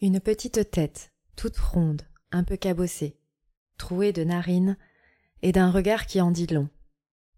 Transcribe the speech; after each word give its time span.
Une 0.00 0.20
petite 0.20 0.70
tête, 0.70 1.12
toute 1.36 1.56
ronde, 1.56 2.02
un 2.32 2.44
peu 2.44 2.56
cabossée, 2.56 3.16
trouée 3.78 4.12
de 4.12 4.24
narines 4.24 4.76
et 5.42 5.52
d'un 5.52 5.70
regard 5.70 6.06
qui 6.06 6.20
en 6.20 6.30
dit 6.30 6.48
long. 6.48 6.68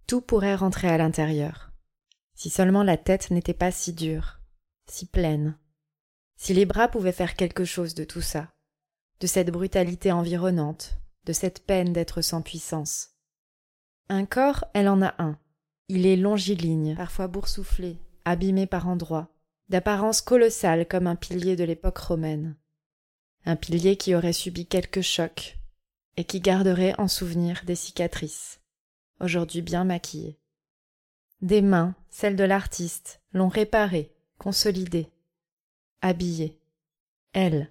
Tout 0.06 0.20
pourrait 0.20 0.54
rentrer 0.54 0.88
à 0.88 0.98
l'intérieur. 0.98 1.72
Si 2.34 2.50
seulement 2.50 2.82
la 2.82 2.96
tête 2.96 3.30
n'était 3.30 3.54
pas 3.54 3.70
si 3.70 3.92
dure, 3.92 4.40
si 4.88 5.06
pleine. 5.06 5.58
Si 6.36 6.54
les 6.54 6.66
bras 6.66 6.88
pouvaient 6.88 7.12
faire 7.12 7.34
quelque 7.34 7.64
chose 7.64 7.94
de 7.94 8.04
tout 8.04 8.20
ça, 8.20 8.52
de 9.20 9.26
cette 9.26 9.50
brutalité 9.50 10.12
environnante, 10.12 10.98
de 11.24 11.32
cette 11.32 11.66
peine 11.66 11.92
d'être 11.92 12.22
sans 12.22 12.42
puissance. 12.42 13.10
Un 14.08 14.24
corps, 14.24 14.64
elle 14.74 14.88
en 14.88 15.02
a 15.02 15.14
un. 15.18 15.38
Il 15.88 16.06
est 16.06 16.16
longiligne, 16.16 16.94
parfois 16.96 17.28
boursouflé, 17.28 17.98
abîmé 18.24 18.66
par 18.66 18.88
endroits, 18.88 19.35
d'apparence 19.68 20.20
colossale 20.20 20.86
comme 20.86 21.06
un 21.06 21.16
pilier 21.16 21.56
de 21.56 21.64
l'époque 21.64 21.98
romaine. 21.98 22.56
Un 23.44 23.56
pilier 23.56 23.96
qui 23.96 24.14
aurait 24.14 24.32
subi 24.32 24.66
quelques 24.66 25.02
chocs 25.02 25.58
et 26.16 26.24
qui 26.24 26.40
garderait 26.40 26.94
en 26.98 27.08
souvenir 27.08 27.62
des 27.66 27.74
cicatrices, 27.74 28.60
aujourd'hui 29.20 29.62
bien 29.62 29.84
maquillées. 29.84 30.38
Des 31.42 31.62
mains, 31.62 31.94
celles 32.10 32.36
de 32.36 32.44
l'artiste, 32.44 33.20
l'ont 33.32 33.48
réparé, 33.48 34.10
consolidé, 34.38 35.08
habillé. 36.00 36.58
Elle, 37.32 37.70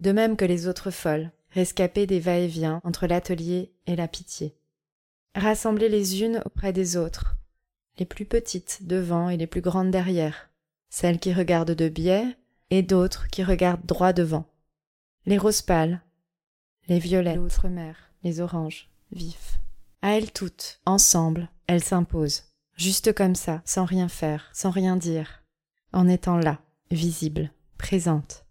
de 0.00 0.12
même 0.12 0.36
que 0.36 0.44
les 0.44 0.68
autres 0.68 0.90
folles, 0.90 1.32
rescapées 1.50 2.06
des 2.06 2.20
va-et-vient 2.20 2.80
entre 2.84 3.06
l'atelier 3.06 3.72
et 3.86 3.96
la 3.96 4.08
pitié. 4.08 4.54
Rassemblées 5.34 5.88
les 5.88 6.22
unes 6.22 6.42
auprès 6.44 6.72
des 6.72 6.96
autres, 6.96 7.36
les 7.98 8.04
plus 8.04 8.26
petites 8.26 8.86
devant 8.86 9.30
et 9.30 9.38
les 9.38 9.46
plus 9.46 9.62
grandes 9.62 9.90
derrière, 9.90 10.50
celles 10.88 11.18
qui 11.18 11.32
regardent 11.32 11.72
de 11.72 11.88
biais 11.88 12.36
et 12.70 12.82
d'autres 12.82 13.28
qui 13.28 13.44
regardent 13.44 13.84
droit 13.84 14.12
devant. 14.12 14.46
Les 15.24 15.38
roses 15.38 15.62
pâles, 15.62 16.00
les 16.88 16.98
violettes, 16.98 17.36
l'outre-mer, 17.36 17.96
les 18.22 18.40
oranges, 18.40 18.90
vifs. 19.12 19.58
À 20.02 20.16
elles 20.16 20.32
toutes, 20.32 20.80
ensemble, 20.86 21.48
elles 21.66 21.82
s'imposent, 21.82 22.44
juste 22.76 23.12
comme 23.12 23.34
ça, 23.34 23.62
sans 23.64 23.84
rien 23.84 24.08
faire, 24.08 24.50
sans 24.52 24.70
rien 24.70 24.96
dire, 24.96 25.42
en 25.92 26.08
étant 26.08 26.36
là, 26.36 26.60
visibles, 26.90 27.50
présentes. 27.78 28.44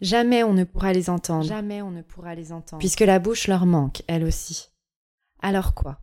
Jamais 0.00 0.42
on 0.42 0.52
ne 0.52 0.64
pourra 0.64 0.92
les 0.92 1.08
entendre. 1.08 1.44
Jamais 1.44 1.82
on 1.82 1.90
ne 1.90 2.02
pourra 2.02 2.34
les 2.34 2.52
entendre. 2.52 2.80
Puisque 2.80 3.00
la 3.00 3.18
bouche 3.18 3.48
leur 3.48 3.64
manque, 3.64 4.02
elle 4.08 4.24
aussi. 4.24 4.70
Alors 5.40 5.74
quoi? 5.74 6.00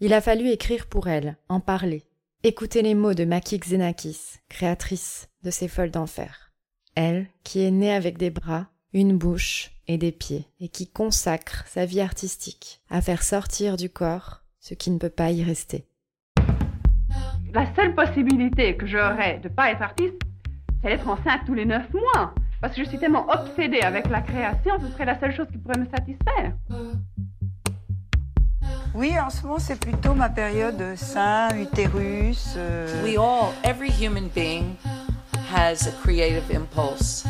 Il 0.00 0.12
a 0.12 0.20
fallu 0.20 0.48
écrire 0.48 0.86
pour 0.86 1.08
elle, 1.08 1.36
en 1.48 1.60
parler, 1.60 2.04
écouter 2.46 2.82
les 2.82 2.94
mots 2.94 3.14
de 3.14 3.24
Maki 3.24 3.58
Xenakis, 3.58 4.38
créatrice 4.50 5.30
de 5.44 5.50
ces 5.50 5.66
folles 5.66 5.90
d'enfer. 5.90 6.52
Elle, 6.94 7.26
qui 7.42 7.62
est 7.62 7.70
née 7.70 7.90
avec 7.90 8.18
des 8.18 8.28
bras, 8.28 8.66
une 8.92 9.16
bouche 9.16 9.70
et 9.88 9.96
des 9.96 10.12
pieds, 10.12 10.46
et 10.60 10.68
qui 10.68 10.86
consacre 10.86 11.64
sa 11.66 11.86
vie 11.86 12.02
artistique 12.02 12.82
à 12.90 13.00
faire 13.00 13.22
sortir 13.22 13.78
du 13.78 13.88
corps 13.88 14.42
ce 14.60 14.74
qui 14.74 14.90
ne 14.90 14.98
peut 14.98 15.08
pas 15.08 15.30
y 15.30 15.42
rester. 15.42 15.86
La 17.54 17.74
seule 17.74 17.94
possibilité 17.94 18.76
que 18.76 18.86
j'aurais 18.86 19.38
de 19.38 19.48
pas 19.48 19.70
être 19.70 19.82
artiste, 19.82 20.20
c'est 20.82 20.90
d'être 20.90 21.08
enceinte 21.08 21.40
tous 21.46 21.54
les 21.54 21.64
neuf 21.64 21.90
mois. 21.94 22.34
Parce 22.60 22.76
que 22.76 22.84
je 22.84 22.88
suis 22.90 22.98
tellement 22.98 23.26
obsédée 23.30 23.80
avec 23.80 24.08
la 24.10 24.20
création, 24.20 24.74
ce 24.80 24.88
serait 24.88 25.06
la 25.06 25.18
seule 25.18 25.34
chose 25.34 25.46
qui 25.50 25.56
pourrait 25.56 25.78
me 25.78 25.86
satisfaire. 25.86 26.52
Oui, 28.94 29.12
en 29.18 29.28
ce 29.28 29.42
moment, 29.42 29.58
c'est 29.58 29.78
plutôt 29.78 30.14
ma 30.14 30.28
période 30.28 30.80
sein, 30.96 31.48
utérus. 31.60 32.54
Euh... 32.56 33.02
We 33.02 33.18
all, 33.18 33.52
every 33.64 33.90
human 33.90 34.28
being 34.32 34.76
has 35.52 35.88
a 35.88 35.90
creative 36.02 36.44
impulse. 36.54 37.24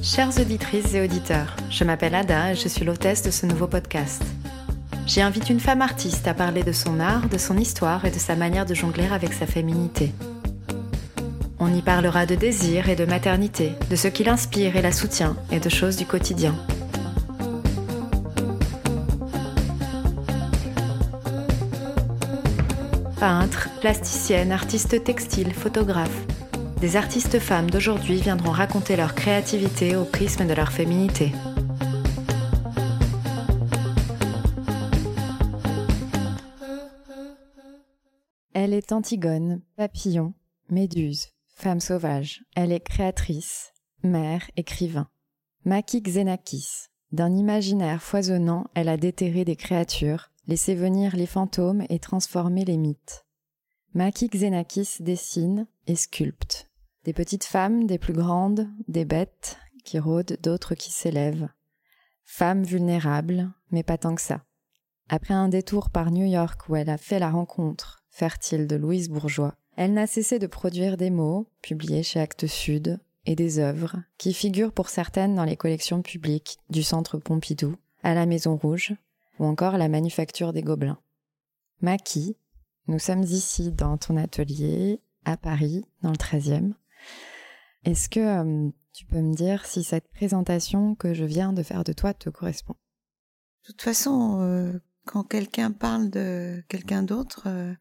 Chères 0.00 0.38
auditrices 0.38 0.94
et 0.94 1.00
auditeurs, 1.00 1.56
je 1.70 1.82
m'appelle 1.82 2.14
Ada 2.14 2.52
et 2.52 2.54
je 2.54 2.68
suis 2.68 2.84
l'hôtesse 2.84 3.22
de 3.22 3.32
ce 3.32 3.46
nouveau 3.46 3.66
podcast. 3.66 4.22
J'y 5.06 5.20
invite 5.20 5.50
une 5.50 5.60
femme 5.60 5.82
artiste 5.82 6.28
à 6.28 6.34
parler 6.34 6.62
de 6.62 6.72
son 6.72 7.00
art, 7.00 7.28
de 7.28 7.38
son 7.38 7.56
histoire 7.56 8.04
et 8.04 8.10
de 8.10 8.18
sa 8.18 8.36
manière 8.36 8.64
de 8.64 8.74
jongler 8.74 9.08
avec 9.10 9.32
sa 9.32 9.46
féminité. 9.46 10.12
On 11.58 11.74
y 11.74 11.82
parlera 11.82 12.26
de 12.26 12.36
désir 12.36 12.88
et 12.88 12.96
de 12.96 13.06
maternité, 13.06 13.72
de 13.90 13.96
ce 13.96 14.06
qui 14.06 14.22
l'inspire 14.22 14.76
et 14.76 14.82
la 14.82 14.92
soutient, 14.92 15.36
et 15.50 15.58
de 15.58 15.68
choses 15.68 15.96
du 15.96 16.06
quotidien. 16.06 16.54
Peintres, 23.26 23.70
plasticiennes, 23.80 24.52
artistes 24.52 25.02
textiles, 25.02 25.54
photographes, 25.54 26.26
des 26.78 26.94
artistes 26.94 27.38
femmes 27.38 27.70
d'aujourd'hui 27.70 28.20
viendront 28.20 28.50
raconter 28.50 28.96
leur 28.96 29.14
créativité 29.14 29.96
au 29.96 30.04
prisme 30.04 30.46
de 30.46 30.52
leur 30.52 30.70
féminité. 30.70 31.32
Elle 38.52 38.74
est 38.74 38.92
Antigone, 38.92 39.62
papillon, 39.78 40.34
méduse, 40.68 41.28
Femme 41.54 41.80
sauvage, 41.80 42.42
elle 42.54 42.72
est 42.72 42.86
créatrice, 42.86 43.72
mère, 44.02 44.50
écrivain. 44.58 45.08
Maki 45.64 46.02
Xenakis. 46.02 46.88
D'un 47.10 47.34
imaginaire 47.34 48.02
foisonnant, 48.02 48.66
elle 48.74 48.90
a 48.90 48.98
déterré 48.98 49.46
des 49.46 49.56
créatures, 49.56 50.28
laissé 50.46 50.74
venir 50.74 51.16
les 51.16 51.26
fantômes 51.26 51.84
et 51.88 51.98
transformé 51.98 52.64
les 52.64 52.76
mythes. 52.76 53.24
Maki 53.94 54.28
Xenakis 54.28 54.96
dessine 55.00 55.66
et 55.86 55.96
sculpte. 55.96 56.70
Des 57.04 57.12
petites 57.12 57.44
femmes, 57.44 57.86
des 57.86 57.98
plus 57.98 58.12
grandes, 58.12 58.68
des 58.88 59.04
bêtes 59.04 59.58
qui 59.84 59.98
rôdent, 59.98 60.38
d'autres 60.42 60.74
qui 60.74 60.90
s'élèvent. 60.90 61.48
Femme 62.24 62.64
vulnérable, 62.64 63.52
mais 63.70 63.82
pas 63.82 63.98
tant 63.98 64.14
que 64.14 64.22
ça. 64.22 64.42
Après 65.08 65.34
un 65.34 65.48
détour 65.48 65.90
par 65.90 66.10
New 66.10 66.24
York 66.24 66.68
où 66.68 66.76
elle 66.76 66.88
a 66.88 66.96
fait 66.96 67.18
la 67.18 67.30
rencontre 67.30 68.02
fertile 68.08 68.66
de 68.66 68.76
Louise 68.76 69.10
Bourgeois, 69.10 69.54
elle 69.76 69.92
n'a 69.92 70.06
cessé 70.06 70.38
de 70.38 70.46
produire 70.46 70.96
des 70.96 71.10
mots, 71.10 71.46
publiés 71.60 72.02
chez 72.02 72.20
Actes 72.20 72.46
Sud, 72.46 73.00
et 73.26 73.34
des 73.34 73.58
œuvres, 73.58 74.02
qui 74.18 74.32
figurent 74.32 74.72
pour 74.72 74.88
certaines 74.88 75.34
dans 75.34 75.44
les 75.44 75.56
collections 75.56 76.02
publiques 76.02 76.58
du 76.70 76.82
Centre 76.82 77.18
Pompidou, 77.18 77.76
à 78.02 78.14
la 78.14 78.26
Maison 78.26 78.56
Rouge, 78.56 78.94
ou 79.38 79.44
encore 79.44 79.78
la 79.78 79.88
Manufacture 79.88 80.52
des 80.52 80.62
Gobelins. 80.62 81.00
Maki, 81.80 82.36
nous 82.86 82.98
sommes 82.98 83.22
ici 83.22 83.72
dans 83.72 83.96
ton 83.96 84.16
atelier, 84.16 85.00
à 85.24 85.36
Paris, 85.36 85.84
dans 86.02 86.10
le 86.10 86.16
13e. 86.16 86.74
Est-ce 87.84 88.08
que 88.08 88.20
euh, 88.20 88.70
tu 88.92 89.06
peux 89.06 89.20
me 89.20 89.34
dire 89.34 89.66
si 89.66 89.84
cette 89.84 90.08
présentation 90.08 90.94
que 90.94 91.14
je 91.14 91.24
viens 91.24 91.52
de 91.52 91.62
faire 91.62 91.84
de 91.84 91.92
toi 91.92 92.14
te 92.14 92.30
correspond? 92.30 92.76
De 93.62 93.72
toute 93.72 93.82
façon, 93.82 94.40
euh, 94.40 94.72
quand 95.04 95.24
quelqu'un 95.24 95.70
parle 95.70 96.10
de 96.10 96.62
quelqu'un 96.68 97.02
d'autre, 97.02 97.44
euh, 97.46 97.74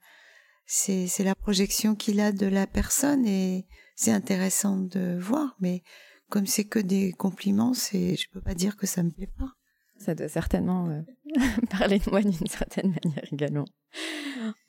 c'est 0.66 1.24
la 1.24 1.36
projection 1.36 1.96
qu'il 1.96 2.20
a 2.20 2.32
de 2.32 2.48
la 2.48 2.68
personne 2.68 3.26
et 3.26 3.68
c'est 3.96 4.12
intéressant 4.12 4.78
de 4.78 5.18
voir 5.20 5.56
mais 5.60 5.84
comme 6.30 6.48
c'est 6.48 6.64
que 6.64 6.80
des 6.80 7.12
compliments 7.12 7.74
je 7.74 8.30
peux 8.32 8.42
pas 8.42 8.56
dire 8.56 8.76
que 8.76 8.88
ça 8.88 9.04
me 9.04 9.12
plaît 9.12 9.32
pas 9.38 9.54
ça 9.98 10.16
doit 10.16 10.28
certainement 10.28 10.88
euh, 10.90 11.02
parler 11.70 12.00
de 12.00 12.10
moi 12.10 12.22
d'une 12.22 12.48
certaine 12.48 12.90
manière 13.04 13.26
également. 13.32 13.66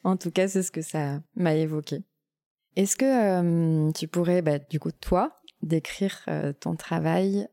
En 0.03 0.17
tout 0.17 0.31
cas 0.31 0.49
c'est 0.49 0.63
ce 0.63 0.71
que 0.71 0.83
ça 0.83 1.21
m'a 1.35 1.55
évoqué. 1.55 2.05
Est-ce 2.77 2.97
que 2.97 3.05
euh, 3.05 3.93
tu 3.93 4.09
pourrais 4.09 4.43
bah, 4.43 4.59
du 4.59 4.81
coup 4.81 4.93
toi 4.93 5.41
décrire 5.63 6.23
euh, 6.29 6.53
ton 6.53 6.77
travail 6.77 7.49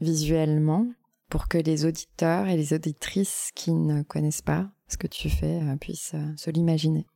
visuellement 0.00 0.86
pour 1.28 1.46
que 1.46 1.58
les 1.58 1.84
auditeurs 1.84 2.48
et 2.48 2.56
les 2.56 2.72
auditrices 2.72 3.50
qui 3.54 3.70
ne 3.72 4.02
connaissent 4.02 4.40
pas 4.40 4.70
ce 4.88 4.96
que 4.96 5.06
tu 5.06 5.28
fais 5.28 5.60
puissent 5.78 6.14
se 6.38 6.50
l'imaginer? 6.50 7.06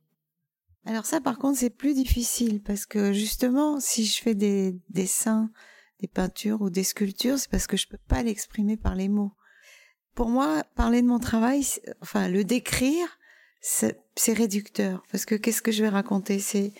Alors 0.85 1.07
ça, 1.07 1.19
par 1.19 1.39
contre, 1.39 1.57
c'est 1.57 1.71
plus 1.71 1.95
difficile 1.95 2.61
parce 2.61 2.85
que 2.85 3.11
justement, 3.11 3.79
si 3.79 4.05
je 4.05 4.21
fais 4.21 4.35
des 4.35 4.79
dessins, 4.89 5.49
des 5.99 6.07
peintures 6.07 6.61
ou 6.61 6.69
des 6.69 6.83
sculptures, 6.83 7.39
c'est 7.39 7.49
parce 7.49 7.65
que 7.65 7.77
je 7.77 7.87
peux 7.87 7.97
pas 8.07 8.21
l'exprimer 8.21 8.77
par 8.77 8.93
les 8.93 9.09
mots. 9.09 9.33
Pour 10.15 10.29
moi, 10.29 10.63
parler 10.75 11.01
de 11.01 11.07
mon 11.07 11.19
travail, 11.19 11.65
enfin 12.01 12.29
le 12.29 12.45
décrire, 12.45 13.19
c'est 13.61 13.97
réducteur 14.27 15.03
parce 15.11 15.25
que 15.25 15.35
qu'est-ce 15.35 15.61
que 15.61 15.73
je 15.73 15.83
vais 15.83 15.89
raconter? 15.89 16.39
C'est 16.39 16.71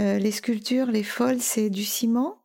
euh, 0.00 0.18
les 0.18 0.32
sculptures, 0.32 0.86
les 0.86 1.04
folles, 1.04 1.40
c'est 1.40 1.70
du 1.70 1.84
ciment, 1.84 2.42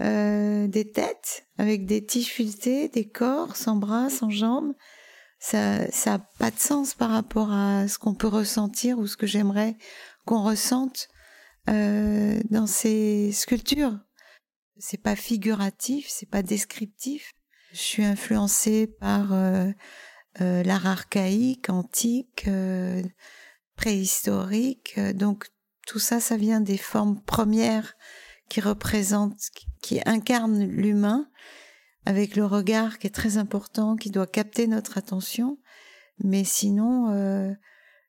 euh, 0.00 0.66
des 0.66 0.90
têtes 0.90 1.46
avec 1.58 1.84
des 1.84 2.04
tiges 2.04 2.28
filetées, 2.28 2.88
des 2.88 3.06
corps 3.06 3.54
sans 3.54 3.76
bras, 3.76 4.08
sans 4.08 4.30
jambes. 4.30 4.72
Ça, 5.38 5.90
ça 5.92 6.14
a 6.14 6.18
pas 6.38 6.50
de 6.50 6.58
sens 6.58 6.94
par 6.94 7.10
rapport 7.10 7.52
à 7.52 7.86
ce 7.86 7.98
qu'on 7.98 8.14
peut 8.14 8.28
ressentir 8.28 8.98
ou 8.98 9.06
ce 9.06 9.18
que 9.18 9.26
j'aimerais 9.26 9.76
qu'on 10.24 10.42
ressente 10.42 11.08
euh, 11.68 12.40
dans 12.48 12.66
ces 12.66 13.30
sculptures. 13.32 13.98
C'est 14.78 15.02
pas 15.02 15.16
figuratif, 15.16 16.06
c'est 16.08 16.30
pas 16.30 16.42
descriptif. 16.42 17.35
Je 17.76 17.82
suis 17.82 18.04
influencée 18.04 18.86
par 18.86 19.34
euh, 19.34 19.70
euh, 20.40 20.62
l'art 20.62 20.86
archaïque, 20.86 21.68
antique, 21.68 22.48
préhistorique. 23.76 24.98
Donc 25.14 25.48
tout 25.86 25.98
ça, 25.98 26.18
ça 26.18 26.38
vient 26.38 26.62
des 26.62 26.78
formes 26.78 27.22
premières 27.22 27.92
qui 28.48 28.62
représente, 28.62 29.36
qui 29.82 30.00
incarne 30.06 30.64
l'humain, 30.64 31.28
avec 32.06 32.34
le 32.34 32.46
regard 32.46 32.98
qui 32.98 33.08
est 33.08 33.14
très 33.14 33.36
important, 33.36 33.94
qui 33.94 34.10
doit 34.10 34.26
capter 34.26 34.66
notre 34.68 34.96
attention. 34.96 35.58
Mais 36.24 36.44
sinon, 36.44 37.10
euh, 37.10 37.52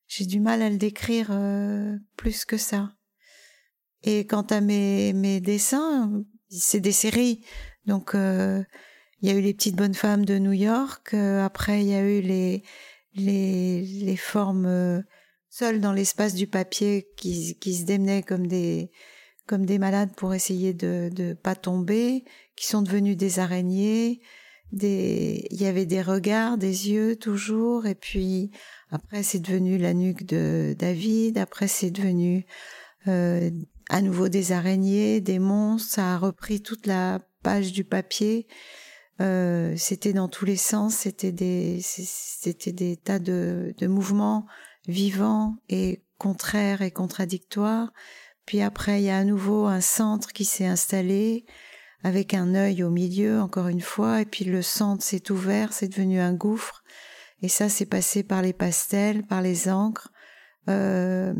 j'ai 0.07 0.25
du 0.25 0.39
mal 0.39 0.61
à 0.61 0.69
le 0.69 0.77
décrire 0.77 1.27
euh, 1.31 1.97
plus 2.15 2.45
que 2.45 2.55
ça. 2.55 2.93
Et 4.03 4.25
quant 4.25 4.43
à 4.43 4.61
mes, 4.61 5.11
mes 5.11 5.41
dessins, 5.41 6.23
c'est 6.47 6.79
des 6.79 6.93
séries. 6.93 7.43
Donc, 7.85 8.15
euh, 8.15 8.63
il 9.21 9.29
y 9.29 9.31
a 9.31 9.35
eu 9.35 9.41
les 9.41 9.53
petites 9.53 9.75
bonnes 9.75 9.93
femmes 9.93 10.25
de 10.25 10.37
New 10.37 10.53
York. 10.53 11.13
après, 11.13 11.81
il 11.81 11.89
y 11.89 11.95
a 11.95 12.01
eu 12.01 12.21
les 12.21 12.63
les, 13.15 13.81
les 13.81 14.17
formes 14.17 15.03
seules 15.49 15.81
dans 15.81 15.93
l'espace 15.93 16.35
du 16.35 16.45
papier 16.45 17.07
qui, 17.17 17.57
qui 17.59 17.73
se 17.73 17.85
démenaient 17.85 18.21
comme 18.21 18.45
des 18.45 18.91
comme 19.47 19.65
des 19.65 19.79
malades 19.79 20.13
pour 20.15 20.33
essayer 20.33 20.73
de 20.73 21.09
ne 21.17 21.33
pas 21.33 21.55
tomber, 21.55 22.25
qui 22.57 22.67
sont 22.67 22.81
devenus 22.81 23.15
des 23.15 23.39
araignées. 23.39 24.19
Des, 24.73 25.47
il 25.49 25.61
y 25.61 25.65
avait 25.65 25.85
des 25.85 26.01
regards, 26.01 26.57
des 26.57 26.89
yeux 26.89 27.15
toujours, 27.15 27.85
et 27.85 27.95
puis 27.95 28.51
après 28.91 29.23
c'est 29.23 29.39
devenu 29.39 29.77
la 29.77 29.93
nuque 29.93 30.25
de 30.25 30.75
David. 30.77 31.37
Après 31.37 31.69
c'est 31.69 31.91
devenu 31.91 32.45
euh, 33.07 33.49
à 33.89 34.01
nouveau 34.01 34.27
des 34.27 34.51
araignées, 34.51 35.21
des 35.21 35.39
monstres. 35.39 35.93
Ça 35.93 36.15
a 36.15 36.17
repris 36.17 36.61
toute 36.61 36.85
la 36.85 37.21
page 37.41 37.71
du 37.71 37.85
papier. 37.85 38.47
Euh, 39.19 39.73
c'était 39.77 40.13
dans 40.13 40.27
tous 40.27 40.45
les 40.45 40.57
sens. 40.57 40.95
C'était 40.95 41.31
des, 41.31 41.79
c'était 41.81 42.71
des 42.71 42.97
tas 42.97 43.19
de, 43.19 43.73
de 43.77 43.87
mouvements 43.87 44.45
vivants 44.87 45.55
et 45.69 46.03
contraires 46.17 46.81
et 46.81 46.91
contradictoires. 46.91 47.91
Puis 48.45 48.61
après, 48.61 49.01
il 49.01 49.05
y 49.05 49.09
a 49.09 49.17
à 49.17 49.23
nouveau 49.23 49.65
un 49.65 49.81
centre 49.81 50.31
qui 50.31 50.45
s'est 50.45 50.65
installé 50.65 51.45
avec 52.03 52.33
un 52.33 52.55
œil 52.55 52.83
au 52.83 52.89
milieu, 52.89 53.41
encore 53.41 53.67
une 53.67 53.81
fois, 53.81 54.21
et 54.21 54.25
puis 54.25 54.45
le 54.45 54.61
centre 54.61 55.03
s'est 55.03 55.31
ouvert, 55.31 55.73
c'est 55.73 55.87
devenu 55.87 56.19
un 56.19 56.33
gouffre. 56.33 56.83
Et 57.41 57.49
ça, 57.49 57.69
c'est 57.69 57.85
passé 57.85 58.23
par 58.23 58.41
les 58.41 58.53
pastels, 58.53 59.23
par 59.25 59.41
les 59.41 59.69
encres. 59.69 60.11
Euh, 60.69 61.33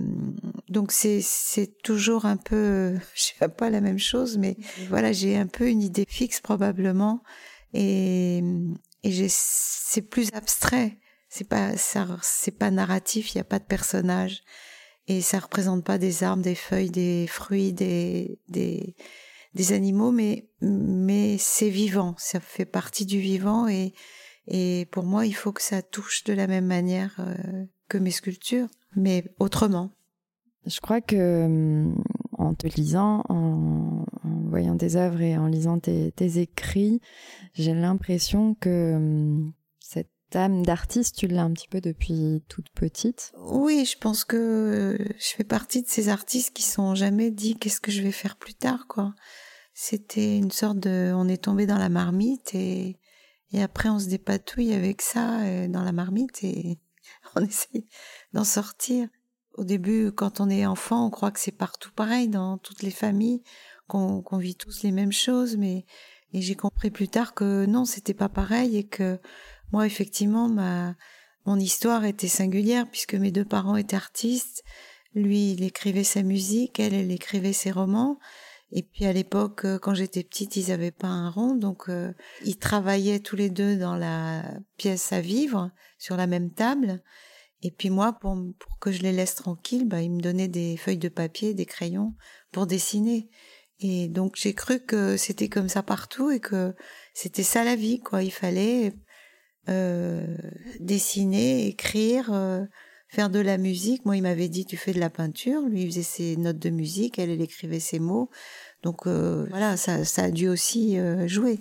donc 0.69 0.93
c'est 0.93 1.19
c'est 1.21 1.81
toujours 1.83 2.25
un 2.25 2.37
peu, 2.37 2.95
je 3.15 3.23
sais 3.23 3.47
pas 3.49 3.69
la 3.69 3.81
même 3.81 3.99
chose, 3.99 4.37
mais 4.37 4.57
voilà, 4.89 5.11
j'ai 5.11 5.37
un 5.37 5.47
peu 5.47 5.67
une 5.67 5.81
idée 5.81 6.05
fixe 6.07 6.39
probablement, 6.39 7.23
et 7.73 8.43
et 9.03 9.27
c'est 9.29 10.01
plus 10.01 10.29
abstrait. 10.33 10.97
C'est 11.29 11.47
pas 11.47 11.71
c'est 11.77 12.57
pas 12.57 12.71
narratif. 12.71 13.33
Il 13.33 13.37
y 13.37 13.41
a 13.41 13.45
pas 13.45 13.59
de 13.59 13.65
personnage 13.65 14.43
et 15.07 15.21
ça 15.21 15.39
représente 15.39 15.83
pas 15.83 15.97
des 15.97 16.23
arbres, 16.23 16.43
des 16.43 16.55
feuilles, 16.55 16.89
des 16.89 17.27
fruits, 17.27 17.73
des 17.73 18.39
des, 18.49 18.95
des 19.53 19.71
animaux, 19.71 20.11
mais 20.11 20.49
mais 20.61 21.37
c'est 21.37 21.69
vivant, 21.69 22.15
ça 22.17 22.39
fait 22.39 22.65
partie 22.65 23.05
du 23.05 23.19
vivant 23.19 23.67
et 23.67 23.93
et 24.47 24.87
pour 24.91 25.03
moi 25.03 25.25
il 25.25 25.33
faut 25.33 25.51
que 25.51 25.61
ça 25.61 25.81
touche 25.81 26.23
de 26.23 26.33
la 26.33 26.47
même 26.47 26.65
manière 26.65 27.15
euh, 27.19 27.65
que 27.89 27.97
mes 27.97 28.11
sculptures, 28.11 28.67
mais 28.95 29.23
autrement. 29.39 29.91
Je 30.65 30.79
crois 30.81 30.99
que 30.99 31.45
hum, 31.45 32.03
en 32.37 32.53
te 32.53 32.67
lisant, 32.67 33.23
en, 33.29 34.05
voyant 34.49 34.77
tes 34.77 34.95
œuvres 34.95 35.21
et 35.21 35.37
en 35.37 35.47
lisant 35.47 35.79
tes, 35.79 36.39
écrits, 36.39 37.01
j'ai 37.53 37.73
l'impression 37.73 38.55
que 38.55 38.93
hum, 38.95 39.53
cette 39.79 40.09
âme 40.33 40.65
d'artiste, 40.65 41.17
tu 41.17 41.27
l'as 41.27 41.43
un 41.43 41.51
petit 41.51 41.67
peu 41.67 41.81
depuis 41.81 42.43
toute 42.47 42.69
petite 42.69 43.33
Oui, 43.37 43.85
je 43.85 43.97
pense 43.97 44.23
que 44.23 44.97
je 44.99 45.27
fais 45.35 45.43
partie 45.43 45.81
de 45.81 45.87
ces 45.87 46.09
artistes 46.09 46.53
qui 46.53 46.63
sont 46.63 46.95
jamais 46.95 47.31
dit 47.31 47.55
qu'est-ce 47.55 47.81
que 47.81 47.91
je 47.91 48.01
vais 48.01 48.11
faire 48.11 48.37
plus 48.37 48.53
tard, 48.53 48.87
quoi. 48.87 49.13
C'était 49.73 50.37
une 50.37 50.51
sorte 50.51 50.79
de, 50.79 51.13
on 51.15 51.27
est 51.27 51.43
tombé 51.43 51.67
dans 51.67 51.77
la 51.77 51.89
marmite 51.89 52.55
et, 52.55 52.97
et 53.51 53.61
après 53.61 53.89
on 53.89 53.99
se 53.99 54.07
dépatouille 54.07 54.73
avec 54.73 55.03
ça 55.03 55.41
euh, 55.41 55.67
dans 55.67 55.83
la 55.83 55.91
marmite 55.91 56.43
et 56.43 56.79
on 57.35 57.41
essaie 57.41 57.85
d'en 58.33 58.43
sortir. 58.43 59.07
Au 59.57 59.63
début, 59.63 60.11
quand 60.11 60.39
on 60.39 60.49
est 60.49 60.65
enfant, 60.65 61.07
on 61.07 61.09
croit 61.09 61.31
que 61.31 61.39
c'est 61.39 61.51
partout 61.51 61.91
pareil 61.95 62.27
dans 62.27 62.57
toutes 62.57 62.83
les 62.83 62.91
familles, 62.91 63.41
qu'on 63.87 64.37
vit 64.37 64.55
tous 64.55 64.83
les 64.83 64.91
mêmes 64.91 65.11
choses, 65.11 65.57
mais 65.57 65.85
et 66.33 66.41
j'ai 66.41 66.55
compris 66.55 66.91
plus 66.91 67.07
tard 67.07 67.33
que 67.33 67.65
non, 67.65 67.85
c'était 67.85 68.13
pas 68.13 68.29
pareil 68.29 68.77
et 68.77 68.83
que 68.83 69.19
moi, 69.71 69.85
effectivement, 69.85 70.49
ma, 70.49 70.95
mon 71.45 71.57
histoire 71.57 72.05
était 72.05 72.27
singulière 72.27 72.85
puisque 72.89 73.15
mes 73.15 73.31
deux 73.31 73.45
parents 73.45 73.77
étaient 73.77 73.95
artistes. 73.95 74.63
Lui, 75.15 75.53
il 75.53 75.63
écrivait 75.63 76.03
sa 76.03 76.21
musique, 76.23 76.79
elle, 76.79 76.93
elle 76.93 77.11
écrivait 77.11 77.53
ses 77.53 77.71
romans. 77.71 78.19
Et 78.71 78.83
puis 78.83 79.05
à 79.05 79.13
l'époque, 79.13 79.63
euh, 79.63 79.79
quand 79.79 79.93
j'étais 79.93 80.23
petite, 80.23 80.57
ils 80.57 80.69
n'avaient 80.69 80.91
pas 80.91 81.07
un 81.07 81.29
rond, 81.29 81.55
donc 81.55 81.87
euh, 81.87 82.13
ils 82.43 82.57
travaillaient 82.57 83.21
tous 83.21 83.37
les 83.37 83.49
deux 83.49 83.77
dans 83.77 83.95
la 83.95 84.43
pièce 84.75 85.13
à 85.13 85.21
vivre, 85.21 85.71
sur 85.97 86.17
la 86.17 86.27
même 86.27 86.51
table. 86.51 87.01
Et 87.67 87.71
puis 87.71 87.89
moi, 87.89 88.13
pour, 88.13 88.37
que 88.79 88.93
je 88.93 89.01
les 89.01 89.11
laisse 89.11 89.35
tranquilles, 89.35 89.89
bah, 89.89 90.01
ils 90.01 90.09
me 90.09 90.21
donnaient 90.21 90.47
des 90.47 90.77
feuilles 90.77 90.97
de 90.97 91.09
papier, 91.09 91.53
des 91.53 91.65
crayons 91.65 92.13
pour 92.53 92.65
dessiner. 92.65 93.27
Et 93.81 94.07
donc 94.07 94.37
j'ai 94.37 94.53
cru 94.53 94.79
que 94.79 95.17
c'était 95.17 95.49
comme 95.49 95.67
ça 95.67 95.83
partout 95.83 96.31
et 96.31 96.39
que 96.39 96.73
c'était 97.13 97.43
ça 97.43 97.65
la 97.65 97.75
vie, 97.75 97.99
quoi. 97.99 98.23
Il 98.23 98.31
fallait 98.31 98.93
euh, 99.67 100.37
dessiner, 100.79 101.67
écrire, 101.67 102.31
euh, 102.31 102.63
faire 103.09 103.29
de 103.29 103.39
la 103.39 103.57
musique. 103.57 104.05
Moi, 104.05 104.15
il 104.15 104.23
m'avait 104.23 104.47
dit 104.47 104.65
tu 104.65 104.77
fais 104.77 104.93
de 104.93 105.01
la 105.01 105.09
peinture. 105.09 105.63
Lui, 105.63 105.81
il 105.81 105.87
faisait 105.87 106.03
ses 106.03 106.37
notes 106.37 106.59
de 106.59 106.69
musique, 106.69 107.19
elle, 107.19 107.31
elle 107.31 107.41
écrivait 107.41 107.81
ses 107.81 107.99
mots. 107.99 108.29
Donc 108.81 109.07
euh, 109.07 109.45
voilà, 109.49 109.75
ça, 109.75 110.05
ça 110.05 110.23
a 110.23 110.31
dû 110.31 110.47
aussi 110.47 110.97
jouer 111.25 111.59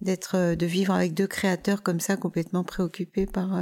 d'être, 0.00 0.56
de 0.56 0.66
vivre 0.66 0.94
avec 0.94 1.14
deux 1.14 1.28
créateurs 1.28 1.84
comme 1.84 2.00
ça, 2.00 2.16
complètement 2.16 2.64
préoccupés 2.64 3.26
par 3.26 3.56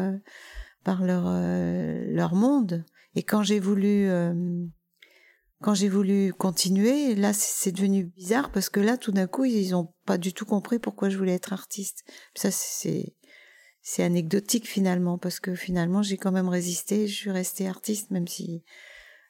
par 0.87 1.03
leur 1.03 1.25
leur 1.25 2.35
monde. 2.37 2.85
Et 3.17 3.25
quand 3.25 3.43
j'ai 3.43 3.59
voulu 3.59 4.09
quand 5.61 5.75
j'ai 5.75 5.89
voulu 5.89 6.33
continuer, 6.33 7.17
là, 7.17 7.33
c'est 7.33 7.73
devenu 7.73 8.05
bizarre 8.05 8.53
parce 8.53 8.69
que 8.69 8.79
là, 8.79 8.97
tout 8.97 9.11
d'un 9.11 9.27
coup, 9.27 9.45
ils 9.45 9.75
ont 9.75 9.93
pas 10.05 10.17
du 10.17 10.33
tout 10.33 10.45
compris 10.45 10.79
pourquoi 10.79 11.09
je 11.09 11.19
voulais 11.19 11.35
être 11.35 11.53
artiste. 11.53 12.05
Ça, 12.35 12.51
c'est 12.53 13.15
c'est 13.83 14.05
anecdotique 14.05 14.67
finalement 14.67 15.19
parce 15.19 15.41
que 15.41 15.55
finalement 15.55 16.03
j'ai 16.03 16.17
quand 16.17 16.33
même 16.33 16.49
résisté, 16.49 17.07
je 17.07 17.15
suis 17.15 17.31
restée 17.31 17.69
artiste 17.69 18.11
même 18.11 18.27
si 18.27 18.65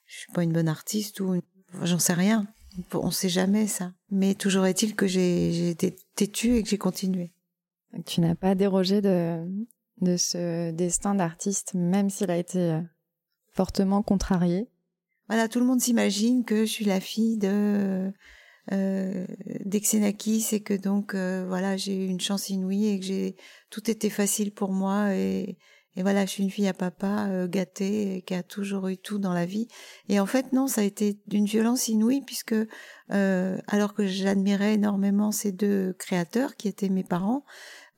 je 0.07 0.17
suis 0.21 0.33
pas 0.33 0.45
une 0.45 0.53
bonne 0.53 0.69
artiste 0.69 1.21
ou 1.21 1.43
j'en 1.83 1.99
sais 1.99 2.15
rien. 2.15 2.47
On 2.95 3.11
sait 3.11 3.29
jamais 3.29 3.67
ça. 3.67 3.93
Mais 4.11 4.35
toujours 4.35 4.67
est-il 4.67 4.95
que 4.95 5.07
j'ai 5.07 5.71
été 5.71 5.97
têtue 6.15 6.57
et 6.57 6.63
que 6.63 6.69
j'ai 6.69 6.79
continué. 6.79 7.33
Tu 8.05 8.21
n'as 8.21 8.35
pas 8.35 8.55
dérogé 8.55 9.01
de, 9.01 9.47
de 10.01 10.17
ce 10.17 10.71
destin 10.73 11.15
d'artiste, 11.15 11.75
même 11.75 12.11
s'il 12.11 12.31
a 12.31 12.37
été 12.37 12.59
euh, 12.59 12.81
fortement 13.53 14.03
contrarié. 14.03 14.69
Voilà, 15.29 15.49
tout 15.49 15.59
le 15.59 15.67
monde 15.67 15.81
s'imagine 15.81 16.45
que 16.45 16.65
je 16.65 16.71
suis 16.71 16.85
la 16.85 17.01
fille 17.01 17.39
de 17.39 18.13
euh, 18.73 19.27
d'Exenakis 19.65 20.49
et 20.53 20.61
que 20.61 20.75
donc 20.75 21.15
euh, 21.15 21.45
voilà 21.47 21.77
j'ai 21.77 22.05
eu 22.05 22.09
une 22.09 22.21
chance 22.21 22.51
inouïe 22.51 22.89
et 22.89 22.99
que 22.99 23.07
j'ai 23.07 23.37
tout 23.71 23.91
était 23.91 24.11
facile 24.11 24.53
pour 24.53 24.73
moi 24.73 25.15
et, 25.15 25.57
voilà 25.97 26.27
je 26.27 26.31
suis 26.33 26.43
une 26.43 26.51
fille 26.51 26.69
à 26.69 26.75
papa 26.75 27.47
gâtée 27.47 28.23
qui 28.27 28.35
a 28.35 28.43
toujours 28.43 28.89
eu 28.89 28.99
tout 28.99 29.19
dans 29.19 29.33
la 29.33 29.47
vie 29.47 29.67
et 30.11 30.21
en 30.21 30.27
fait 30.27 30.53
non 30.53 30.67
ça 30.67 30.83
a 30.83 30.85
été 30.85 31.19
d'une 31.27 31.47
violence 31.47 31.89
inouïe 31.89 32.21
puisque 32.21 32.55
alors 33.09 33.95
que 33.95 34.07
j'admirais 34.07 34.75
énormément 34.75 35.33
ces 35.33 35.53
deux 35.53 35.95
créateurs 35.95 36.57
qui 36.57 36.69
étaient 36.69 36.91
mes 36.91 37.03
parents 37.03 37.45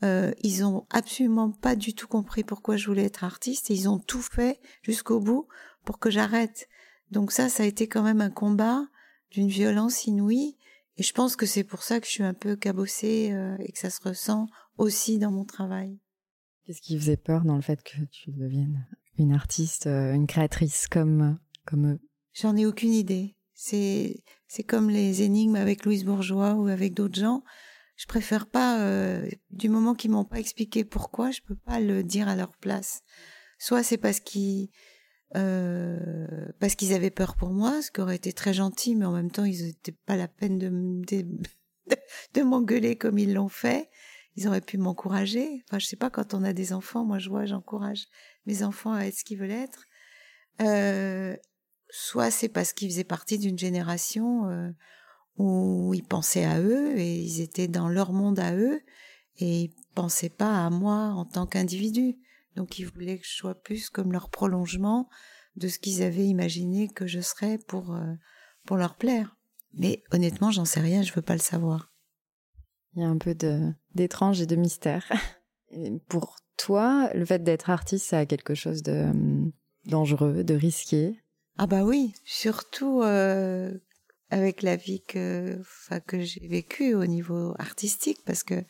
euh, 0.05 0.33
ils 0.43 0.65
ont 0.65 0.87
absolument 0.91 1.51
pas 1.51 1.77
du 1.77 1.95
tout 1.95 2.07
compris 2.07 2.45
pourquoi 2.45 2.77
je 2.77 2.87
voulais 2.87 3.05
être 3.05 3.25
artiste 3.25 3.71
et 3.71 3.75
ils 3.75 3.89
ont 3.89 3.99
tout 3.99 4.23
fait 4.23 4.61
jusqu'au 4.83 5.21
bout 5.21 5.49
pour 5.85 5.99
que 5.99 6.11
j'arrête 6.11 6.69
donc 7.11 7.33
ça 7.33 7.49
ça 7.49 7.63
a 7.63 7.67
été 7.67 7.89
quand 7.89 8.03
même 8.03 8.21
un 8.21 8.31
combat 8.31 8.87
d'une 9.31 9.49
violence 9.49 10.07
inouïe. 10.07 10.57
Et 10.97 11.03
je 11.03 11.13
pense 11.13 11.37
que 11.37 11.47
c'est 11.47 11.65
pour 11.65 11.83
ça 11.83 12.01
que 12.01 12.07
je 12.07 12.13
suis 12.13 12.25
un 12.25 12.35
peu 12.35 12.57
cabossée 12.57 13.31
euh, 13.33 13.57
et 13.61 13.73
que 13.73 13.79
ça 13.79 13.91
se 13.91 14.01
ressent 14.03 14.49
aussi 14.79 15.19
dans 15.19 15.31
mon 15.31 15.45
travail. 15.45 15.99
Qu'est-ce 16.65 16.81
qui 16.83 16.99
faisait 16.99 17.17
peur 17.17 17.45
dans 17.45 17.57
le 17.57 17.63
fait 17.63 17.83
que 17.83 18.05
tu 18.11 18.33
deviennes 18.33 18.87
une 19.17 19.33
artiste, 19.33 19.87
euh, 19.87 20.13
une 20.13 20.27
créatrice 20.27 20.87
comme 20.89 21.39
comme 21.67 21.93
eux? 21.93 22.01
J'en 22.35 22.57
ai 22.57 22.67
aucune 22.67 22.93
idée. 22.93 23.37
C'est 23.55 24.23
c'est 24.49 24.63
comme 24.63 24.91
les 24.91 25.23
énigmes 25.23 25.57
avec 25.57 25.85
Louise 25.85 26.05
Bourgeois 26.05 26.55
ou 26.55 26.67
avec 26.69 26.95
d'autres 26.95 27.19
gens. 27.19 27.43
Je 27.99 28.07
préfère 28.07 28.47
pas 28.47 28.81
euh, 28.81 29.29
du 29.51 29.69
moment 29.69 29.95
qu'ils 29.95 30.13
m'ont 30.13 30.25
pas 30.25 30.39
expliqué 30.39 30.85
pourquoi, 30.85 31.33
je 31.33 31.41
peux 31.43 31.57
pas 31.57 31.81
le 31.81 32.05
dire 32.05 32.29
à 32.29 32.37
leur 32.37 32.57
place. 32.57 33.03
Soit 33.59 33.83
c'est 33.83 33.99
parce 33.99 34.21
qu'ils 34.21 34.71
euh, 35.37 36.47
parce 36.61 36.77
qu'ils 36.77 36.95
avaient 36.95 37.11
peur 37.11 37.37
pour 37.37 37.51
moi, 37.51 37.83
ce 37.83 37.91
qui 37.91 38.01
aurait 38.01 38.17
été 38.17 38.33
très 38.33 38.55
gentil, 38.55 38.95
mais 38.95 39.05
en 39.05 39.13
même 39.13 39.33
temps, 39.33 39.45
ils 39.45 39.67
n'étaient 39.67 39.97
pas 40.07 40.17
la 40.17 40.29
peine 40.29 40.59
de, 42.35 42.43
m'engueuler 42.43 42.97
comme 42.97 43.19
ils 43.19 43.35
l'ont 43.35 43.49
fait. 43.49 43.91
Ils 44.37 44.47
auraient 44.47 44.61
pu 44.61 44.79
m'encourager. 44.79 45.65
Enfin, 45.67 45.81
je 45.81 45.87
sais 45.87 45.97
pas, 45.97 46.09
quand 46.09 46.35
on 46.35 46.45
a 46.45 46.53
des 46.53 46.73
enfants, 46.73 47.05
moi, 47.05 47.19
je 47.19 47.29
vois, 47.29 47.47
j'encourage 47.47 48.07
mes 48.47 48.63
enfants 48.63 48.93
à 48.93 49.07
être 49.07 49.17
ce 49.17 49.25
qu'ils 49.25 49.39
veulent 49.39 49.51
être. 49.51 49.87
Euh, 50.63 51.37
soit 51.91 52.31
c'est 52.31 52.49
parce 52.49 52.73
qu'ils 52.73 52.91
faisaient 52.91 53.03
partie 53.03 53.39
d'une 53.39 53.59
génération 53.59 54.49
euh, 54.49 54.71
où 55.39 55.95
ils 55.95 56.05
pensaient 56.05 56.45
à 56.45 56.61
eux 56.61 56.99
et 56.99 57.21
ils 57.21 57.41
étaient 57.41 57.69
dans 57.69 57.89
leur 57.89 58.13
monde 58.13 58.39
à 58.39 58.55
eux 58.55 58.81
et 59.39 59.63
ils 59.63 59.75
pensaient 59.95 60.29
pas 60.29 60.67
à 60.67 60.71
moi 60.71 61.13
en 61.15 61.25
tant 61.25 61.47
qu'individu. 61.47 62.17
Donc 62.57 62.79
ils 62.79 62.87
voulaient 62.87 63.19
que 63.19 63.27
je 63.27 63.37
sois 63.37 63.55
plus 63.55 63.89
comme 63.89 64.13
leur 64.13 64.31
prolongement 64.31 65.09
de 65.57 65.69
ce 65.69 65.79
qu'ils 65.79 66.03
avaient 66.03 66.27
imaginé 66.27 66.89
que 66.89 67.07
je 67.07 67.21
serais 67.21 67.59
pour 67.59 67.95
euh, 67.95 68.15
pour 68.67 68.77
leur 68.77 68.97
plaire. 68.97 69.37
Mais 69.75 70.03
honnêtement, 70.13 70.51
j'en 70.51 70.65
sais 70.65 70.81
rien, 70.81 71.03
je 71.03 71.13
veux 71.13 71.23
pas 71.23 71.35
le 71.35 71.41
savoir. 71.41 71.93
Il 72.95 73.03
y 73.03 73.05
a 73.05 73.09
un 73.09 73.19
peu 73.19 73.37
d'étrange 73.95 74.41
et 74.41 74.47
de 74.47 74.57
mystère. 74.57 75.11
pour 76.09 76.37
toi, 76.57 77.11
le 77.15 77.25
fait 77.25 77.43
d'être 77.43 77.71
artiste, 77.71 78.07
ça 78.07 78.19
a 78.19 78.27
quelque 78.27 78.55
chose 78.55 78.83
de 78.83 79.05
hum, 79.05 79.53
dangereux, 79.85 80.43
de 80.43 80.55
risqué? 80.55 81.21
Ah 81.59 81.67
bah 81.67 81.85
oui, 81.85 82.15
surtout 82.25 83.03
euh, 83.03 83.73
avec 84.31 84.63
la 84.63 84.77
vie 84.77 85.03
que, 85.07 85.59
enfin, 85.61 86.01
que 86.01 86.21
j'ai 86.21 86.47
vécue 86.47 86.95
au 86.95 87.07
niveau 87.07 87.55
artistique, 87.59 88.19
parce 88.25 88.43
que 88.43 88.65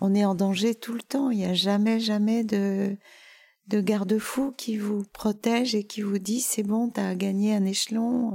on 0.00 0.14
est 0.14 0.24
en 0.24 0.34
danger 0.34 0.74
tout 0.74 0.94
le 0.94 1.02
temps. 1.02 1.30
Il 1.30 1.38
n'y 1.38 1.44
a 1.44 1.54
jamais, 1.54 2.00
jamais 2.00 2.44
de, 2.44 2.96
de 3.68 3.80
garde-fou 3.80 4.52
qui 4.52 4.76
vous 4.76 5.04
protège 5.12 5.74
et 5.74 5.84
qui 5.84 6.02
vous 6.02 6.18
dit 6.18 6.40
c'est 6.40 6.62
bon, 6.62 6.90
t'as 6.90 7.14
gagné 7.14 7.54
un 7.54 7.64
échelon. 7.64 8.32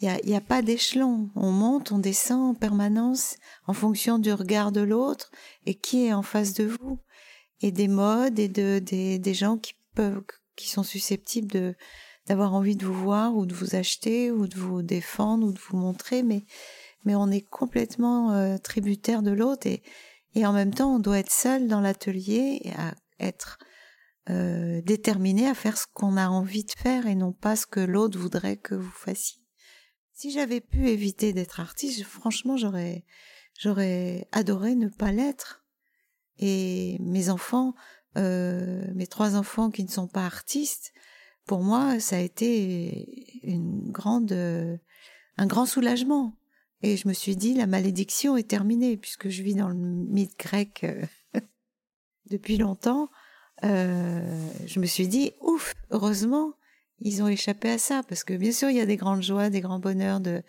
Il 0.00 0.08
n'y 0.08 0.14
a, 0.14 0.26
y 0.26 0.34
a 0.34 0.40
pas 0.40 0.62
d'échelon. 0.62 1.30
On 1.34 1.50
monte, 1.50 1.90
on 1.90 1.98
descend 1.98 2.50
en 2.50 2.54
permanence 2.54 3.36
en 3.66 3.72
fonction 3.72 4.18
du 4.18 4.32
regard 4.32 4.72
de 4.72 4.82
l'autre 4.82 5.30
et 5.66 5.74
qui 5.74 6.06
est 6.06 6.12
en 6.12 6.22
face 6.22 6.54
de 6.54 6.64
vous 6.64 7.00
et 7.60 7.72
des 7.72 7.88
modes 7.88 8.38
et 8.38 8.48
de 8.48 8.78
des, 8.78 9.18
des 9.18 9.34
gens 9.34 9.58
qui 9.58 9.74
peuvent 9.94 10.22
qui 10.54 10.68
sont 10.68 10.82
susceptibles 10.82 11.50
de 11.50 11.74
d'avoir 12.28 12.54
envie 12.54 12.76
de 12.76 12.86
vous 12.86 12.94
voir 12.94 13.34
ou 13.34 13.46
de 13.46 13.54
vous 13.54 13.74
acheter 13.74 14.30
ou 14.30 14.46
de 14.46 14.56
vous 14.56 14.82
défendre 14.82 15.46
ou 15.46 15.52
de 15.52 15.58
vous 15.58 15.76
montrer, 15.76 16.22
mais 16.22 16.44
mais 17.04 17.14
on 17.14 17.30
est 17.30 17.42
complètement 17.42 18.32
euh, 18.32 18.58
tributaire 18.58 19.22
de 19.22 19.30
l'autre 19.30 19.66
et 19.66 19.82
et 20.34 20.46
en 20.46 20.52
même 20.52 20.74
temps 20.74 20.94
on 20.94 20.98
doit 20.98 21.18
être 21.18 21.32
seul 21.32 21.68
dans 21.68 21.80
l'atelier 21.80 22.60
à 22.76 22.94
être 23.18 23.58
euh, 24.30 24.82
déterminé 24.82 25.48
à 25.48 25.54
faire 25.54 25.78
ce 25.78 25.86
qu'on 25.94 26.18
a 26.18 26.28
envie 26.28 26.64
de 26.64 26.72
faire 26.76 27.06
et 27.06 27.14
non 27.14 27.32
pas 27.32 27.56
ce 27.56 27.66
que 27.66 27.80
l'autre 27.80 28.18
voudrait 28.18 28.58
que 28.58 28.74
vous 28.74 28.90
fassiez. 28.90 29.40
Si 30.12 30.30
j'avais 30.30 30.60
pu 30.60 30.88
éviter 30.88 31.32
d'être 31.32 31.60
artiste, 31.60 32.02
franchement 32.02 32.58
j'aurais 32.58 33.04
j'aurais 33.58 34.28
adoré 34.32 34.74
ne 34.74 34.88
pas 34.88 35.12
l'être. 35.12 35.64
Et 36.38 36.98
mes 37.00 37.30
enfants, 37.30 37.74
euh, 38.16 38.84
mes 38.94 39.06
trois 39.06 39.34
enfants 39.34 39.70
qui 39.70 39.82
ne 39.82 39.88
sont 39.88 40.06
pas 40.06 40.26
artistes, 40.26 40.92
pour 41.48 41.64
moi, 41.64 41.98
ça 41.98 42.16
a 42.16 42.20
été 42.20 43.40
une 43.42 43.90
grande, 43.90 44.32
un 44.32 45.46
grand 45.46 45.66
soulagement. 45.66 46.38
Et 46.82 46.96
je 46.96 47.08
me 47.08 47.12
suis 47.12 47.36
dit, 47.36 47.54
la 47.54 47.66
malédiction 47.66 48.36
est 48.36 48.48
terminée, 48.48 48.96
puisque 48.96 49.28
je 49.30 49.42
vis 49.42 49.54
dans 49.54 49.68
le 49.68 49.74
mythe 49.74 50.38
grec 50.38 50.84
euh, 50.84 51.02
depuis 52.30 52.56
longtemps. 52.56 53.10
Euh, 53.64 54.48
je 54.66 54.78
me 54.78 54.86
suis 54.86 55.08
dit, 55.08 55.32
ouf, 55.40 55.74
heureusement, 55.90 56.52
ils 57.00 57.22
ont 57.22 57.28
échappé 57.28 57.70
à 57.70 57.78
ça, 57.78 58.02
parce 58.08 58.22
que 58.22 58.34
bien 58.34 58.52
sûr, 58.52 58.70
il 58.70 58.76
y 58.76 58.80
a 58.80 58.86
des 58.86 58.96
grandes 58.96 59.22
joies, 59.22 59.50
des 59.50 59.60
grands 59.60 59.80
bonheurs, 59.80 60.20
de... 60.20 60.42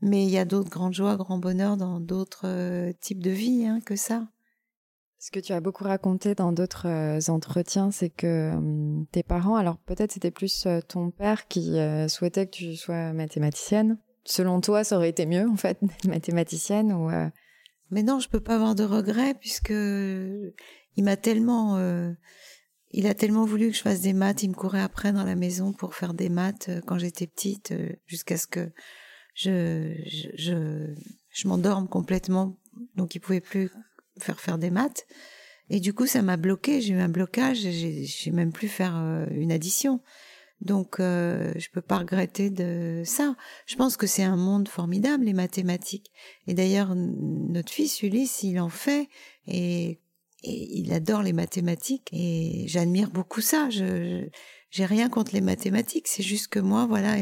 mais 0.00 0.24
il 0.24 0.30
y 0.30 0.38
a 0.38 0.44
d'autres 0.44 0.70
grandes 0.70 0.94
joies, 0.94 1.16
grands 1.16 1.38
bonheurs 1.38 1.76
dans 1.76 2.00
d'autres 2.00 2.46
euh, 2.46 2.92
types 3.00 3.22
de 3.22 3.30
vie 3.30 3.64
hein, 3.64 3.80
que 3.84 3.94
ça. 3.94 4.26
Ce 5.20 5.32
que 5.32 5.40
tu 5.40 5.52
as 5.52 5.60
beaucoup 5.60 5.82
raconté 5.82 6.36
dans 6.36 6.52
d'autres 6.52 6.86
euh, 6.86 7.32
entretiens, 7.32 7.90
c'est 7.90 8.10
que 8.10 8.52
hum, 8.54 9.04
tes 9.10 9.24
parents, 9.24 9.56
alors 9.56 9.78
peut-être 9.78 10.12
c'était 10.12 10.30
plus 10.30 10.66
euh, 10.66 10.80
ton 10.80 11.10
père 11.10 11.48
qui 11.48 11.76
euh, 11.78 12.06
souhaitait 12.06 12.46
que 12.46 12.52
tu 12.52 12.76
sois 12.76 13.12
mathématicienne. 13.12 13.98
Selon 14.24 14.60
toi, 14.60 14.84
ça 14.84 14.96
aurait 14.96 15.08
été 15.08 15.26
mieux 15.26 15.48
en 15.48 15.56
fait, 15.56 15.80
mathématicienne 16.06 16.92
ou 16.92 17.10
Mais 17.90 18.02
non, 18.02 18.20
je 18.20 18.28
peux 18.28 18.40
pas 18.40 18.54
avoir 18.54 18.74
de 18.74 18.84
regrets 18.84 19.34
puisque 19.34 19.70
il 19.70 21.04
m'a 21.04 21.16
tellement, 21.16 21.78
il 22.90 23.06
a 23.06 23.14
tellement 23.14 23.46
voulu 23.46 23.70
que 23.70 23.76
je 23.76 23.80
fasse 23.80 24.02
des 24.02 24.12
maths. 24.12 24.42
Il 24.42 24.50
me 24.50 24.54
courait 24.54 24.82
après 24.82 25.12
dans 25.14 25.24
la 25.24 25.34
maison 25.34 25.72
pour 25.72 25.94
faire 25.94 26.12
des 26.12 26.28
maths 26.28 26.68
quand 26.86 26.98
j'étais 26.98 27.26
petite, 27.26 27.72
jusqu'à 28.06 28.36
ce 28.36 28.46
que 28.46 28.70
je 29.34 29.94
je 30.04 30.28
je, 30.36 30.94
je 31.30 31.48
m'endorme 31.48 31.88
complètement. 31.88 32.58
Donc 32.96 33.14
il 33.14 33.20
pouvait 33.20 33.40
plus 33.40 33.70
faire 34.22 34.40
faire 34.40 34.58
des 34.58 34.70
maths. 34.70 35.06
Et 35.70 35.80
du 35.80 35.92
coup, 35.92 36.06
ça 36.06 36.22
m'a 36.22 36.36
bloqué. 36.36 36.80
J'ai 36.80 36.94
eu 36.94 37.00
un 37.00 37.08
blocage. 37.08 37.58
J'ai 37.58 38.30
même 38.30 38.52
plus 38.52 38.68
faire 38.68 38.96
euh, 38.96 39.26
une 39.30 39.52
addition. 39.52 40.00
Donc, 40.60 40.98
euh, 40.98 41.52
je 41.56 41.68
peux 41.70 41.80
pas 41.80 41.98
regretter 41.98 42.50
de 42.50 43.02
ça. 43.04 43.36
Je 43.66 43.76
pense 43.76 43.96
que 43.96 44.06
c'est 44.06 44.24
un 44.24 44.36
monde 44.36 44.68
formidable, 44.68 45.24
les 45.24 45.32
mathématiques. 45.32 46.10
Et 46.46 46.54
d'ailleurs, 46.54 46.94
notre 46.94 47.72
fils 47.72 48.02
Ulysse, 48.02 48.42
il 48.42 48.58
en 48.58 48.68
fait 48.68 49.08
et, 49.46 50.00
et 50.42 50.78
il 50.78 50.92
adore 50.92 51.22
les 51.22 51.32
mathématiques. 51.32 52.08
Et 52.12 52.64
j'admire 52.66 53.10
beaucoup 53.10 53.40
ça. 53.40 53.70
Je, 53.70 54.26
j'ai 54.70 54.84
rien 54.84 55.08
contre 55.08 55.32
les 55.34 55.40
mathématiques. 55.40 56.08
C'est 56.08 56.22
juste 56.22 56.48
que 56.48 56.58
moi, 56.58 56.86
voilà, 56.86 57.16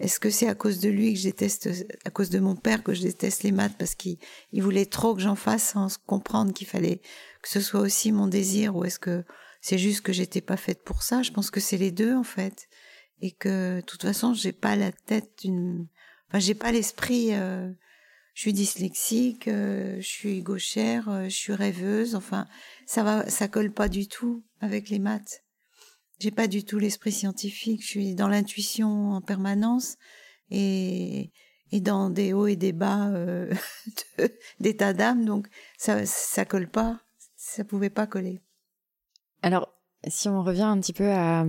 est-ce 0.00 0.20
que 0.20 0.30
c'est 0.30 0.48
à 0.48 0.54
cause 0.54 0.78
de 0.78 0.88
lui 0.88 1.12
que 1.12 1.18
je 1.18 1.24
déteste, 1.24 1.68
à 2.04 2.10
cause 2.10 2.30
de 2.30 2.38
mon 2.38 2.56
père 2.56 2.82
que 2.82 2.94
je 2.94 3.02
déteste 3.02 3.42
les 3.42 3.52
maths 3.52 3.76
parce 3.78 3.94
qu'il 3.94 4.18
voulait 4.52 4.86
trop 4.86 5.14
que 5.14 5.20
j'en 5.20 5.34
fasse 5.34 5.70
sans 5.70 5.98
comprendre 6.06 6.52
qu'il 6.52 6.66
fallait 6.66 7.00
que 7.42 7.48
ce 7.48 7.60
soit 7.60 7.80
aussi 7.80 8.12
mon 8.12 8.26
désir 8.26 8.76
ou 8.76 8.84
est-ce 8.84 8.98
que 8.98 9.24
c'est 9.60 9.78
juste 9.78 10.02
que 10.02 10.12
j'étais 10.12 10.40
pas 10.40 10.56
faite 10.56 10.84
pour 10.84 11.02
ça? 11.02 11.22
Je 11.22 11.32
pense 11.32 11.50
que 11.50 11.60
c'est 11.60 11.78
les 11.78 11.90
deux 11.90 12.14
en 12.14 12.22
fait 12.22 12.68
et 13.20 13.32
que 13.32 13.76
de 13.76 13.80
toute 13.82 14.02
façon 14.02 14.34
j'ai 14.34 14.52
pas 14.52 14.76
la 14.76 14.92
tête 14.92 15.30
d'une, 15.42 15.88
enfin 16.28 16.38
j'ai 16.38 16.54
pas 16.54 16.72
l'esprit. 16.72 17.34
Euh, 17.34 17.70
je 18.38 18.42
suis 18.42 18.52
dyslexique, 18.52 19.48
euh, 19.48 19.96
je 19.98 20.06
suis 20.06 20.42
gauchère, 20.42 21.08
euh, 21.08 21.24
je 21.24 21.34
suis 21.34 21.54
rêveuse. 21.54 22.14
Enfin, 22.14 22.46
ça 22.86 23.02
va, 23.02 23.28
ça 23.28 23.48
colle 23.48 23.72
pas 23.72 23.88
du 23.88 24.06
tout 24.06 24.44
avec 24.60 24.90
les 24.90 25.00
maths. 25.00 25.42
J'ai 26.18 26.30
pas 26.30 26.48
du 26.48 26.64
tout 26.64 26.78
l'esprit 26.78 27.12
scientifique. 27.12 27.82
Je 27.82 27.88
suis 27.88 28.14
dans 28.14 28.28
l'intuition 28.28 29.12
en 29.12 29.20
permanence 29.20 29.96
et, 30.50 31.30
et 31.70 31.80
dans 31.80 32.10
des 32.10 32.32
hauts 32.32 32.46
et 32.46 32.56
des 32.56 32.72
bas 32.72 33.08
euh, 33.08 33.52
d'état 34.60 34.92
d'âme. 34.92 35.24
Donc 35.24 35.48
ça, 35.76 36.04
ça 36.06 36.44
colle 36.44 36.68
pas. 36.68 37.00
Ça 37.36 37.64
pouvait 37.64 37.90
pas 37.90 38.06
coller. 38.06 38.40
Alors, 39.42 39.72
si 40.06 40.28
on 40.28 40.42
revient 40.42 40.62
un 40.62 40.80
petit 40.80 40.92
peu 40.92 41.10
à, 41.10 41.44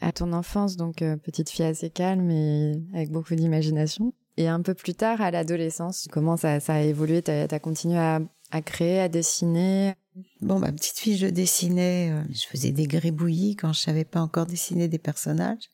à 0.00 0.12
ton 0.12 0.32
enfance, 0.32 0.76
donc 0.76 1.02
euh, 1.02 1.16
petite 1.16 1.50
fille 1.50 1.64
assez 1.64 1.90
calme 1.90 2.30
et 2.30 2.72
avec 2.94 3.10
beaucoup 3.10 3.34
d'imagination, 3.34 4.12
et 4.36 4.48
un 4.48 4.62
peu 4.62 4.74
plus 4.74 4.94
tard 4.94 5.20
à 5.20 5.30
l'adolescence, 5.30 6.08
comment 6.10 6.36
ça, 6.36 6.58
ça 6.60 6.74
a 6.74 6.80
évolué? 6.80 7.22
Tu 7.22 7.30
as, 7.30 7.60
continué 7.60 7.98
à, 7.98 8.20
à 8.52 8.62
créer, 8.62 9.00
à 9.00 9.08
dessiner 9.08 9.94
Bon, 10.42 10.58
ma 10.58 10.70
petite 10.70 10.98
fille, 10.98 11.16
je 11.16 11.26
dessinais, 11.26 12.10
euh, 12.10 12.22
je 12.30 12.46
faisais 12.46 12.70
des 12.70 12.86
gribouillis 12.86 13.56
quand 13.56 13.72
je 13.72 13.80
savais 13.80 14.04
pas 14.04 14.20
encore 14.20 14.44
dessiner 14.44 14.86
des 14.86 14.98
personnages 14.98 15.70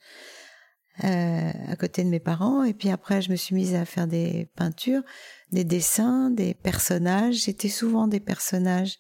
euh, 1.05 1.51
à 1.69 1.77
côté 1.77 2.05
de 2.05 2.09
mes 2.09 2.21
parents. 2.21 2.63
Et 2.63 2.73
puis 2.75 2.91
après, 2.91 3.21
je 3.21 3.31
me 3.31 3.37
suis 3.37 3.55
mise 3.55 3.75
à 3.75 3.85
faire 3.85 4.07
des 4.07 4.49
peintures, 4.55 5.03
des 5.51 5.65
dessins, 5.65 6.31
des 6.31 6.55
personnages. 6.55 7.43
C'était 7.43 7.69
souvent 7.69 8.07
des 8.07 8.21
personnages 8.21 8.99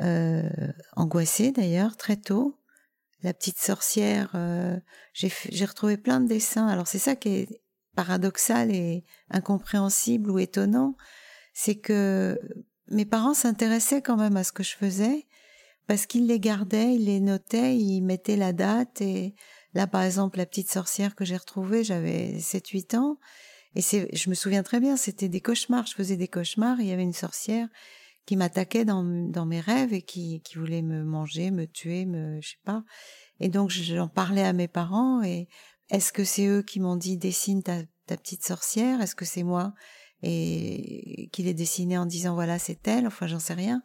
euh, 0.00 0.48
angoissés 0.94 1.50
d'ailleurs, 1.50 1.96
très 1.96 2.16
tôt. 2.16 2.58
La 3.22 3.34
petite 3.34 3.58
sorcière, 3.58 4.30
euh, 4.34 4.76
j'ai 5.12 5.64
retrouvé 5.64 5.96
plein 5.96 6.20
de 6.20 6.28
dessins. 6.28 6.66
Alors 6.66 6.86
c'est 6.86 6.98
ça 6.98 7.16
qui 7.16 7.28
est 7.28 7.62
paradoxal 7.94 8.74
et 8.74 9.04
incompréhensible 9.30 10.30
ou 10.30 10.38
étonnant, 10.38 10.96
c'est 11.52 11.76
que 11.76 12.38
mes 12.90 13.04
parents 13.04 13.34
s'intéressaient 13.34 14.02
quand 14.02 14.16
même 14.16 14.36
à 14.36 14.44
ce 14.44 14.52
que 14.52 14.62
je 14.62 14.76
faisais 14.76 15.26
parce 15.86 16.06
qu'ils 16.06 16.26
les 16.26 16.40
gardaient, 16.40 16.94
ils 16.94 17.06
les 17.06 17.20
notaient, 17.20 17.76
ils 17.76 18.02
mettaient 18.02 18.36
la 18.36 18.52
date 18.52 19.00
et 19.00 19.34
là 19.74 19.86
par 19.86 20.02
exemple 20.02 20.38
la 20.38 20.46
petite 20.46 20.70
sorcière 20.70 21.14
que 21.14 21.24
j'ai 21.24 21.36
retrouvée, 21.36 21.84
j'avais 21.84 22.38
7 22.38 22.68
8 22.68 22.94
ans 22.94 23.18
et 23.74 23.80
c'est 23.80 24.08
je 24.14 24.30
me 24.30 24.34
souviens 24.34 24.62
très 24.62 24.80
bien, 24.80 24.96
c'était 24.96 25.28
des 25.28 25.40
cauchemars, 25.40 25.86
je 25.86 25.94
faisais 25.94 26.16
des 26.16 26.28
cauchemars, 26.28 26.80
il 26.80 26.86
y 26.86 26.92
avait 26.92 27.02
une 27.02 27.12
sorcière 27.12 27.68
qui 28.26 28.36
m'attaquait 28.36 28.84
dans 28.84 29.02
mes 29.02 29.60
rêves 29.60 29.92
et 29.92 30.02
qui 30.02 30.40
voulait 30.54 30.82
me 30.82 31.02
manger, 31.02 31.50
me 31.50 31.66
tuer, 31.66 32.06
me 32.06 32.40
je 32.40 32.50
sais 32.50 32.60
pas. 32.64 32.84
Et 33.40 33.48
donc 33.48 33.70
j'en 33.70 34.08
parlais 34.08 34.44
à 34.44 34.52
mes 34.52 34.68
parents 34.68 35.22
et 35.22 35.48
est-ce 35.90 36.12
que 36.12 36.22
c'est 36.22 36.46
eux 36.46 36.62
qui 36.62 36.78
m'ont 36.78 36.96
dit 36.96 37.16
dessine 37.16 37.62
ta 37.62 37.82
petite 38.06 38.44
sorcière, 38.44 39.00
est-ce 39.00 39.16
que 39.16 39.24
c'est 39.24 39.42
moi 39.42 39.74
et 40.22 41.28
qu'il 41.32 41.48
est 41.48 41.54
dessiné 41.54 41.98
en 41.98 42.06
disant 42.06 42.34
voilà 42.34 42.58
c'est 42.58 42.86
elle 42.86 43.06
enfin 43.06 43.26
j'en 43.26 43.40
sais 43.40 43.54
rien. 43.54 43.82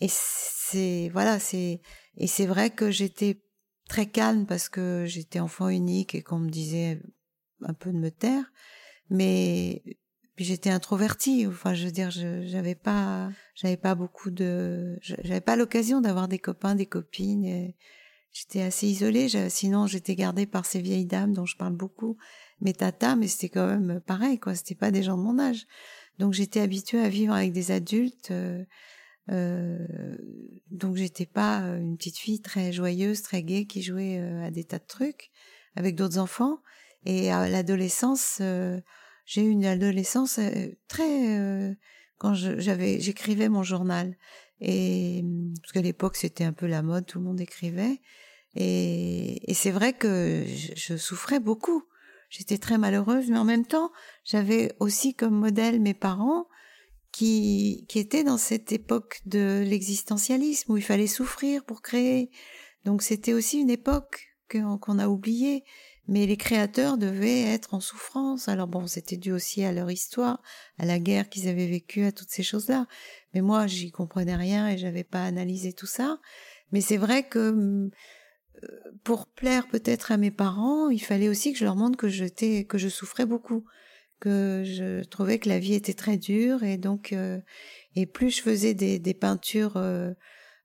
Et 0.00 0.08
c'est 0.08 1.10
voilà 1.12 1.38
c'est 1.38 1.80
et 2.16 2.26
c'est 2.26 2.46
vrai 2.46 2.70
que 2.70 2.90
j'étais 2.90 3.42
très 3.88 4.06
calme 4.06 4.46
parce 4.46 4.68
que 4.68 5.04
j'étais 5.06 5.40
enfant 5.40 5.68
unique 5.68 6.14
et 6.14 6.22
qu'on 6.22 6.38
me 6.38 6.48
disait 6.48 7.00
un 7.62 7.74
peu 7.74 7.92
de 7.92 7.98
me 7.98 8.10
taire 8.10 8.50
mais 9.10 9.82
puis 10.36 10.44
j'étais 10.46 10.70
introvertie. 10.70 11.46
Enfin 11.46 11.74
je 11.74 11.84
veux 11.84 11.92
dire 11.92 12.10
j'avais 12.10 12.74
pas 12.74 13.30
j'avais 13.54 13.76
pas 13.76 13.94
beaucoup 13.94 14.30
de 14.30 14.98
j'avais 15.02 15.42
pas 15.42 15.56
l'occasion 15.56 16.00
d'avoir 16.00 16.28
des 16.28 16.38
copains 16.38 16.74
des 16.74 16.86
copines 16.86 17.74
j'étais 18.32 18.62
assez 18.62 18.86
isolée. 18.86 19.28
Sinon 19.50 19.86
j'étais 19.86 20.14
gardée 20.14 20.46
par 20.46 20.64
ces 20.64 20.80
vieilles 20.80 21.06
dames 21.06 21.34
dont 21.34 21.46
je 21.46 21.56
parle 21.56 21.74
beaucoup 21.74 22.16
mes 22.60 22.72
tatas, 22.72 23.16
mais 23.16 23.28
c'était 23.28 23.48
quand 23.48 23.66
même 23.66 24.00
pareil, 24.00 24.38
quoi. 24.38 24.54
C'était 24.54 24.74
pas 24.74 24.90
des 24.90 25.02
gens 25.02 25.16
de 25.16 25.22
mon 25.22 25.38
âge. 25.38 25.66
Donc 26.18 26.34
j'étais 26.34 26.60
habituée 26.60 27.00
à 27.00 27.08
vivre 27.08 27.34
avec 27.34 27.52
des 27.52 27.70
adultes. 27.70 28.30
Euh, 28.30 28.64
euh, 29.30 29.78
donc 30.70 30.96
j'étais 30.96 31.26
pas 31.26 31.58
une 31.58 31.96
petite 31.96 32.18
fille 32.18 32.40
très 32.40 32.72
joyeuse, 32.72 33.22
très 33.22 33.42
gaie 33.42 33.64
qui 33.64 33.82
jouait 33.82 34.18
à 34.18 34.50
des 34.50 34.64
tas 34.64 34.78
de 34.78 34.86
trucs 34.86 35.30
avec 35.76 35.94
d'autres 35.94 36.18
enfants. 36.18 36.58
Et 37.06 37.30
à 37.32 37.48
l'adolescence, 37.48 38.42
j'ai 39.24 39.42
eu 39.42 39.48
une 39.48 39.64
adolescence 39.64 40.38
très 40.88 41.76
quand 42.18 42.34
j'avais 42.34 43.00
j'écrivais 43.00 43.48
mon 43.48 43.62
journal 43.62 44.14
et 44.60 45.24
parce 45.62 45.72
qu'à 45.72 45.80
l'époque 45.80 46.16
c'était 46.16 46.44
un 46.44 46.52
peu 46.52 46.66
la 46.66 46.82
mode, 46.82 47.06
tout 47.06 47.18
le 47.18 47.24
monde 47.24 47.40
écrivait 47.40 48.00
et, 48.54 49.50
et 49.50 49.54
c'est 49.54 49.70
vrai 49.70 49.92
que 49.92 50.44
je, 50.74 50.96
souffrais 50.96 51.40
beaucoup. 51.40 51.84
J'étais 52.30 52.58
très 52.58 52.78
malheureuse, 52.78 53.28
mais 53.28 53.38
en 53.38 53.44
même 53.44 53.66
temps 53.66 53.90
j'avais 54.24 54.72
aussi 54.80 55.14
comme 55.14 55.34
modèle 55.34 55.80
mes 55.80 55.94
parents 55.94 56.46
qui 57.12 57.84
qui 57.88 57.98
étaient 57.98 58.24
dans 58.24 58.38
cette 58.38 58.72
époque 58.72 59.20
de 59.26 59.62
l'existentialisme 59.66 60.72
où 60.72 60.76
il 60.76 60.82
fallait 60.82 61.06
souffrir 61.06 61.64
pour 61.64 61.82
créer. 61.82 62.30
Donc 62.84 63.02
c'était 63.02 63.34
aussi 63.34 63.58
une 63.58 63.70
époque 63.70 64.28
qu'on 64.48 64.98
a 64.98 65.08
oubliée 65.08 65.64
mais 66.10 66.26
les 66.26 66.36
créateurs 66.36 66.98
devaient 66.98 67.42
être 67.42 67.72
en 67.72 67.78
souffrance. 67.78 68.48
Alors 68.48 68.66
bon, 68.66 68.88
c'était 68.88 69.16
dû 69.16 69.30
aussi 69.30 69.64
à 69.64 69.72
leur 69.72 69.88
histoire, 69.92 70.42
à 70.76 70.84
la 70.84 70.98
guerre 70.98 71.28
qu'ils 71.28 71.48
avaient 71.48 71.68
vécue, 71.68 72.04
à 72.04 72.10
toutes 72.10 72.30
ces 72.30 72.42
choses-là. 72.42 72.88
Mais 73.32 73.42
moi, 73.42 73.68
j'y 73.68 73.92
comprenais 73.92 74.34
rien 74.34 74.68
et 74.68 74.76
j'avais 74.76 75.04
pas 75.04 75.24
analysé 75.24 75.72
tout 75.72 75.86
ça. 75.86 76.18
Mais 76.72 76.80
c'est 76.80 76.96
vrai 76.96 77.28
que 77.28 77.90
pour 79.04 79.26
plaire 79.26 79.68
peut-être 79.68 80.12
à 80.12 80.16
mes 80.16 80.30
parents, 80.30 80.90
il 80.90 81.00
fallait 81.00 81.28
aussi 81.28 81.52
que 81.52 81.58
je 81.58 81.64
leur 81.64 81.76
montre 81.76 81.96
que 81.96 82.08
j'étais, 82.08 82.64
que 82.64 82.78
je 82.78 82.88
souffrais 82.88 83.26
beaucoup, 83.26 83.64
que 84.20 84.62
je 84.66 85.02
trouvais 85.04 85.38
que 85.38 85.48
la 85.48 85.58
vie 85.58 85.74
était 85.74 85.94
très 85.94 86.16
dure 86.16 86.62
et 86.62 86.76
donc 86.76 87.12
euh, 87.12 87.38
et 87.96 88.06
plus 88.06 88.30
je 88.30 88.42
faisais 88.42 88.74
des, 88.74 88.98
des 88.98 89.14
peintures 89.14 89.76
euh, 89.76 90.12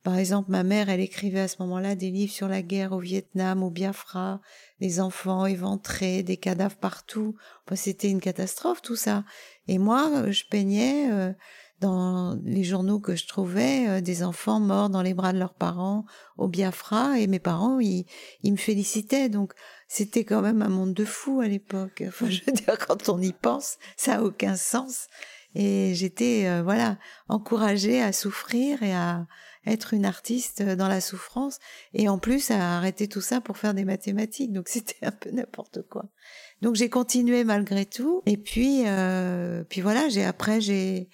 par 0.06 0.20
exemple, 0.20 0.52
ma 0.52 0.62
mère, 0.62 0.90
elle 0.90 1.00
écrivait 1.00 1.40
à 1.40 1.48
ce 1.48 1.56
moment-là 1.62 1.96
des 1.96 2.12
livres 2.12 2.32
sur 2.32 2.48
la 2.48 2.62
guerre 2.62 2.92
au 2.92 3.00
Vietnam, 3.00 3.64
au 3.64 3.72
Biafra, 3.72 4.40
des 4.80 5.00
enfants 5.00 5.48
éventrés, 5.48 6.22
des 6.22 6.38
cadavres 6.38 6.76
partout. 6.76 7.36
c'était 7.74 8.12
une 8.12 8.22
catastrophe 8.22 8.84
tout 8.84 8.96
ça. 8.96 9.24
Et 9.68 9.80
moi, 9.80 10.30
je 10.30 10.44
peignais 10.48 11.12
euh, 11.12 11.34
dans 11.82 12.40
les 12.44 12.64
journaux 12.64 13.00
que 13.00 13.16
je 13.16 13.28
trouvais 13.28 13.88
euh, 13.88 14.02
des 14.02 14.24
enfants 14.24 14.60
morts 14.60 14.90
dans 14.90 15.02
les 15.02 15.14
bras 15.14 15.34
de 15.34 15.40
leurs 15.40 15.54
parents 15.54 16.06
au 16.38 16.48
Biafra, 16.48 17.20
et 17.20 17.28
mes 17.28 17.40
parents, 17.40 17.80
ils, 17.80 18.06
ils 18.44 18.52
me 18.52 18.58
félicitaient. 18.58 19.30
Donc, 19.30 19.54
c'était 19.88 20.24
quand 20.24 20.42
même 20.42 20.62
un 20.62 20.70
monde 20.70 20.94
de 20.94 21.06
fous 21.06 21.42
à 21.42 21.48
l'époque. 21.48 22.04
Enfin, 22.08 22.30
je 22.30 22.42
veux 22.46 22.54
dire, 22.54 22.78
quand 22.78 23.10
on 23.10 23.22
y 23.22 23.34
pense, 23.34 23.78
ça 23.98 24.16
a 24.16 24.22
aucun 24.22 24.56
sens. 24.56 25.08
Et 25.54 25.94
j'étais, 25.96 26.48
euh, 26.48 26.64
voilà, 26.64 26.98
encouragée 27.30 28.02
à 28.02 28.12
souffrir 28.12 28.84
et 28.84 28.94
à 28.94 29.26
être 29.66 29.94
une 29.94 30.06
artiste 30.06 30.62
dans 30.62 30.88
la 30.88 31.02
souffrance 31.02 31.60
et 31.94 32.08
en 32.08 32.20
plus 32.20 32.52
à 32.52 32.78
arrêter 32.78 33.08
tout 33.08 33.22
ça 33.22 33.42
pour 33.42 33.58
faire 33.58 33.74
des 33.74 33.86
mathématiques. 33.86 34.54
Donc 34.54 34.68
c'était 34.70 35.06
un 35.06 35.12
peu 35.12 35.32
n'importe 35.32 35.82
quoi. 35.90 36.06
Donc 36.62 36.76
j'ai 36.76 36.90
continué 36.90 37.44
malgré 37.44 37.86
tout 37.86 38.22
et 38.26 38.38
puis 38.38 38.84
euh, 38.86 39.64
puis 39.64 39.82
voilà, 39.82 40.10
j'ai 40.10 40.24
après 40.24 40.62
j'ai 40.62 41.10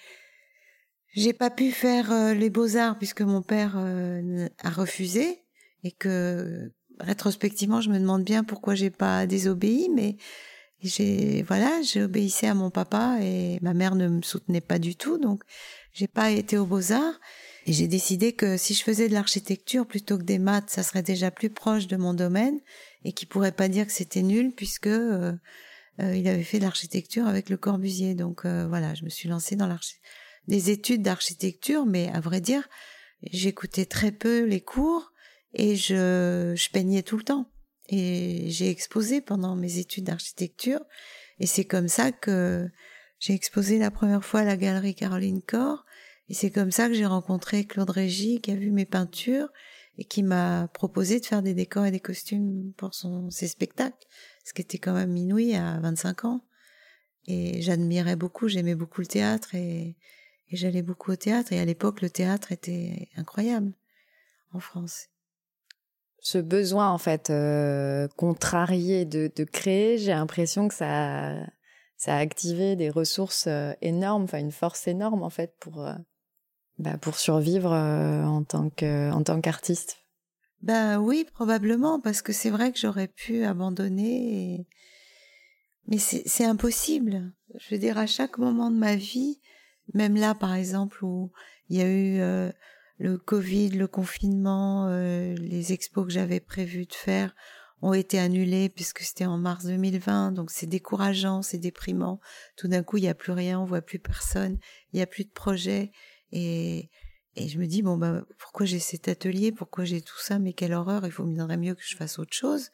j'ai 1.12 1.32
pas 1.32 1.50
pu 1.50 1.70
faire 1.70 2.12
euh, 2.12 2.34
les 2.34 2.50
beaux-arts 2.50 2.98
puisque 2.98 3.22
mon 3.22 3.42
père 3.42 3.74
euh, 3.76 4.48
a 4.62 4.70
refusé 4.70 5.42
et 5.84 5.92
que 5.92 6.72
rétrospectivement, 7.00 7.80
je 7.80 7.90
me 7.90 7.98
demande 7.98 8.24
bien 8.24 8.44
pourquoi 8.44 8.74
j'ai 8.74 8.90
pas 8.90 9.26
désobéi 9.26 9.88
mais 9.94 10.16
j'ai 10.80 11.42
voilà, 11.42 11.80
j'ai 11.82 12.02
obéissé 12.02 12.46
à 12.46 12.54
mon 12.54 12.70
papa 12.70 13.18
et 13.20 13.58
ma 13.62 13.74
mère 13.74 13.94
ne 13.94 14.08
me 14.08 14.22
soutenait 14.22 14.60
pas 14.60 14.78
du 14.78 14.96
tout 14.96 15.18
donc 15.18 15.42
j'ai 15.92 16.08
pas 16.08 16.30
été 16.30 16.58
aux 16.58 16.66
beaux-arts 16.66 17.20
et 17.66 17.72
j'ai 17.72 17.86
décidé 17.86 18.32
que 18.32 18.56
si 18.56 18.74
je 18.74 18.82
faisais 18.82 19.08
de 19.08 19.14
l'architecture 19.14 19.86
plutôt 19.86 20.18
que 20.18 20.24
des 20.24 20.38
maths, 20.38 20.70
ça 20.70 20.82
serait 20.82 21.02
déjà 21.02 21.30
plus 21.30 21.50
proche 21.50 21.86
de 21.86 21.96
mon 21.96 22.12
domaine 22.12 22.58
et 23.04 23.12
qu'il 23.12 23.28
pourrait 23.28 23.52
pas 23.52 23.68
dire 23.68 23.86
que 23.86 23.92
c'était 23.92 24.22
nul 24.22 24.52
puisque 24.52 24.88
euh, 24.88 25.32
euh, 26.00 26.16
il 26.16 26.26
avait 26.26 26.42
fait 26.42 26.58
de 26.58 26.64
l'architecture 26.64 27.26
avec 27.26 27.50
le 27.50 27.56
Corbusier. 27.56 28.14
Donc 28.14 28.44
euh, 28.44 28.66
voilà, 28.66 28.94
je 28.94 29.04
me 29.04 29.10
suis 29.10 29.28
lancée 29.28 29.54
dans 29.54 29.68
des 30.48 30.70
études 30.70 31.02
d'architecture, 31.02 31.86
mais 31.86 32.08
à 32.12 32.20
vrai 32.20 32.40
dire, 32.40 32.68
j'écoutais 33.22 33.86
très 33.86 34.12
peu 34.12 34.44
les 34.44 34.60
cours 34.60 35.12
et 35.54 35.76
je, 35.76 36.54
je 36.56 36.70
peignais 36.70 37.02
tout 37.02 37.16
le 37.16 37.24
temps. 37.24 37.50
Et 37.88 38.46
j'ai 38.48 38.70
exposé 38.70 39.20
pendant 39.20 39.56
mes 39.56 39.78
études 39.78 40.04
d'architecture 40.04 40.80
et 41.38 41.46
c'est 41.46 41.64
comme 41.64 41.88
ça 41.88 42.12
que 42.12 42.68
j'ai 43.18 43.34
exposé 43.34 43.78
la 43.78 43.90
première 43.90 44.24
fois 44.24 44.40
à 44.40 44.44
la 44.44 44.56
galerie 44.56 44.94
Caroline 44.94 45.42
Corr 45.42 45.84
et 46.28 46.34
c'est 46.34 46.50
comme 46.50 46.70
ça 46.70 46.88
que 46.88 46.94
j'ai 46.94 47.06
rencontré 47.06 47.66
Claude 47.66 47.90
Régis, 47.90 48.40
qui 48.40 48.50
a 48.52 48.56
vu 48.56 48.70
mes 48.70 48.86
peintures 48.86 49.48
et 49.98 50.04
qui 50.04 50.22
m'a 50.22 50.68
proposé 50.68 51.20
de 51.20 51.26
faire 51.26 51.42
des 51.42 51.54
décors 51.54 51.84
et 51.84 51.90
des 51.90 52.00
costumes 52.00 52.72
pour 52.76 52.94
son, 52.94 53.28
ses 53.30 53.48
spectacles, 53.48 54.06
ce 54.44 54.54
qui 54.54 54.62
était 54.62 54.78
quand 54.78 54.94
même 54.94 55.16
inouï 55.16 55.54
à 55.54 55.78
25 55.80 56.24
ans. 56.24 56.44
Et 57.26 57.60
j'admirais 57.60 58.16
beaucoup, 58.16 58.48
j'aimais 58.48 58.74
beaucoup 58.74 59.00
le 59.00 59.06
théâtre 59.06 59.54
et, 59.54 59.96
et 60.52 60.56
j'allais 60.56 60.82
beaucoup 60.82 61.10
au 61.12 61.16
théâtre. 61.16 61.52
Et 61.52 61.58
à 61.58 61.64
l'époque, 61.64 62.02
le 62.02 62.10
théâtre 62.10 62.52
était 62.52 63.08
incroyable 63.16 63.72
en 64.52 64.60
France. 64.60 65.08
Ce 66.20 66.38
besoin, 66.38 66.90
en 66.90 66.98
fait, 66.98 67.30
euh, 67.30 68.06
contrarié 68.16 69.04
de, 69.04 69.30
de 69.34 69.44
créer, 69.44 69.98
j'ai 69.98 70.12
l'impression 70.12 70.68
que 70.68 70.74
ça, 70.74 71.34
ça 71.96 72.14
a 72.14 72.18
activé 72.18 72.76
des 72.76 72.90
ressources 72.90 73.46
euh, 73.48 73.72
énormes, 73.80 74.24
enfin 74.24 74.38
une 74.38 74.52
force 74.52 74.86
énorme, 74.86 75.22
en 75.24 75.30
fait, 75.30 75.56
pour, 75.58 75.84
euh, 75.84 75.94
bah, 76.78 76.96
pour 76.98 77.16
survivre 77.16 77.72
euh, 77.72 78.22
en 78.24 78.44
tant 78.44 78.70
que 78.70 79.10
en 79.10 79.24
tant 79.24 79.40
qu'artiste 79.40 79.96
Ben 80.60 81.00
oui, 81.00 81.26
probablement, 81.32 81.98
parce 81.98 82.22
que 82.22 82.32
c'est 82.32 82.50
vrai 82.50 82.70
que 82.70 82.78
j'aurais 82.78 83.08
pu 83.08 83.42
abandonner, 83.44 84.68
mais 85.88 85.98
c'est 85.98 86.44
impossible. 86.44 87.32
Je 87.58 87.74
veux 87.74 87.80
dire, 87.80 87.98
à 87.98 88.06
chaque 88.06 88.38
moment 88.38 88.70
de 88.70 88.76
ma 88.76 88.94
vie, 88.94 89.40
même 89.94 90.16
là, 90.16 90.34
par 90.34 90.54
exemple, 90.54 91.04
où 91.04 91.32
il 91.68 91.78
y 91.78 91.82
a 91.82 91.88
eu 91.88 92.20
euh, 92.20 92.50
le 92.98 93.18
Covid, 93.18 93.70
le 93.70 93.88
confinement, 93.88 94.86
euh, 94.88 95.34
les 95.38 95.72
expos 95.72 96.06
que 96.06 96.12
j'avais 96.12 96.40
prévu 96.40 96.86
de 96.86 96.94
faire 96.94 97.34
ont 97.82 97.94
été 97.94 98.18
annulés 98.18 98.68
puisque 98.68 99.00
c'était 99.00 99.26
en 99.26 99.38
mars 99.38 99.64
2020, 99.64 100.32
donc 100.32 100.52
c'est 100.52 100.66
décourageant, 100.66 101.42
c'est 101.42 101.58
déprimant. 101.58 102.20
Tout 102.56 102.68
d'un 102.68 102.84
coup, 102.84 102.96
il 102.98 103.02
n'y 103.02 103.08
a 103.08 103.14
plus 103.14 103.32
rien, 103.32 103.58
on 103.58 103.64
voit 103.64 103.82
plus 103.82 103.98
personne, 103.98 104.58
il 104.92 104.96
n'y 104.96 105.02
a 105.02 105.06
plus 105.06 105.24
de 105.24 105.30
projet. 105.30 105.90
Et, 106.30 106.90
et 107.34 107.48
je 107.48 107.58
me 107.58 107.66
dis, 107.66 107.82
bon, 107.82 107.96
bah, 107.96 108.24
pourquoi 108.38 108.66
j'ai 108.66 108.78
cet 108.78 109.08
atelier, 109.08 109.50
pourquoi 109.50 109.84
j'ai 109.84 110.00
tout 110.00 110.18
ça, 110.20 110.38
mais 110.38 110.52
quelle 110.52 110.74
horreur, 110.74 111.04
il 111.04 111.10
faudrait 111.10 111.56
mieux 111.56 111.74
que 111.74 111.82
je 111.84 111.96
fasse 111.96 112.20
autre 112.20 112.34
chose. 112.34 112.70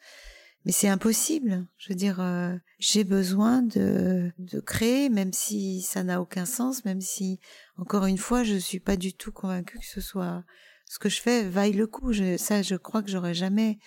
Mais 0.65 0.71
c'est 0.71 0.89
impossible. 0.89 1.65
Je 1.77 1.89
veux 1.89 1.95
dire, 1.95 2.19
euh, 2.19 2.55
j'ai 2.79 3.03
besoin 3.03 3.61
de, 3.61 4.31
de 4.37 4.59
créer, 4.59 5.09
même 5.09 5.31
si 5.31 5.81
ça 5.81 6.03
n'a 6.03 6.21
aucun 6.21 6.45
sens, 6.45 6.83
même 6.85 7.01
si, 7.01 7.39
encore 7.77 8.05
une 8.05 8.17
fois, 8.17 8.43
je 8.43 8.55
suis 8.55 8.79
pas 8.79 8.97
du 8.97 9.13
tout 9.13 9.31
convaincue 9.31 9.79
que 9.79 9.85
ce 9.85 10.01
soit 10.01 10.43
ce 10.85 10.99
que 10.99 11.07
je 11.07 11.21
fais 11.21 11.47
vaille 11.47 11.73
le 11.73 11.87
coup. 11.87 12.11
Je, 12.11 12.35
ça, 12.35 12.61
je 12.61 12.75
crois 12.75 13.01
que 13.03 13.09
j'aurais 13.09 13.35
jamais. 13.35 13.79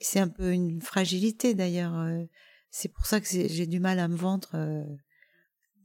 C'est 0.00 0.20
un 0.20 0.28
peu 0.28 0.52
une 0.52 0.82
fragilité 0.82 1.54
d'ailleurs. 1.54 1.96
Euh, 1.96 2.24
c'est 2.70 2.92
pour 2.92 3.06
ça 3.06 3.20
que 3.20 3.26
j'ai 3.26 3.66
du 3.66 3.80
mal 3.80 3.98
à 3.98 4.08
me 4.08 4.16
vendre 4.16 4.50
euh, 4.54 4.84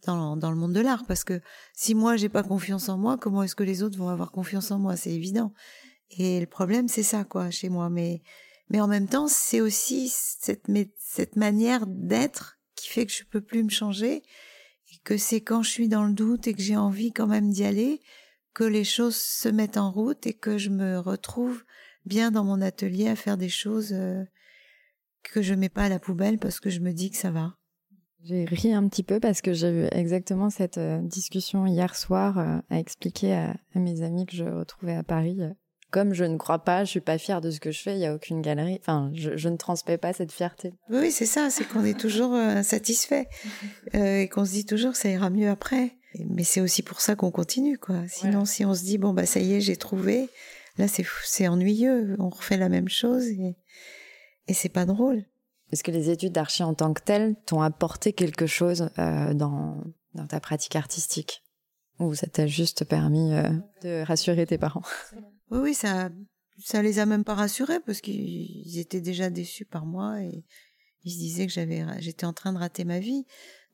dans, 0.06 0.36
dans 0.36 0.52
le 0.52 0.58
monde 0.58 0.74
de 0.74 0.82
l'art 0.82 1.06
parce 1.08 1.24
que 1.24 1.40
si 1.74 1.96
moi 1.96 2.18
j'ai 2.18 2.30
pas 2.30 2.44
confiance 2.44 2.90
en 2.90 2.98
moi, 2.98 3.18
comment 3.18 3.44
est-ce 3.44 3.56
que 3.56 3.64
les 3.64 3.84
autres 3.84 3.98
vont 3.98 4.10
avoir 4.10 4.32
confiance 4.32 4.72
en 4.72 4.80
moi? 4.80 4.98
C'est 4.98 5.12
évident. 5.12 5.54
Et 6.10 6.40
le 6.40 6.46
problème 6.46 6.88
c'est 6.88 7.04
ça 7.04 7.24
quoi 7.24 7.50
chez 7.52 7.70
moi. 7.70 7.90
Mais 7.90 8.22
mais 8.74 8.82
en 8.82 8.88
même 8.88 9.08
temps 9.08 9.28
c'est 9.28 9.62
aussi 9.62 10.10
cette 10.10 10.68
cette 10.98 11.36
manière 11.38 11.86
d'être 11.88 12.58
qui 12.76 12.90
fait 12.90 13.06
que 13.06 13.14
je 13.14 13.24
peux 13.24 13.42
plus 13.42 13.64
me 13.64 13.70
changer 13.70 14.16
et 14.18 14.98
que 15.06 15.16
c'est 15.16 15.42
quand 15.42 15.64
je 15.64 15.70
suis 15.70 15.88
dans 15.88 16.04
le 16.04 16.14
doute 16.14 16.48
et 16.48 16.54
que 16.54 16.62
j'ai 16.62 16.76
envie 16.76 17.14
quand 17.14 17.28
même 17.28 17.52
d'y 17.52 17.64
aller 17.64 18.02
que 18.54 18.64
les 18.64 18.84
choses 18.84 19.16
se 19.16 19.50
mettent 19.50 19.78
en 19.78 19.92
route 19.92 20.28
et 20.28 20.34
que 20.34 20.58
je 20.58 20.70
me 20.70 21.00
retrouve 21.00 21.64
bien 22.06 22.32
dans 22.32 22.44
mon 22.44 22.62
atelier 22.62 23.08
à 23.08 23.16
faire 23.16 23.38
des 23.38 23.50
choses 23.50 23.94
euh, 23.94 24.24
que 25.24 25.42
je 25.42 25.54
mets 25.54 25.70
pas 25.70 25.86
à 25.86 25.90
la 25.90 26.00
poubelle 26.00 26.38
parce 26.38 26.60
que 26.60 26.70
je 26.70 26.80
me 26.80 26.92
dis 26.92 27.10
que 27.10 27.18
ça 27.18 27.32
va. 27.32 27.56
J'ai 28.24 28.46
ri 28.46 28.74
un 28.74 28.88
petit 28.88 29.04
peu 29.04 29.20
parce 29.20 29.42
que 29.42 29.54
j'ai 29.54 29.70
eu 29.70 29.88
exactement 29.92 30.50
cette 30.50 30.78
euh, 30.78 31.00
discussion 31.02 31.66
hier 31.66 31.96
soir 31.96 32.38
euh, 32.38 32.60
à 32.70 32.80
expliquer 32.80 33.34
à, 33.34 33.56
mes 33.76 34.02
amis 34.02 34.26
que 34.26 34.36
je 34.36 34.46
retrouvais 34.46 34.96
à 34.96 35.04
Paris. 35.04 35.40
Euh, 35.94 36.04
comme 36.04 36.14
je 36.14 36.24
ne 36.24 36.38
crois 36.38 36.60
pas, 36.60 36.84
je 36.84 36.90
suis 36.90 37.02
pas 37.02 37.18
fière 37.18 37.42
de 37.42 37.52
ce 37.52 37.60
que 37.60 37.72
je 37.72 37.82
fais, 37.82 37.96
il 37.96 38.00
y 38.00 38.06
a 38.06 38.14
aucune 38.14 38.42
galerie. 38.42 38.78
Enfin, 38.80 39.12
je, 39.14 39.38
je 39.38 39.50
ne 39.50 39.58
transmets 39.58 39.98
pas 39.98 40.14
cette 40.14 40.32
fierté. 40.32 40.74
Oui, 40.90 41.12
c'est 41.12 41.26
ça, 41.26 41.50
c'est 41.50 41.66
qu'on 41.66 41.86
est 41.86 42.00
toujours 42.00 42.34
insatisfait 42.34 43.28
et 43.94 44.28
qu'on 44.28 44.46
se 44.46 44.52
dit 44.52 44.66
toujours 44.66 44.94
que 44.94 44.98
ça 44.98 45.10
ira 45.10 45.30
mieux 45.30 45.50
après. 45.50 45.98
Mais 46.30 46.44
c'est 46.44 46.62
aussi 46.62 46.84
pour 46.84 47.02
ça 47.02 47.16
qu'on 47.16 47.32
continue, 47.32 47.78
quoi. 47.78 48.02
Sinon, 48.08 48.46
si 48.46 48.66
on 48.66 48.74
se 48.74 48.84
dit 48.84 48.98
bon 48.98 49.14
bah 49.14 49.26
ça 49.26 49.40
y 49.40 49.54
est, 49.54 49.62
j'ai 49.62 49.78
trouvé, 49.78 50.30
là 50.78 50.88
c'est 50.88 51.06
c'est 51.24 51.48
ennuyeux, 51.48 52.16
on 52.20 52.30
refait 52.30 52.58
la 52.58 52.70
même 52.70 52.90
chose 52.90 53.26
et 53.26 53.56
et 54.48 54.54
c'est 54.54 54.70
pas 54.70 54.86
drôle. 54.86 55.24
Est-ce 55.72 55.84
que 55.84 55.92
les 55.92 56.10
études 56.10 56.34
d'archi 56.34 56.64
en 56.64 56.74
tant 56.74 56.94
que 56.94 57.02
telles 57.02 57.36
t'ont 57.46 57.62
apporté 57.62 58.14
quelque 58.14 58.46
chose 58.46 58.90
euh, 59.00 59.34
dans, 59.34 59.84
dans 60.14 60.28
ta 60.28 60.40
pratique 60.40 60.76
artistique? 60.76 61.44
Ou 62.00 62.14
ça 62.14 62.28
t'a 62.28 62.48
juste 62.48 62.86
permis 62.86 63.34
euh, 63.34 63.50
de 63.82 64.04
rassurer 64.04 64.46
tes 64.46 64.58
parents? 64.58 64.84
Oui, 65.54 65.74
ça, 65.74 66.10
ça 66.60 66.82
les 66.82 67.00
a 67.00 67.06
même 67.06 67.24
pas 67.24 67.36
rassurés 67.36 67.80
parce 67.80 68.02
qu'ils 68.02 68.78
étaient 68.80 69.02
déjà 69.02 69.30
déçus 69.30 69.66
par 69.66 69.86
moi 69.86 70.22
et 70.22 70.44
ils 71.04 71.12
se 71.12 71.18
disaient 71.18 71.46
que 71.46 71.54
j'avais, 71.54 71.86
j'étais 72.00 72.26
en 72.26 72.34
train 72.34 72.54
de 72.54 72.58
rater 72.58 72.86
ma 72.86 73.00
vie. 73.00 73.26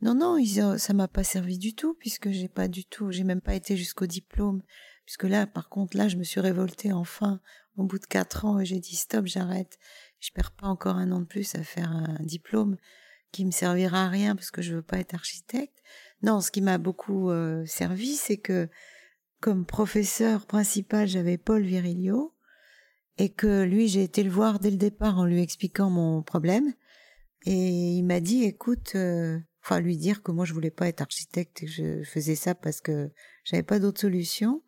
Non, 0.01 0.13
non, 0.13 0.37
ils, 0.37 0.77
ça 0.77 0.93
m'a 0.93 1.07
pas 1.07 1.23
servi 1.23 1.57
du 1.57 1.75
tout 1.75 1.93
puisque 1.93 2.31
j'ai 2.31 2.49
pas 2.49 2.67
du 2.67 2.85
tout, 2.85 3.11
j'ai 3.11 3.23
même 3.23 3.41
pas 3.41 3.55
été 3.55 3.77
jusqu'au 3.77 4.07
diplôme. 4.07 4.61
Puisque 5.05 5.23
là, 5.23 5.47
par 5.47 5.69
contre, 5.69 5.97
là, 5.97 6.07
je 6.07 6.17
me 6.17 6.23
suis 6.23 6.39
révoltée 6.39 6.93
enfin 6.93 7.39
au 7.77 7.83
bout 7.83 7.97
de 7.97 8.05
quatre 8.05 8.45
ans 8.45 8.59
et 8.59 8.65
j'ai 8.65 8.79
dit 8.79 8.95
stop, 8.95 9.25
j'arrête 9.25 9.79
je 10.19 10.31
perds 10.31 10.51
pas 10.51 10.67
encore 10.67 10.97
un 10.97 11.11
an 11.11 11.21
de 11.21 11.25
plus 11.25 11.55
à 11.55 11.63
faire 11.63 11.89
un 11.89 12.17
diplôme 12.21 12.77
qui 13.31 13.45
me 13.45 13.51
servira 13.51 14.05
à 14.05 14.09
rien 14.09 14.35
parce 14.35 14.51
que 14.51 14.61
je 14.61 14.75
veux 14.75 14.81
pas 14.81 14.99
être 14.99 15.13
architecte. 15.13 15.77
Non, 16.21 16.41
ce 16.41 16.51
qui 16.51 16.61
m'a 16.61 16.77
beaucoup 16.77 17.29
euh, 17.29 17.65
servi, 17.65 18.15
c'est 18.15 18.37
que 18.37 18.69
comme 19.39 19.65
professeur 19.65 20.45
principal, 20.45 21.07
j'avais 21.07 21.37
Paul 21.37 21.63
Virilio 21.63 22.33
et 23.17 23.29
que 23.29 23.63
lui, 23.63 23.87
j'ai 23.87 24.03
été 24.03 24.23
le 24.23 24.29
voir 24.29 24.59
dès 24.59 24.71
le 24.71 24.77
départ 24.77 25.17
en 25.17 25.25
lui 25.25 25.41
expliquant 25.41 25.89
mon 25.89 26.21
problème 26.21 26.73
et 27.45 27.97
il 27.97 28.03
m'a 28.03 28.19
dit, 28.19 28.43
écoute, 28.43 28.93
euh, 28.95 29.39
enfin 29.63 29.79
lui 29.79 29.97
dire 29.97 30.23
que 30.23 30.31
moi 30.31 30.45
je 30.45 30.53
voulais 30.53 30.71
pas 30.71 30.87
être 30.87 31.01
architecte 31.01 31.63
et 31.63 31.65
que 31.65 31.71
je 31.71 32.03
faisais 32.03 32.35
ça 32.35 32.55
parce 32.55 32.81
que 32.81 33.11
j'avais 33.43 33.63
pas 33.63 33.79
d'autre 33.79 34.01
solution. 34.01 34.61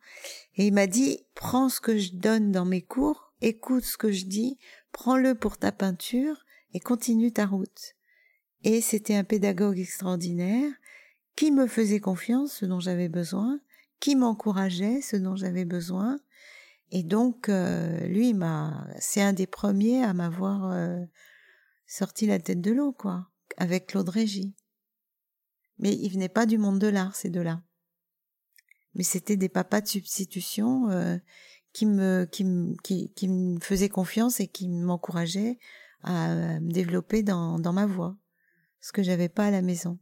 Et 0.55 0.67
il 0.67 0.73
m'a 0.73 0.87
dit, 0.87 1.25
prends 1.35 1.69
ce 1.69 1.81
que 1.81 1.97
je 1.97 2.13
donne 2.13 2.51
dans 2.51 2.65
mes 2.65 2.81
cours, 2.81 3.33
écoute 3.41 3.83
ce 3.83 3.97
que 3.97 4.11
je 4.11 4.25
dis, 4.25 4.57
prends-le 4.91 5.35
pour 5.35 5.57
ta 5.57 5.71
peinture 5.71 6.45
et 6.73 6.79
continue 6.79 7.31
ta 7.31 7.45
route. 7.45 7.95
Et 8.63 8.79
c'était 8.81 9.15
un 9.15 9.23
pédagogue 9.23 9.79
extraordinaire 9.79 10.71
qui 11.35 11.51
me 11.51 11.67
faisait 11.67 11.99
confiance, 11.99 12.53
ce 12.53 12.65
dont 12.65 12.79
j'avais 12.79 13.09
besoin, 13.09 13.59
qui 14.01 14.17
m'encourageait, 14.17 14.99
ce 14.99 15.15
dont 15.15 15.37
j'avais 15.37 15.63
besoin. 15.63 16.19
Et 16.89 17.03
donc, 17.03 17.47
euh, 17.47 18.05
lui, 18.07 18.33
m'a, 18.33 18.85
c'est 18.99 19.21
un 19.21 19.31
des 19.31 19.47
premiers 19.47 20.03
à 20.03 20.13
m'avoir 20.13 20.71
euh, 20.71 20.99
sorti 21.87 22.25
la 22.25 22.39
tête 22.39 22.59
de 22.59 22.71
l'eau, 22.71 22.91
quoi, 22.91 23.29
avec 23.55 23.87
Claude 23.87 24.09
Régis. 24.09 24.51
Mais 25.77 25.93
il 25.95 26.09
venait 26.09 26.29
pas 26.29 26.45
du 26.45 26.57
monde 26.57 26.79
de 26.79 26.87
l'art, 26.87 27.15
ces 27.15 27.29
deux-là. 27.29 27.61
Mais 28.95 29.03
c'était 29.03 29.37
des 29.37 29.47
papas 29.47 29.81
de 29.81 29.87
substitution 29.87 30.89
euh, 30.89 31.17
qui 31.71 31.85
me 31.85 32.25
qui 32.29 32.43
me 32.43 32.75
qui, 32.83 33.27
me 33.29 33.57
faisait 33.61 33.87
confiance 33.87 34.41
et 34.41 34.47
qui 34.47 34.67
m'encourageait 34.67 35.59
à 36.03 36.59
me 36.59 36.71
développer 36.73 37.23
dans 37.23 37.57
dans 37.57 37.71
ma 37.71 37.85
voix, 37.85 38.17
ce 38.81 38.91
que 38.91 39.01
j'avais 39.01 39.29
pas 39.29 39.45
à 39.45 39.51
la 39.51 39.61
maison. 39.61 39.97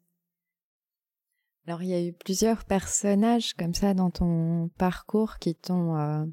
Alors 1.69 1.83
il 1.83 1.89
y 1.89 1.93
a 1.93 2.03
eu 2.03 2.13
plusieurs 2.13 2.65
personnages 2.65 3.53
comme 3.53 3.75
ça 3.75 3.93
dans 3.93 4.09
ton 4.09 4.71
parcours 4.79 5.37
qui 5.37 5.53
t'ont 5.53 5.95
euh, 5.97 6.25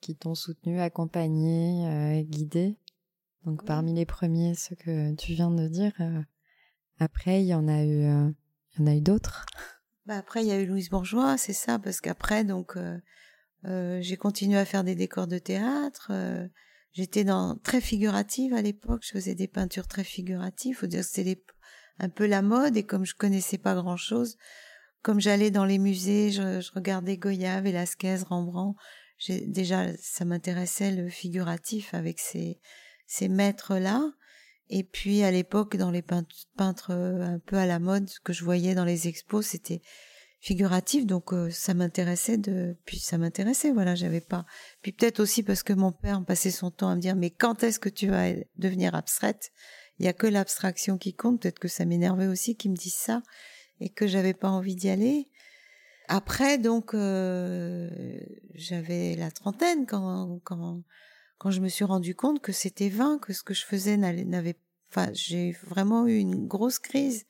qui 0.00 0.14
t'ont 0.14 0.36
soutenu, 0.36 0.78
accompagné, 0.78 1.88
euh, 1.88 2.22
guidé. 2.22 2.78
Donc 3.44 3.64
parmi 3.64 3.94
les 3.94 4.06
premiers 4.06 4.54
ceux 4.54 4.76
que 4.76 5.12
tu 5.16 5.32
viens 5.32 5.50
de 5.50 5.66
dire. 5.66 5.92
Euh, 5.98 6.22
après 7.00 7.42
il 7.42 7.46
y 7.48 7.54
en 7.54 7.66
a 7.66 7.82
eu 7.82 8.02
il 8.04 8.78
y 8.78 8.82
en 8.82 8.86
a 8.86 8.94
eu 8.94 9.00
d'autres. 9.00 9.44
Bah 10.06 10.18
après 10.18 10.44
il 10.44 10.46
y 10.46 10.52
a 10.52 10.60
eu 10.60 10.66
Louise 10.66 10.88
Bourgeois, 10.88 11.36
c'est 11.36 11.52
ça 11.52 11.80
parce 11.80 12.00
qu'après 12.00 12.44
donc 12.44 12.78
j'ai 13.64 14.16
continué 14.16 14.56
à 14.56 14.64
faire 14.64 14.84
des 14.84 14.94
décors 14.94 15.26
de 15.26 15.38
théâtre. 15.38 16.12
J'étais 16.92 17.24
dans 17.24 17.56
très 17.56 17.80
figurative 17.80 18.54
à 18.54 18.62
l'époque. 18.62 19.02
Je 19.02 19.10
faisais 19.10 19.34
des 19.34 19.48
peintures 19.48 19.88
très 19.88 20.04
figuratives. 20.04 20.76
Faut 20.76 20.86
dire 20.86 21.00
que 21.00 21.08
c'était 21.08 21.42
un 21.98 22.08
peu 22.08 22.28
la 22.28 22.40
mode. 22.40 22.76
Et 22.76 22.84
comme 22.84 23.04
je 23.04 23.16
connaissais 23.16 23.58
pas 23.58 23.74
grand 23.74 23.96
chose, 23.96 24.36
comme 25.06 25.20
j'allais 25.20 25.52
dans 25.52 25.64
les 25.64 25.78
musées, 25.78 26.32
je, 26.32 26.68
regardais 26.74 27.16
Goya, 27.16 27.60
Velasquez, 27.60 28.16
Rembrandt. 28.28 28.76
Déjà, 29.28 29.96
ça 29.98 30.24
m'intéressait 30.24 30.90
le 30.90 31.08
figuratif 31.08 31.94
avec 31.94 32.18
ces, 32.18 32.58
ces 33.06 33.28
maîtres-là. 33.28 34.02
Et 34.68 34.82
puis 34.82 35.22
à 35.22 35.30
l'époque, 35.30 35.76
dans 35.76 35.92
les 35.92 36.02
peintres 36.02 36.90
un 36.90 37.38
peu 37.38 37.54
à 37.54 37.66
la 37.66 37.78
mode, 37.78 38.08
ce 38.08 38.18
que 38.18 38.32
je 38.32 38.42
voyais 38.42 38.74
dans 38.74 38.84
les 38.84 39.06
expos, 39.06 39.46
c'était 39.46 39.80
figuratif. 40.40 41.06
Donc 41.06 41.32
euh, 41.32 41.50
ça 41.52 41.72
m'intéressait 41.72 42.36
de 42.36 42.76
puis 42.84 42.98
ça 42.98 43.16
m'intéressait 43.16 43.70
voilà 43.70 43.94
j'avais 43.94 44.20
pas. 44.20 44.44
Puis 44.82 44.90
peut-être 44.90 45.20
aussi 45.20 45.44
parce 45.44 45.62
que 45.62 45.72
mon 45.72 45.92
père 45.92 46.24
passait 46.24 46.50
son 46.50 46.72
temps 46.72 46.88
à 46.88 46.96
me 46.96 47.00
dire 47.00 47.14
mais 47.14 47.30
quand 47.30 47.62
est-ce 47.62 47.78
que 47.78 47.88
tu 47.88 48.08
vas 48.08 48.32
devenir 48.56 48.96
abstraite? 48.96 49.52
Il 50.00 50.04
y 50.04 50.08
a 50.08 50.12
que 50.12 50.26
l'abstraction 50.26 50.98
qui 50.98 51.14
compte. 51.14 51.42
Peut-être 51.42 51.60
que 51.60 51.68
ça 51.68 51.84
m'énervait 51.84 52.26
aussi 52.26 52.56
qu'il 52.56 52.72
me 52.72 52.76
dise 52.76 52.94
ça 52.94 53.22
et 53.80 53.88
que 53.88 54.06
j'avais 54.06 54.34
pas 54.34 54.48
envie 54.48 54.76
d'y 54.76 54.88
aller 54.88 55.28
après 56.08 56.58
donc 56.58 56.94
euh, 56.94 57.90
j'avais 58.54 59.16
la 59.16 59.30
trentaine 59.30 59.86
quand 59.86 60.40
quand 60.44 60.82
quand 61.38 61.50
je 61.50 61.60
me 61.60 61.68
suis 61.68 61.84
rendu 61.84 62.14
compte 62.14 62.40
que 62.40 62.52
c'était 62.52 62.88
vain 62.88 63.18
que 63.18 63.32
ce 63.32 63.42
que 63.42 63.54
je 63.54 63.64
faisais 63.64 63.96
n'avait 63.96 64.56
enfin 64.90 65.10
j'ai 65.12 65.52
vraiment 65.64 66.06
eu 66.06 66.16
une 66.16 66.46
grosse 66.46 66.78
crise 66.78 67.26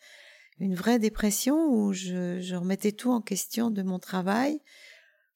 une 0.58 0.74
vraie 0.74 0.98
dépression 0.98 1.68
où 1.68 1.92
je, 1.92 2.40
je, 2.40 2.56
remettais 2.56 2.92
tout 2.92 3.10
en 3.10 3.20
question 3.20 3.70
de 3.70 3.82
mon 3.82 3.98
travail. 3.98 4.60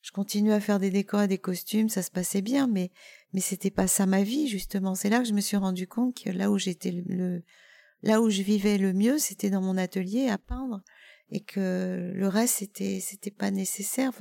Je 0.01 0.13
continuais 0.13 0.55
à 0.55 0.61
faire 0.61 0.79
des 0.79 0.91
décors 0.91 1.23
et 1.23 1.29
des 1.29 1.39
costumes, 1.39 1.91
ça 1.91 2.03
se 2.03 2.11
passait 2.11 2.41
bien, 2.41 2.67
mais 2.67 2.91
mais 3.33 3.41
c'était 3.41 3.71
pas 3.71 3.87
ça 3.87 4.07
ma 4.07 4.23
vie 4.23 4.49
justement. 4.49 4.95
C'est 4.95 5.11
là 5.11 5.19
que 5.19 5.27
je 5.27 5.35
me 5.35 5.43
suis 5.43 5.59
rendu 5.59 5.87
compte 5.87 6.17
que 6.23 6.31
là 6.31 6.51
où 6.51 6.57
j'étais 6.57 6.91
le, 6.91 7.43
là 8.03 8.23
où 8.23 8.31
je 8.31 8.41
vivais 8.41 8.79
le 8.79 8.95
mieux, 8.95 9.19
c'était 9.19 9.51
dans 9.51 9.61
mon 9.61 9.77
atelier 9.77 10.29
à 10.29 10.39
peindre 10.39 10.83
et 11.31 11.41
que 11.41 12.13
le 12.15 12.29
reste 12.29 12.57
c'était 12.59 13.01
c'était 13.01 13.31
pas 13.31 13.51
nécessaire. 13.51 14.13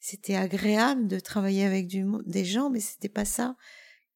C'était 0.00 0.36
agréable 0.36 1.08
de 1.08 1.18
travailler 1.18 1.64
avec 1.64 1.88
du, 1.88 2.04
des 2.26 2.44
gens, 2.44 2.70
mais 2.70 2.80
c'était 2.80 3.08
pas 3.08 3.24
ça 3.24 3.56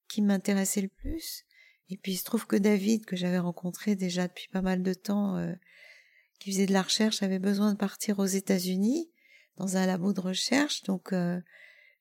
qui 0.09 0.23
m'intéressait 0.23 0.83
le 0.83 0.89
plus. 0.89 1.45
Et 1.89 1.97
puis 1.97 2.13
il 2.13 2.17
se 2.17 2.25
trouve 2.25 2.47
que 2.47 2.57
David, 2.57 3.05
que 3.05 3.17
j'avais 3.17 3.39
rencontré 3.39 3.97
déjà 3.97 4.29
depuis 4.29 4.49
pas 4.49 4.63
mal 4.63 4.83
de 4.83 4.95
temps, 4.95 5.37
euh, 5.37 5.53
qui 6.39 6.53
faisait 6.53 6.67
de 6.67 6.73
la 6.73 6.83
recherche 6.83 7.23
avait 7.23 7.39
besoin 7.39 7.73
de 7.73 7.79
partir 7.79 8.19
aux 8.19 8.27
États-Unis 8.27 9.11
dans 9.57 9.77
un 9.77 9.87
labo 9.87 10.13
de 10.13 10.21
recherche. 10.21 10.83
Donc 10.85 11.13
euh, 11.13 11.41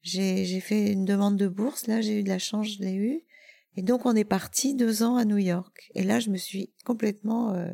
j'ai 0.02 0.60
fait 0.62 0.92
une 0.92 1.06
demande 1.06 1.38
de 1.38 1.48
bourse. 1.48 1.88
Là, 1.88 2.02
j'ai 2.02 2.20
eu 2.20 2.24
de 2.24 2.30
la 2.30 2.40
chance, 2.40 2.68
je 2.70 2.80
l'ai 2.80 2.94
eu. 2.94 3.22
Et 3.76 3.82
donc 3.82 4.06
on 4.06 4.16
est 4.16 4.26
parti 4.26 4.76
deux 4.76 5.04
ans 5.04 5.16
à 5.16 5.26
New 5.26 5.38
York. 5.38 5.90
Et 5.96 6.04
là, 6.04 6.20
je 6.20 6.30
me 6.30 6.38
suis 6.38 6.74
complètement 6.86 7.54
euh, 7.54 7.72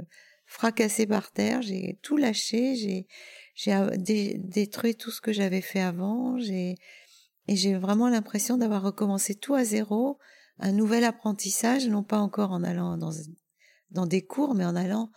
fracassée 0.47 1.05
par 1.05 1.31
terre. 1.31 1.61
J'ai 1.61 1.99
tout 2.01 2.17
lâché. 2.17 2.75
J'ai 2.75 3.07
j'ai 3.53 4.37
détruit 4.37 4.95
tout 4.95 5.11
ce 5.11 5.21
que 5.21 5.31
j'avais 5.31 5.61
fait 5.61 5.81
avant. 5.81 6.39
J'ai 6.39 6.75
et 7.47 7.55
j'ai 7.55 7.75
vraiment 7.75 8.09
l'impression 8.09 8.57
d'avoir 8.57 8.81
recommencé 8.81 9.35
tout 9.35 9.53
à 9.53 9.63
zéro, 9.63 10.17
un 10.59 10.73
nouvel 10.73 11.05
apprentissage, 11.05 11.87
non 11.87 12.03
pas 12.03 12.19
encore 12.19 12.51
en 12.51 12.63
allant 12.63 12.97
dans 12.97 13.11
dans 13.91 14.05
des 14.05 14.25
cours, 14.25 14.53
mais 14.55 14.65
en 14.65 14.75
allant 14.75 15.11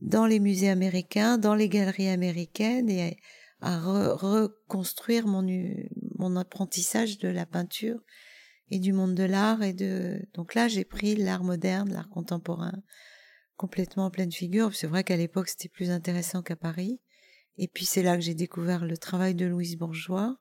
dans 0.00 0.26
les 0.26 0.40
musées 0.40 0.68
américains, 0.68 1.38
dans 1.38 1.54
les 1.54 1.68
galeries 1.68 2.08
américaines 2.08 2.90
et 2.90 3.18
à 3.60 3.80
reconstruire 3.80 5.26
mon, 5.28 5.46
mon 6.18 6.36
apprentissage 6.36 7.18
de 7.18 7.28
la 7.28 7.46
peinture 7.46 8.00
et 8.70 8.80
du 8.80 8.92
monde 8.92 9.14
de 9.14 9.22
l'art 9.22 9.62
et 9.62 9.72
de 9.72 10.20
donc 10.34 10.54
là 10.54 10.66
j'ai 10.66 10.84
pris 10.84 11.14
l'art 11.14 11.44
moderne, 11.44 11.92
l'art 11.92 12.08
contemporain 12.08 12.82
complètement 13.62 14.06
en 14.06 14.10
pleine 14.10 14.32
figure. 14.32 14.74
C'est 14.74 14.88
vrai 14.88 15.04
qu'à 15.04 15.16
l'époque 15.16 15.46
c'était 15.46 15.68
plus 15.68 15.90
intéressant 15.90 16.42
qu'à 16.42 16.56
Paris. 16.56 17.00
Et 17.58 17.68
puis 17.68 17.86
c'est 17.86 18.02
là 18.02 18.16
que 18.16 18.22
j'ai 18.22 18.34
découvert 18.34 18.84
le 18.84 18.96
travail 18.96 19.36
de 19.36 19.46
Louise 19.46 19.76
Bourgeois 19.76 20.36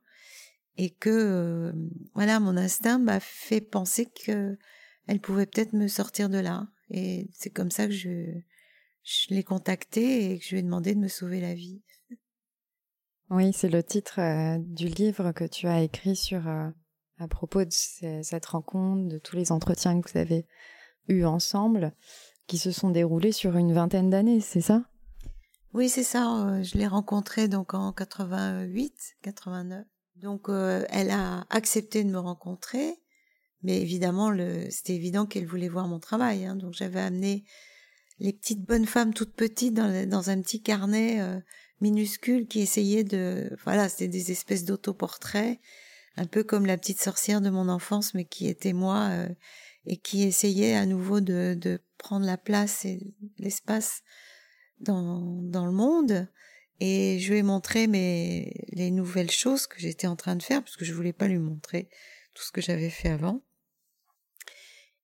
et 0.77 0.89
que 0.89 1.09
euh, 1.11 1.71
voilà 2.15 2.39
mon 2.39 2.57
instinct 2.57 2.97
m'a 2.97 3.19
fait 3.19 3.61
penser 3.61 4.07
que 4.07 4.57
elle 5.05 5.21
pouvait 5.21 5.45
peut-être 5.45 5.73
me 5.73 5.87
sortir 5.87 6.29
de 6.29 6.39
là. 6.39 6.67
Et 6.89 7.29
c'est 7.31 7.51
comme 7.51 7.69
ça 7.69 7.85
que 7.85 7.93
je 7.93 8.41
l'ai 9.29 9.43
contacté 9.43 10.31
et 10.31 10.39
que 10.39 10.43
je 10.43 10.51
lui 10.51 10.59
ai 10.59 10.63
demandé 10.63 10.95
de 10.95 10.99
me 10.99 11.07
sauver 11.07 11.41
la 11.41 11.53
vie. 11.53 11.83
Oui, 13.29 13.53
c'est 13.53 13.69
le 13.69 13.83
titre 13.83 14.19
euh, 14.19 14.57
du 14.57 14.87
livre 14.87 15.31
que 15.31 15.45
tu 15.45 15.67
as 15.67 15.83
écrit 15.83 16.15
sur 16.15 16.47
euh, 16.47 16.69
à 17.19 17.27
propos 17.27 17.63
de 17.65 17.69
cette 17.69 18.47
rencontre, 18.47 19.07
de 19.09 19.19
tous 19.19 19.35
les 19.35 19.51
entretiens 19.51 20.01
que 20.01 20.11
vous 20.11 20.17
avez 20.17 20.47
eus 21.07 21.25
ensemble, 21.25 21.93
qui 22.51 22.57
se 22.57 22.71
sont 22.71 22.89
déroulés 22.89 23.31
sur 23.31 23.55
une 23.55 23.71
vingtaine 23.71 24.09
d'années, 24.09 24.41
c'est 24.41 24.59
ça? 24.59 24.83
Oui, 25.73 25.87
c'est 25.87 26.03
ça. 26.03 26.47
Euh, 26.47 26.63
je 26.63 26.77
l'ai 26.77 26.85
rencontrée 26.85 27.47
donc 27.47 27.73
en 27.73 27.93
88, 27.93 29.15
89. 29.21 29.85
Donc 30.17 30.49
elle 30.49 31.09
a 31.09 31.47
accepté 31.49 32.03
de 32.03 32.09
me 32.09 32.19
rencontrer, 32.19 32.93
mais 33.63 33.81
évidemment, 33.81 34.31
c'était 34.69 34.93
évident 34.93 35.25
qu'elle 35.25 35.47
voulait 35.47 35.69
voir 35.69 35.87
mon 35.87 35.99
travail. 35.99 36.45
Hein, 36.45 36.57
donc 36.57 36.73
j'avais 36.73 36.99
amené 36.99 37.43
les 38.21 38.33
petites 38.33 38.61
bonnes 38.61 38.85
femmes 38.85 39.13
toutes 39.13 39.33
petites 39.33 39.73
dans, 39.73 40.29
un 40.29 40.41
petit 40.41 40.61
carnet 40.61 41.19
euh, 41.21 41.39
minuscule 41.81 42.47
qui 42.47 42.61
essayait 42.61 43.03
de 43.03 43.49
voilà 43.63 43.89
c'était 43.89 44.07
des 44.07 44.31
espèces 44.31 44.63
d'autoportraits 44.63 45.59
un 46.17 46.25
peu 46.25 46.43
comme 46.43 46.67
la 46.67 46.77
petite 46.77 47.01
sorcière 47.01 47.41
de 47.41 47.49
mon 47.49 47.67
enfance 47.67 48.13
mais 48.13 48.25
qui 48.25 48.47
était 48.47 48.73
moi 48.73 49.07
euh, 49.09 49.29
et 49.85 49.97
qui 49.97 50.23
essayait 50.23 50.75
à 50.75 50.85
nouveau 50.85 51.21
de, 51.21 51.79
prendre 51.97 52.25
la 52.25 52.37
place 52.37 52.85
et 52.85 52.99
l'espace 53.37 54.01
dans, 54.79 55.41
le 55.53 55.71
monde. 55.71 56.27
Et 56.79 57.19
je 57.19 57.31
lui 57.31 57.39
ai 57.39 57.43
montré 57.43 57.85
mes, 57.85 58.65
les 58.69 58.89
nouvelles 58.89 59.29
choses 59.29 59.67
que 59.67 59.79
j'étais 59.79 60.07
en 60.07 60.15
train 60.15 60.35
de 60.35 60.41
faire, 60.41 60.63
parce 60.63 60.77
que 60.77 60.85
je 60.85 60.93
voulais 60.93 61.13
pas 61.13 61.27
lui 61.27 61.37
montrer 61.37 61.89
tout 62.33 62.43
ce 62.43 62.51
que 62.51 62.61
j'avais 62.61 62.89
fait 62.89 63.09
avant. 63.09 63.43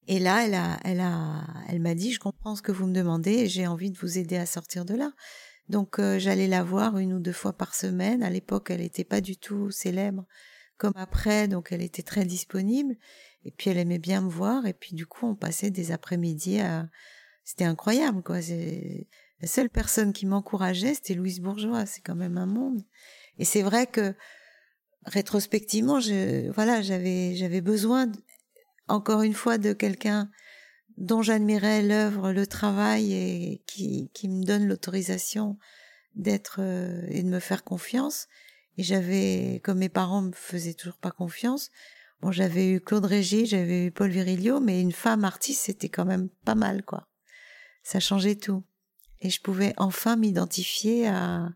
Et 0.07 0.19
là, 0.19 0.45
elle 0.45 0.55
a, 0.55 0.79
elle 0.85 1.01
a, 1.01 1.45
elle 1.67 1.81
m'a 1.81 1.93
dit, 1.93 2.13
je 2.13 2.19
comprends 2.19 2.55
ce 2.55 2.61
que 2.61 2.71
vous 2.71 2.87
me 2.87 2.93
demandez 2.93 3.47
j'ai 3.47 3.67
envie 3.67 3.91
de 3.91 3.97
vous 3.97 4.17
aider 4.17 4.37
à 4.37 4.45
sortir 4.45 4.85
de 4.85 4.95
là. 4.95 5.11
Donc, 5.69 5.99
euh, 5.99 6.17
j'allais 6.17 6.47
la 6.47 6.63
voir 6.63 6.97
une 6.97 7.13
ou 7.13 7.19
deux 7.19 7.33
fois 7.33 7.51
par 7.53 7.75
semaine. 7.75 8.23
À 8.23 8.29
l'époque, 8.29 8.71
elle 8.71 8.79
n'était 8.79 9.03
pas 9.03 9.19
du 9.19 9.35
tout 9.35 9.69
célèbre 9.69 10.25
comme 10.77 10.93
après, 10.95 11.47
donc 11.47 11.71
elle 11.71 11.81
était 11.81 12.03
très 12.03 12.23
disponible. 12.23 12.95
Et 13.47 13.51
puis, 13.51 13.69
elle 13.69 13.77
aimait 13.77 13.97
bien 13.97 14.19
me 14.19 14.29
voir. 14.29 14.65
Et 14.65 14.73
puis, 14.73 14.93
du 14.93 15.05
coup, 15.05 15.25
on 15.25 15.35
passait 15.35 15.71
des 15.71 15.93
après-midi 15.93 16.59
à, 16.59 16.89
c'était 17.45 17.63
incroyable, 17.63 18.21
quoi. 18.21 18.39
La 19.39 19.47
seule 19.47 19.69
personne 19.69 20.11
qui 20.11 20.25
m'encourageait, 20.25 20.93
c'était 20.93 21.13
Louise 21.13 21.39
Bourgeois. 21.39 21.85
C'est 21.85 22.01
quand 22.01 22.15
même 22.15 22.37
un 22.37 22.45
monde. 22.45 22.83
Et 23.39 23.45
c'est 23.45 23.61
vrai 23.61 23.87
que, 23.87 24.13
rétrospectivement, 25.05 26.01
je, 26.01 26.51
voilà, 26.51 26.81
j'avais, 26.81 27.35
j'avais 27.35 27.61
besoin, 27.61 28.11
encore 28.89 29.21
une 29.21 29.33
fois, 29.33 29.57
de 29.57 29.71
quelqu'un 29.71 30.29
dont 30.97 31.21
j'admirais 31.21 31.83
l'œuvre, 31.83 32.33
le 32.33 32.45
travail 32.45 33.13
et 33.13 33.63
qui, 33.65 34.11
qui 34.13 34.27
me 34.27 34.43
donne 34.43 34.67
l'autorisation 34.67 35.57
d'être 36.15 36.57
euh, 36.59 37.05
et 37.07 37.23
de 37.23 37.29
me 37.29 37.39
faire 37.39 37.63
confiance. 37.63 38.27
Et 38.77 38.83
j'avais, 38.83 39.61
comme 39.63 39.77
mes 39.77 39.89
parents 39.89 40.23
me 40.23 40.33
faisaient 40.33 40.73
toujours 40.73 40.97
pas 40.97 41.11
confiance, 41.11 41.71
bon, 42.21 42.31
j'avais 42.31 42.69
eu 42.69 42.81
Claude 42.81 43.05
Régis, 43.05 43.49
j'avais 43.49 43.85
eu 43.85 43.91
Paul 43.91 44.09
Virilio, 44.09 44.59
mais 44.59 44.81
une 44.81 44.91
femme 44.91 45.25
artiste, 45.25 45.63
c'était 45.65 45.89
quand 45.89 46.05
même 46.05 46.29
pas 46.45 46.55
mal, 46.55 46.83
quoi. 46.83 47.07
Ça 47.83 47.99
changeait 47.99 48.35
tout. 48.35 48.63
Et 49.21 49.29
je 49.29 49.41
pouvais 49.41 49.73
enfin 49.77 50.15
m'identifier 50.15 51.07
à, 51.07 51.49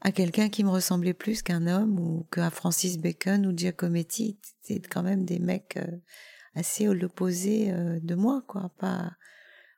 à 0.00 0.12
quelqu'un 0.12 0.48
qui 0.48 0.64
me 0.64 0.70
ressemblait 0.70 1.14
plus 1.14 1.42
qu'un 1.42 1.66
homme 1.66 1.98
ou 1.98 2.26
qu'à 2.32 2.50
Francis 2.50 2.98
Bacon 2.98 3.46
ou 3.46 3.56
Giacometti. 3.56 4.38
C'était 4.62 4.88
quand 4.88 5.02
même 5.02 5.24
des 5.24 5.38
mecs 5.38 5.76
euh, 5.76 5.98
assez 6.54 6.84
l'opposé 6.86 7.72
euh, 7.72 7.98
de 8.00 8.14
moi, 8.14 8.42
quoi. 8.46 8.70
Pas, 8.78 9.12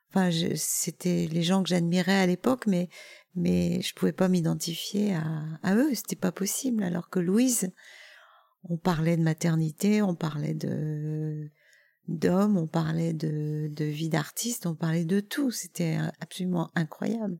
enfin, 0.09 0.29
c'était 0.55 1.27
les 1.31 1.43
gens 1.43 1.63
que 1.63 1.69
j'admirais 1.69 2.21
à 2.21 2.25
l'époque, 2.25 2.67
mais 2.67 2.89
mais 3.35 3.81
je 3.81 3.93
pouvais 3.93 4.11
pas 4.11 4.27
m'identifier 4.27 5.15
à, 5.15 5.43
à 5.63 5.75
eux, 5.75 5.93
c'était 5.95 6.17
pas 6.17 6.33
possible. 6.33 6.83
Alors 6.83 7.09
que 7.09 7.19
Louise, 7.19 7.71
on 8.63 8.77
parlait 8.77 9.17
de 9.17 9.23
maternité, 9.23 10.01
on 10.01 10.15
parlait 10.15 10.53
de 10.53 11.49
d'hommes, 12.07 12.57
on 12.57 12.67
parlait 12.67 13.13
de, 13.13 13.69
de 13.73 13.85
vie 13.85 14.09
d'artiste, 14.09 14.65
on 14.65 14.75
parlait 14.75 15.05
de 15.05 15.19
tout. 15.19 15.51
C'était 15.51 15.97
absolument 16.19 16.69
incroyable. 16.75 17.39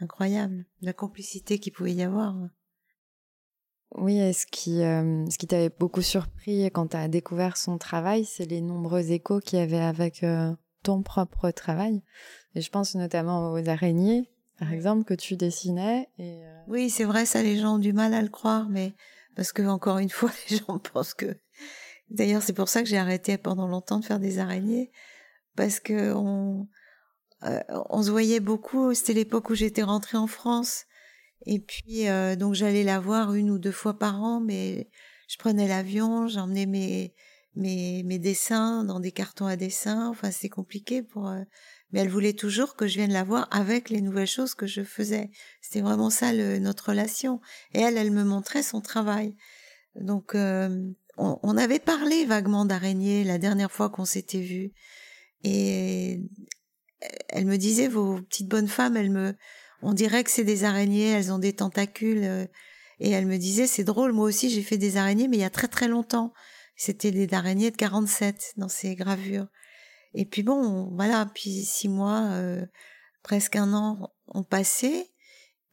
Incroyable. 0.00 0.64
La 0.80 0.92
complicité 0.92 1.58
qu'il 1.58 1.72
pouvait 1.72 1.92
y 1.92 2.02
avoir. 2.02 2.34
Oui, 3.94 4.18
et 4.18 4.32
ce 4.32 4.46
qui, 4.46 4.82
euh, 4.82 5.28
ce 5.28 5.36
qui 5.36 5.46
t'avait 5.46 5.70
beaucoup 5.78 6.02
surpris 6.02 6.64
quand 6.66 6.88
tu 6.88 6.96
as 6.96 7.08
découvert 7.08 7.56
son 7.56 7.78
travail, 7.78 8.24
c'est 8.24 8.46
les 8.46 8.62
nombreux 8.62 9.12
échos 9.12 9.40
qu'il 9.40 9.58
y 9.58 9.62
avait 9.62 9.76
avec 9.76 10.24
euh, 10.24 10.52
ton 10.82 11.02
propre 11.02 11.50
travail. 11.50 12.02
Et 12.54 12.62
je 12.62 12.70
pense 12.70 12.94
notamment 12.94 13.52
aux 13.52 13.68
araignées, 13.68 14.30
par 14.58 14.72
exemple, 14.72 15.04
que 15.04 15.14
tu 15.14 15.36
dessinais. 15.36 16.08
Et, 16.18 16.42
euh, 16.42 16.60
Oui, 16.68 16.88
c'est 16.88 17.04
vrai, 17.04 17.26
ça, 17.26 17.42
les 17.42 17.58
gens 17.58 17.74
ont 17.74 17.78
du 17.78 17.92
mal 17.92 18.14
à 18.14 18.22
le 18.22 18.28
croire, 18.28 18.68
mais 18.70 18.94
parce 19.36 19.52
que, 19.52 19.62
encore 19.62 19.98
une 19.98 20.10
fois, 20.10 20.30
les 20.50 20.58
gens 20.58 20.78
pensent 20.78 21.14
que. 21.14 21.36
D'ailleurs, 22.10 22.42
c'est 22.42 22.52
pour 22.52 22.68
ça 22.68 22.82
que 22.82 22.88
j'ai 22.88 22.98
arrêté 22.98 23.38
pendant 23.38 23.66
longtemps 23.66 23.98
de 23.98 24.04
faire 24.04 24.20
des 24.20 24.38
araignées, 24.38 24.92
parce 25.56 25.80
que 25.80 26.12
on, 26.12 26.68
on 27.40 28.02
se 28.02 28.10
voyait 28.10 28.40
beaucoup. 28.40 28.92
C'était 28.92 29.14
l'époque 29.14 29.48
où 29.50 29.54
j'étais 29.54 29.82
rentrée 29.82 30.18
en 30.18 30.26
France 30.26 30.84
et 31.46 31.58
puis 31.58 32.08
euh, 32.08 32.36
donc 32.36 32.54
j'allais 32.54 32.84
la 32.84 33.00
voir 33.00 33.34
une 33.34 33.50
ou 33.50 33.58
deux 33.58 33.72
fois 33.72 33.98
par 33.98 34.22
an, 34.22 34.40
mais 34.40 34.88
je 35.28 35.36
prenais 35.38 35.66
l'avion, 35.66 36.28
j'emmenais 36.28 36.66
mes 36.66 37.14
mes 37.54 38.02
mes 38.04 38.18
dessins 38.18 38.84
dans 38.84 39.00
des 39.00 39.12
cartons 39.12 39.46
à 39.46 39.56
dessins. 39.56 40.08
Enfin 40.08 40.30
c'est 40.30 40.48
compliqué 40.48 41.02
pour. 41.02 41.28
Euh, 41.28 41.42
mais 41.92 42.00
elle 42.00 42.08
voulait 42.08 42.32
toujours 42.32 42.76
que 42.76 42.86
je 42.86 42.96
vienne 42.96 43.12
la 43.12 43.24
voir 43.24 43.48
avec 43.50 43.90
les 43.90 44.00
nouvelles 44.00 44.26
choses 44.26 44.54
que 44.54 44.66
je 44.66 44.82
faisais. 44.82 45.30
C'était 45.60 45.82
vraiment 45.82 46.10
ça 46.10 46.32
le, 46.32 46.58
notre 46.58 46.90
relation. 46.90 47.40
Et 47.74 47.80
elle, 47.80 47.96
elle 47.96 48.10
me 48.10 48.24
montrait 48.24 48.62
son 48.62 48.80
travail. 48.80 49.36
Donc 49.94 50.34
euh, 50.34 50.90
on, 51.18 51.38
on, 51.42 51.56
avait 51.56 51.78
parlé 51.78 52.24
vaguement 52.24 52.64
d'araignée 52.64 53.24
la 53.24 53.38
dernière 53.38 53.70
fois 53.70 53.90
qu'on 53.90 54.06
s'était 54.06 54.40
vu. 54.40 54.72
Et 55.44 56.20
elle 57.28 57.46
me 57.46 57.56
disait 57.56 57.88
vos 57.88 58.22
petites 58.22 58.48
bonnes 58.48 58.68
femmes, 58.68 58.96
elles 58.96 59.10
me 59.10 59.34
on 59.82 59.92
dirait 59.92 60.22
que 60.22 60.30
c'est 60.30 60.44
des 60.44 60.64
araignées, 60.64 61.08
elles 61.10 61.32
ont 61.32 61.40
des 61.40 61.52
tentacules. 61.52 62.24
Euh, 62.24 62.46
et 63.00 63.10
elle 63.10 63.26
me 63.26 63.36
disait, 63.36 63.66
c'est 63.66 63.82
drôle, 63.82 64.12
moi 64.12 64.26
aussi 64.26 64.48
j'ai 64.48 64.62
fait 64.62 64.78
des 64.78 64.96
araignées, 64.96 65.26
mais 65.26 65.38
il 65.38 65.40
y 65.40 65.44
a 65.44 65.50
très 65.50 65.66
très 65.66 65.88
longtemps. 65.88 66.32
C'était 66.76 67.10
des 67.10 67.34
araignées 67.34 67.72
de 67.72 67.76
47 67.76 68.52
dans 68.56 68.68
ces 68.68 68.94
gravures. 68.94 69.48
Et 70.14 70.26
puis 70.26 70.42
bon, 70.42 70.90
voilà, 70.94 71.26
puis 71.34 71.64
six 71.64 71.88
mois, 71.88 72.28
euh, 72.32 72.64
presque 73.22 73.56
un 73.56 73.72
an 73.72 74.12
ont 74.28 74.42
passé. 74.42 75.10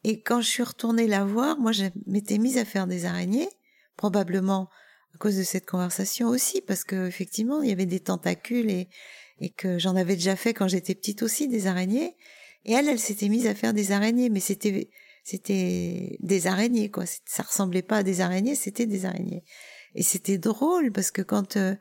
Et 0.04 0.22
quand 0.22 0.40
je 0.40 0.48
suis 0.48 0.62
retournée 0.62 1.06
la 1.06 1.24
voir, 1.24 1.58
moi 1.58 1.72
je 1.72 1.84
m'étais 2.06 2.38
mise 2.38 2.58
à 2.58 2.64
faire 2.64 2.86
des 2.86 3.04
araignées, 3.04 3.48
probablement 3.96 4.70
à 5.14 5.18
cause 5.18 5.36
de 5.36 5.42
cette 5.42 5.66
conversation 5.66 6.28
aussi, 6.28 6.62
parce 6.62 6.84
que 6.84 7.06
effectivement 7.06 7.62
il 7.62 7.68
y 7.68 7.72
avait 7.72 7.86
des 7.86 8.00
tentacules 8.00 8.70
et, 8.70 8.88
et 9.40 9.50
que 9.50 9.78
j'en 9.78 9.96
avais 9.96 10.14
déjà 10.14 10.36
fait 10.36 10.54
quand 10.54 10.68
j'étais 10.68 10.94
petite 10.94 11.22
aussi 11.22 11.48
des 11.48 11.66
araignées. 11.66 12.16
Et 12.64 12.72
elle, 12.72 12.88
elle 12.88 12.98
s'était 12.98 13.28
mise 13.28 13.46
à 13.46 13.54
faire 13.54 13.74
des 13.74 13.92
araignées, 13.92 14.30
mais 14.30 14.40
c'était 14.40 14.90
c'était 15.22 16.16
des 16.20 16.46
araignées 16.46 16.90
quoi. 16.90 17.04
Ça 17.26 17.42
ressemblait 17.42 17.82
pas 17.82 17.98
à 17.98 18.02
des 18.02 18.20
araignées, 18.22 18.54
c'était 18.54 18.86
des 18.86 19.04
araignées. 19.04 19.44
Et 19.94 20.02
c'était 20.02 20.38
drôle 20.38 20.92
parce 20.92 21.10
que 21.10 21.22
quand 21.22 21.56
euh, 21.56 21.74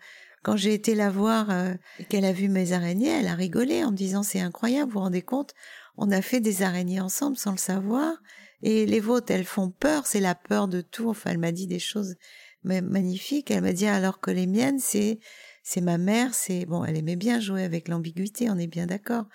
quand 0.44 0.56
j'ai 0.56 0.74
été 0.74 0.96
la 0.96 1.10
voir 1.10 1.50
euh, 1.50 1.74
qu'elle 2.10 2.26
a 2.26 2.32
vu 2.32 2.50
mes 2.50 2.72
araignées, 2.72 3.10
elle 3.10 3.28
a 3.28 3.36
rigolé 3.36 3.84
en 3.84 3.92
me 3.92 3.98
disant 3.98 4.24
c'est 4.24 4.40
incroyable, 4.40 4.92
vous 4.92 5.00
vous 5.00 5.04
rendez 5.04 5.22
compte, 5.22 5.54
on 5.98 6.12
a 6.12 6.22
fait 6.22 6.40
des 6.40 6.62
araignées 6.62 7.02
ensemble 7.02 7.38
sans 7.38 7.52
le 7.52 7.58
savoir. 7.58 8.16
Et 8.62 8.86
les 8.86 9.00
vôtres, 9.00 9.32
elles 9.32 9.46
font 9.46 9.70
peur, 9.70 10.06
c'est 10.06 10.20
la 10.20 10.36
peur 10.36 10.68
de 10.68 10.82
tout. 10.82 11.10
Enfin, 11.10 11.32
elle 11.32 11.38
m'a 11.38 11.52
dit 11.54 11.68
des 11.68 11.80
choses 11.80 12.16
magnifiques. 12.64 13.52
Elle 13.52 13.62
m'a 13.62 13.72
dit 13.72 13.88
alors 13.88 14.20
que 14.20 14.32
les 14.32 14.48
miennes, 14.48 14.80
c'est 14.80 15.20
c'est 15.64 15.82
ma 15.82 15.98
mère, 15.98 16.34
c'est 16.34 16.66
bon, 16.66 16.84
elle 16.84 16.98
aimait 16.98 17.16
bien 17.16 17.40
jouer 17.40 17.64
avec 17.64 17.90
l'ambiguïté, 17.90 18.50
on 18.50 18.58
est 18.58 18.68
bien 18.68 18.88
d'accord 18.88 19.26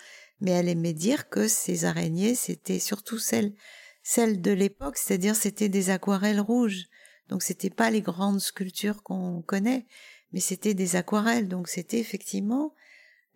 mais 0.40 0.50
elle 0.50 0.68
aimait 0.68 0.92
dire 0.92 1.28
que 1.28 1.48
ces 1.48 1.84
araignées, 1.84 2.34
c'était 2.34 2.78
surtout 2.78 3.18
celles, 3.18 3.54
celles 4.02 4.40
de 4.40 4.50
l'époque, 4.50 4.98
c'est-à-dire 4.98 5.36
c'était 5.36 5.68
des 5.68 5.90
aquarelles 5.90 6.40
rouges. 6.40 6.84
Donc 7.28 7.42
c'était 7.42 7.70
pas 7.70 7.90
les 7.90 8.02
grandes 8.02 8.40
sculptures 8.40 9.02
qu'on 9.02 9.40
connaît, 9.40 9.86
mais 10.34 10.40
c'était 10.40 10.74
des 10.74 10.96
aquarelles. 10.96 11.48
Donc 11.48 11.68
c'était 11.68 12.00
effectivement 12.00 12.74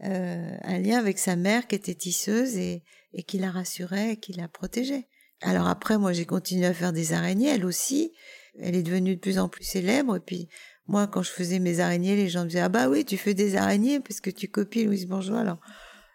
euh, 0.04 0.56
un 0.62 0.78
lien 0.78 0.98
avec 0.98 1.18
sa 1.18 1.36
mère 1.36 1.66
qui 1.68 1.76
était 1.76 1.94
tisseuse 1.94 2.58
et, 2.58 2.82
qui 3.26 3.38
la 3.38 3.50
rassurait 3.50 4.12
et 4.12 4.16
qui 4.16 4.32
la 4.34 4.48
protégeait. 4.48 5.06
Alors 5.40 5.68
après, 5.68 5.96
moi 5.96 6.12
j'ai 6.12 6.26
continué 6.26 6.66
à 6.66 6.74
faire 6.74 6.92
des 6.92 7.12
araignées, 7.14 7.48
elle 7.48 7.64
aussi. 7.64 8.12
Elle 8.60 8.74
est 8.74 8.82
devenue 8.82 9.14
de 9.14 9.20
plus 9.20 9.38
en 9.38 9.48
plus 9.48 9.62
célèbre 9.62 10.16
et 10.16 10.20
puis 10.20 10.48
moi 10.88 11.06
quand 11.06 11.22
je 11.22 11.30
faisais 11.30 11.60
mes 11.60 11.78
araignées, 11.78 12.16
les 12.16 12.28
gens 12.28 12.44
disaient 12.44 12.60
ah 12.60 12.68
bah 12.68 12.88
oui 12.88 13.04
tu 13.04 13.16
fais 13.16 13.32
des 13.32 13.54
araignées 13.54 14.00
parce 14.00 14.20
que 14.20 14.30
tu 14.30 14.48
copies 14.48 14.84
Louise 14.84 15.06
Bourgeois. 15.06 15.38
Alors 15.38 15.60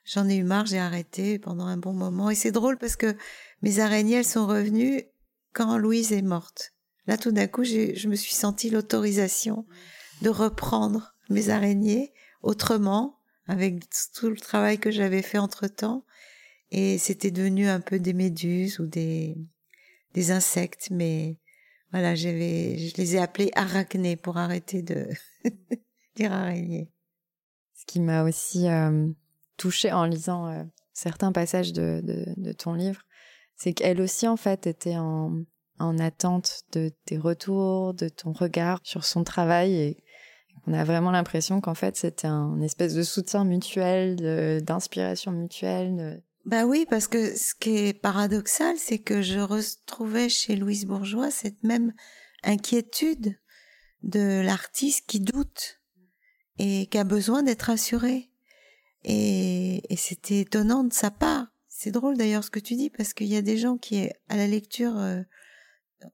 J'en 0.06 0.28
ai 0.28 0.36
eu 0.36 0.44
marre, 0.44 0.66
j'ai 0.66 0.80
arrêté 0.80 1.40
pendant 1.40 1.66
un 1.66 1.78
bon 1.78 1.94
moment. 1.94 2.30
Et 2.30 2.36
c'est 2.36 2.52
drôle 2.52 2.78
parce 2.78 2.98
que 2.98 3.16
mes 3.62 3.80
araignées, 3.80 4.18
elles 4.18 4.26
sont 4.26 4.46
revenues 4.46 5.04
quand 5.54 5.78
Louise 5.78 6.12
est 6.12 6.22
morte. 6.22 6.74
Là, 7.08 7.18
tout 7.18 7.32
d'un 7.32 7.48
coup, 7.48 7.64
je 7.64 8.08
me 8.10 8.16
suis 8.16 8.34
sentie 8.34 8.70
l'autorisation 8.70 9.66
de 10.22 10.30
reprendre 10.30 11.16
mes 11.30 11.50
araignées 11.50 12.14
autrement, 12.42 13.20
avec 13.48 13.84
tout 14.14 14.30
le 14.30 14.38
travail 14.38 14.78
que 14.78 14.92
j'avais 14.92 15.22
fait 15.22 15.38
entre-temps. 15.38 16.06
Et 16.72 16.98
c'était 16.98 17.32
devenu 17.32 17.68
un 17.68 17.80
peu 17.80 18.00
des 18.00 18.14
méduses 18.14 18.80
ou 18.80 18.88
des, 18.88 19.38
des 20.14 20.32
insectes, 20.32 20.90
mais 20.92 21.38
voilà, 21.92 22.16
j'avais, 22.16 22.78
je 22.78 22.96
les 22.98 23.16
ai 23.16 23.20
appelés 23.20 23.52
arachnées 23.54 24.16
pour 24.16 24.38
arrêter 24.38 24.82
de 24.82 25.08
dire 26.16 26.34
araignées. 26.34 26.90
Ce 27.76 27.86
qui 27.86 28.00
m'a 28.00 28.24
aussi 28.24 28.68
euh, 28.68 29.08
touchée 29.58 29.92
en 29.92 30.06
lisant 30.06 30.48
euh, 30.48 30.64
certains 30.94 31.32
passages 31.32 31.74
de, 31.74 32.02
de, 32.38 32.52
ton 32.54 32.74
livre, 32.74 33.02
c'est 33.56 33.74
qu'elle 33.74 34.02
aussi, 34.02 34.28
en 34.28 34.38
fait, 34.38 34.66
était 34.66 34.98
en, 34.98 35.44
en 35.80 35.98
attente 36.00 36.64
de 36.72 36.92
tes 37.06 37.18
retours, 37.18 37.94
de 37.94 38.10
ton 38.10 38.32
regard 38.32 38.80
sur 38.84 39.06
son 39.06 39.24
travail 39.24 39.76
et 39.76 40.04
on 40.68 40.74
a 40.74 40.84
vraiment 40.84 41.12
l'impression 41.12 41.62
qu'en 41.62 41.74
fait 41.74 41.98
c'était 41.98 42.28
un 42.28 42.62
espèce 42.62 42.94
de 42.94 43.04
soutien 43.04 43.44
mutuel, 43.44 44.64
d'inspiration 44.64 45.32
mutuelle. 45.32 46.24
Bah 46.46 46.66
oui, 46.66 46.86
parce 46.90 47.08
que 47.08 47.36
ce 47.36 47.56
qui 47.56 47.78
est 47.78 47.94
paradoxal, 47.94 48.76
c'est 48.78 49.00
que 49.00 49.22
je 49.22 49.40
retrouvais 49.40 50.28
chez 50.28 50.56
Louise 50.56 50.86
Bourgeois 50.86 51.32
cette 51.32 51.64
même 51.64 51.94
inquiétude 52.44 53.38
de 54.04 54.42
l'artiste 54.42 55.06
qui 55.08 55.22
doute 55.22 55.82
et 56.60 56.88
qui 56.88 56.98
a 56.98 57.06
besoin 57.06 57.44
d'être 57.44 57.64
rassurée. 57.64 58.30
Et, 59.06 59.82
et 59.92 59.96
c'était 59.96 60.42
étonnant 60.42 60.84
de 60.84 60.94
sa 60.94 61.12
part. 61.12 61.48
C'est 61.68 61.92
drôle 61.92 62.18
d'ailleurs 62.18 62.44
ce 62.44 62.52
que 62.52 62.60
tu 62.60 62.76
dis 62.76 62.90
parce 62.90 63.14
qu'il 63.14 63.28
y 63.28 63.38
a 63.38 63.42
des 63.42 63.58
gens 63.58 63.78
qui, 63.78 64.10
à 64.30 64.38
la 64.38 64.48
lecture, 64.48 64.98
euh, 64.98 65.22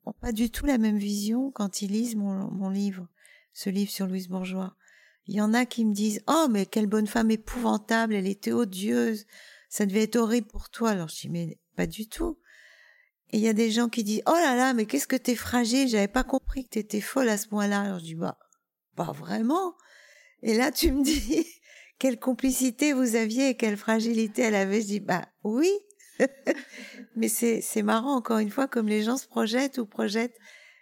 ont 0.06 0.14
pas 0.14 0.32
du 0.32 0.50
tout 0.50 0.66
la 0.66 0.78
même 0.78 0.98
vision 0.98 1.52
quand 1.52 1.82
ils 1.82 1.92
lisent 1.92 2.16
mon, 2.16 2.52
mon 2.52 2.70
livre, 2.70 3.08
ce 3.54 3.70
livre 3.70 3.92
sur 3.92 4.08
Louise 4.08 4.28
Bourgeois. 4.28 4.76
Il 5.28 5.36
y 5.36 5.42
en 5.42 5.54
a 5.54 5.66
qui 5.66 5.86
me 5.86 5.94
disent 5.94 6.22
Oh, 6.28 6.48
mais 6.50 6.66
quelle 6.66 6.88
bonne 6.88 7.08
femme 7.08 7.32
épouvantable, 7.32 8.16
elle 8.16 8.28
était 8.28 8.52
odieuse, 8.52 9.26
ça 9.70 9.86
devait 9.86 10.04
être 10.04 10.16
horrible 10.16 10.48
pour 10.48 10.70
toi. 10.70 10.92
Alors 10.92 11.08
je 11.08 11.22
dis 11.22 11.30
Mais 11.30 11.60
pas 11.76 11.88
du 11.88 12.08
tout. 12.08 12.40
Et 13.32 13.38
il 13.38 13.44
y 13.44 13.48
a 13.48 13.54
des 13.54 13.70
gens 13.70 13.90
qui 13.90 14.04
disent 14.04 14.24
Oh 14.26 14.34
là 14.34 14.56
là, 14.56 14.74
mais 14.74 14.86
qu'est-ce 14.86 15.08
que 15.08 15.16
t'es 15.16 15.36
fragile, 15.36 15.88
j'avais 15.88 16.08
pas 16.08 16.24
compris 16.24 16.64
que 16.64 16.70
t'étais 16.70 17.02
folle 17.02 17.30
à 17.30 17.38
ce 17.38 17.48
point-là. 17.48 17.82
Alors 17.82 18.00
je 18.00 18.06
dis 18.06 18.16
Bah, 18.16 18.40
pas 18.96 19.12
vraiment. 19.12 19.76
Et 20.42 20.56
là, 20.56 20.72
tu 20.72 20.92
me 20.92 21.04
dis 21.04 21.46
quelle 22.00 22.20
complicité 22.20 22.94
vous 22.94 23.16
aviez 23.16 23.50
et 23.50 23.58
quelle 23.58 23.78
fragilité 23.78 24.44
elle 24.44 24.56
avait. 24.56 24.82
Je 24.82 24.88
dis, 24.88 25.00
bah 25.00 25.28
oui. 25.44 25.70
Mais 27.16 27.28
c'est, 27.28 27.84
marrant, 27.84 28.16
encore 28.16 28.40
une 28.40 28.50
fois, 28.50 28.68
comme 28.68 28.88
les 28.88 29.04
gens 29.04 29.18
se 29.18 29.28
projettent 29.28 29.78
ou 29.78 29.86
projettent 29.86 30.38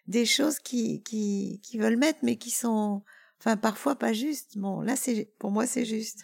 des 0.07 0.25
choses 0.25 0.59
qui, 0.59 1.03
qui, 1.03 1.59
qui 1.63 1.77
veulent 1.77 1.97
mettre, 1.97 2.19
mais 2.23 2.37
qui 2.37 2.51
sont, 2.51 3.03
enfin, 3.39 3.57
parfois 3.57 3.95
pas 3.95 4.13
justes. 4.13 4.57
Bon, 4.57 4.81
là, 4.81 4.95
c'est, 4.95 5.31
pour 5.39 5.51
moi, 5.51 5.67
c'est 5.67 5.85
juste. 5.85 6.23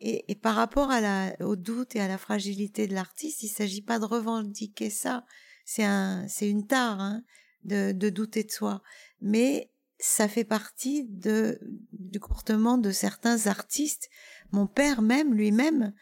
Et, 0.00 0.34
par 0.34 0.54
rapport 0.54 0.90
à 0.90 1.00
la, 1.00 1.36
au 1.40 1.56
doute 1.56 1.96
et 1.96 2.00
à 2.00 2.08
la 2.08 2.18
fragilité 2.18 2.86
de 2.86 2.94
l'artiste, 2.94 3.42
il 3.42 3.48
s'agit 3.48 3.82
pas 3.82 3.98
de 3.98 4.04
revendiquer 4.04 4.90
ça. 4.90 5.24
C'est 5.64 5.84
un, 5.84 6.26
c'est 6.28 6.48
une 6.48 6.66
tare, 6.66 7.00
hein, 7.00 7.22
de, 7.64 7.92
de 7.92 8.08
douter 8.10 8.44
de 8.44 8.50
soi. 8.50 8.82
Mais 9.20 9.70
ça 9.98 10.28
fait 10.28 10.44
partie 10.44 11.04
du 11.08 12.20
comportement 12.20 12.78
de 12.78 12.90
certains 12.90 13.46
artistes. 13.46 14.10
Mon 14.52 14.66
père 14.66 15.02
même, 15.02 15.34
lui-même, 15.34 15.94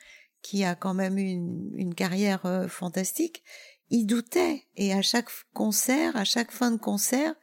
qui 0.44 0.62
a 0.62 0.74
quand 0.74 0.92
même 0.92 1.16
une, 1.16 1.70
une 1.74 1.94
carrière 1.94 2.44
euh, 2.44 2.68
fantastique, 2.68 3.42
il 3.90 4.04
doutait. 4.04 4.66
Et 4.76 4.92
à 4.92 5.00
chaque 5.00 5.30
concert, 5.54 6.14
à 6.16 6.24
chaque 6.24 6.52
fin 6.52 6.70
de 6.70 6.76
concert, 6.76 7.34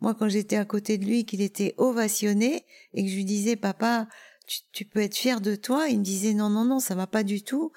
moi 0.00 0.14
quand 0.14 0.28
j'étais 0.28 0.56
à 0.56 0.66
côté 0.66 0.98
de 0.98 1.06
lui, 1.06 1.24
qu'il 1.24 1.40
était 1.40 1.74
ovationné 1.78 2.66
et 2.92 3.02
que 3.02 3.10
je 3.10 3.16
lui 3.16 3.24
disais, 3.24 3.56
papa, 3.56 4.08
tu, 4.46 4.58
tu 4.72 4.84
peux 4.84 5.00
être 5.00 5.16
fier 5.16 5.40
de 5.40 5.56
toi, 5.56 5.88
il 5.88 6.00
me 6.00 6.04
disait, 6.04 6.34
non, 6.34 6.50
non, 6.50 6.66
non, 6.66 6.80
ça 6.80 6.94
va 6.94 7.06
pas 7.06 7.22
du 7.22 7.42
tout. 7.42 7.72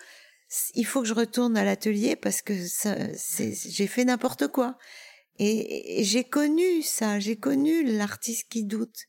Il 0.75 0.85
faut 0.85 1.01
que 1.01 1.07
je 1.07 1.13
retourne 1.13 1.57
à 1.57 1.63
l'atelier 1.63 2.15
parce 2.15 2.41
que 2.41 2.53
j'ai 2.53 3.87
fait 3.87 4.05
n'importe 4.05 4.47
quoi. 4.49 4.77
Et, 5.39 6.03
j'ai 6.03 6.23
connu 6.23 6.83
ça, 6.83 7.19
j'ai 7.19 7.37
connu 7.37 7.83
l'artiste 7.83 8.49
qui 8.49 8.63
doute. 8.65 9.05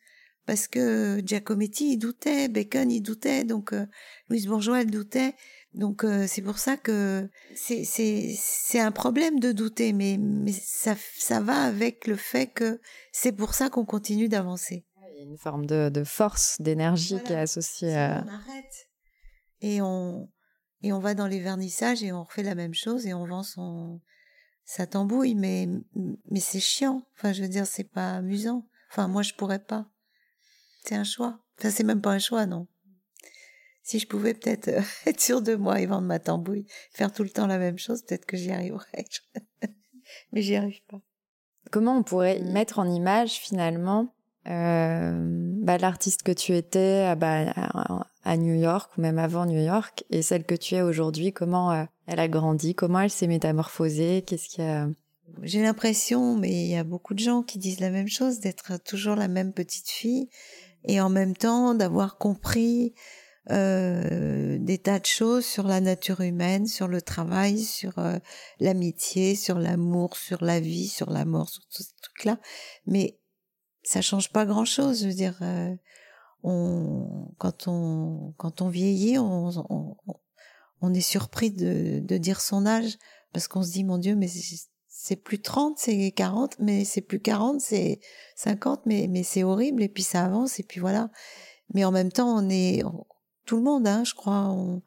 Parce 0.47 0.69
que 0.69 1.23
Giacometti, 1.25 1.93
il 1.93 1.97
doutait, 1.99 2.49
Bacon, 2.49 2.91
il 2.91 3.01
doutait, 3.01 3.45
donc 3.45 3.73
euh, 3.73 3.87
Louise 4.29 4.47
Bourgeois, 4.47 4.83
elle 4.83 4.91
doutait. 4.91 5.35
Donc 5.75 6.05
euh, 6.05 6.27
c'est 6.29 6.43
pour 6.43 6.59
ça 6.59 6.77
que 6.77 7.29
c'est 7.55 7.85
c'est 7.85 8.35
c'est 8.39 8.81
un 8.81 8.93
problème 8.93 9.41
de 9.41 9.53
douter, 9.53 9.93
mais 9.93 10.17
mais 10.19 10.53
ça 10.53 10.95
ça 11.17 11.41
va 11.41 11.63
avec 11.63 12.07
le 12.07 12.17
fait 12.17 12.47
que 12.47 12.81
c'est 13.13 13.33
pour 13.33 13.55
ça 13.55 13.71
qu'on 13.71 13.85
continue 13.85 14.29
d'avancer. 14.29 14.85
Il 15.13 15.19
y 15.19 15.21
a 15.21 15.31
une 15.31 15.39
forme 15.39 15.67
de, 15.67 15.91
de 15.91 16.05
force, 16.05 16.61
d'énergie 16.61 17.21
qui 17.25 17.33
est 17.33 17.39
associée 17.39 17.95
à. 17.95 18.25
On 18.25 18.29
arrête 18.29 18.89
et 19.61 19.83
on 19.83 20.29
et 20.83 20.93
on 20.93 21.01
va 21.01 21.15
dans 21.15 21.27
les 21.27 21.41
vernissages 21.41 22.03
et 22.03 22.13
on 22.13 22.23
refait 22.23 22.43
la 22.43 22.55
même 22.55 22.75
chose 22.75 23.07
et 23.07 23.15
on 23.15 23.27
vend 23.27 23.43
son 23.43 24.01
ça 24.65 24.87
t'embouille, 24.87 25.35
mais, 25.35 25.69
mais 26.31 26.41
c'est 26.41 26.61
chiant. 26.61 27.07
Enfin, 27.17 27.33
je 27.33 27.43
veux 27.43 27.49
dire, 27.49 27.67
c'est 27.67 27.85
pas 27.85 28.15
amusant. 28.17 28.67
Enfin, 28.91 29.09
moi, 29.09 29.23
je 29.23 29.35
pourrais 29.35 29.59
pas. 29.59 29.87
C'est 30.85 30.95
un 30.95 31.05
choix. 31.05 31.39
Enfin, 31.59 31.71
c'est 31.71 31.85
même 31.85 32.01
pas 32.01 32.13
un 32.13 32.19
choix, 32.19 32.47
non. 32.47 32.67
Si 33.85 33.99
je 33.99 34.07
pouvais 34.07 34.33
peut-être 34.33 34.69
euh, 34.69 34.81
être 35.07 35.21
sûr 35.21 35.43
de 35.43 35.55
moi 35.55 35.81
et 35.81 35.87
vendre 35.87 36.09
ma 36.09 36.19
tambouille, 36.19 36.67
faire 36.91 37.13
tout 37.13 37.23
le 37.23 37.29
temps 37.29 37.47
la 37.47 37.59
même 37.59 37.79
chose, 37.79 38.03
peut-être 38.03 38.25
que 38.25 38.37
j'y 38.37 38.51
arriverais. 38.51 39.05
mais 40.33 40.43
j'y 40.43 40.57
arrive 40.57 40.83
pas. 40.89 41.01
Comment 41.71 41.99
on 41.99 42.03
pourrait 42.03 42.41
mettre 42.41 42.79
en 42.79 42.89
image 42.89 43.33
finalement 43.33 44.15
euh, 44.47 45.13
bah, 45.63 45.79
l'artiste 45.79 46.23
que 46.23 46.33
tu 46.33 46.55
étais 46.55 47.05
ah, 47.07 47.15
bah, 47.15 47.53
à 48.25 48.37
New 48.37 48.55
York 48.55 48.91
ou 48.97 49.03
même 49.03 49.19
avant 49.19 49.47
New 49.47 49.63
York 49.63 50.05
et 50.11 50.23
celle 50.23 50.45
que 50.45 50.55
tu 50.55 50.75
es 50.75 50.83
aujourd'hui? 50.83 51.33
Comment 51.33 51.73
euh, 51.73 51.85
elle 52.07 52.21
a 52.21 52.29
grandi? 52.29 52.75
Comment 52.75 53.01
elle 53.01 53.11
s'est 53.11 53.27
métamorphosée? 53.27 54.23
Qu'est-ce 54.27 54.49
qu'il 54.49 54.65
y 54.65 54.69
a? 54.69 54.89
J'ai 55.43 55.63
l'impression, 55.63 56.37
mais 56.37 56.51
il 56.51 56.71
y 56.71 56.77
a 56.77 56.85
beaucoup 56.85 57.13
de 57.13 57.19
gens 57.19 57.43
qui 57.43 57.59
disent 57.59 57.81
la 57.81 57.91
même 57.91 58.09
chose, 58.09 58.41
d'être 58.41 58.83
toujours 58.83 59.17
la 59.17 59.29
même 59.29 59.53
petite 59.53 59.89
fille 59.89 60.29
et 60.85 61.01
en 61.01 61.09
même 61.11 61.35
temps 61.37 61.75
d'avoir 61.75 62.19
compris 62.19 62.95
euh, 63.51 64.57
des 64.59 64.79
tas 64.79 64.99
de 64.99 65.05
choses 65.05 65.45
sur 65.45 65.65
la 65.67 65.81
nature 65.81 66.23
humaine, 66.23 66.67
sur 66.67 66.89
le 66.89 67.03
travail, 67.03 67.61
sur 67.61 67.99
euh, 67.99 68.19
l'amitié, 68.59 69.35
sur 69.35 69.59
l'amour, 69.59 70.17
sur 70.17 70.43
la 70.43 70.61
vie, 70.61 70.89
sur 70.89 71.11
la 71.11 71.27
mort, 71.27 71.51
sur 71.51 71.63
tout 71.67 71.83
ce 71.83 71.93
truc-là. 72.01 72.39
Mais 72.87 73.19
ça 73.83 74.01
change 74.01 74.33
pas 74.33 74.47
grand-chose. 74.47 75.03
Je 75.03 75.09
veux 75.09 75.15
dire, 75.15 75.37
euh, 75.43 75.75
on, 76.43 77.35
quand 77.37 77.69
on 77.69 78.35
quand 78.39 78.63
on 78.63 78.69
vieillit, 78.69 79.19
on, 79.19 79.51
on, 79.69 79.97
on 80.81 80.95
est 80.95 81.03
surpris 81.03 81.51
de, 81.51 82.01
de, 82.01 82.17
dire 82.17 82.41
son 82.41 82.65
âge 82.65 82.97
parce 83.35 83.47
qu'on 83.47 83.63
se 83.63 83.73
dit 83.73 83.85
mon 83.85 83.99
Dieu, 83.99 84.17
mais 84.17 84.29
c'est 84.89 85.17
plus 85.17 85.43
30, 85.43 85.77
c'est 85.79 86.13
40, 86.13 86.57
mais 86.61 86.85
c'est 86.87 87.03
plus 87.03 87.21
40, 87.21 87.61
c'est 87.61 88.01
50, 88.37 88.87
mais 88.87 89.07
mais 89.11 89.23
c'est 89.23 89.43
horrible 89.43 89.83
et 89.83 89.89
puis 89.91 90.03
ça 90.03 90.25
avance 90.25 90.61
et 90.61 90.63
puis 90.63 90.81
voilà. 90.81 91.11
Mais 91.75 91.85
en 91.85 91.93
même 91.93 92.13
temps, 92.13 92.39
on 92.39 92.49
est 92.49 92.83
tout 93.45 93.57
le 93.57 93.63
monde, 93.63 93.87
hein, 93.87 94.05
je 94.05 94.15
crois, 94.15 94.49
on, 94.51 94.83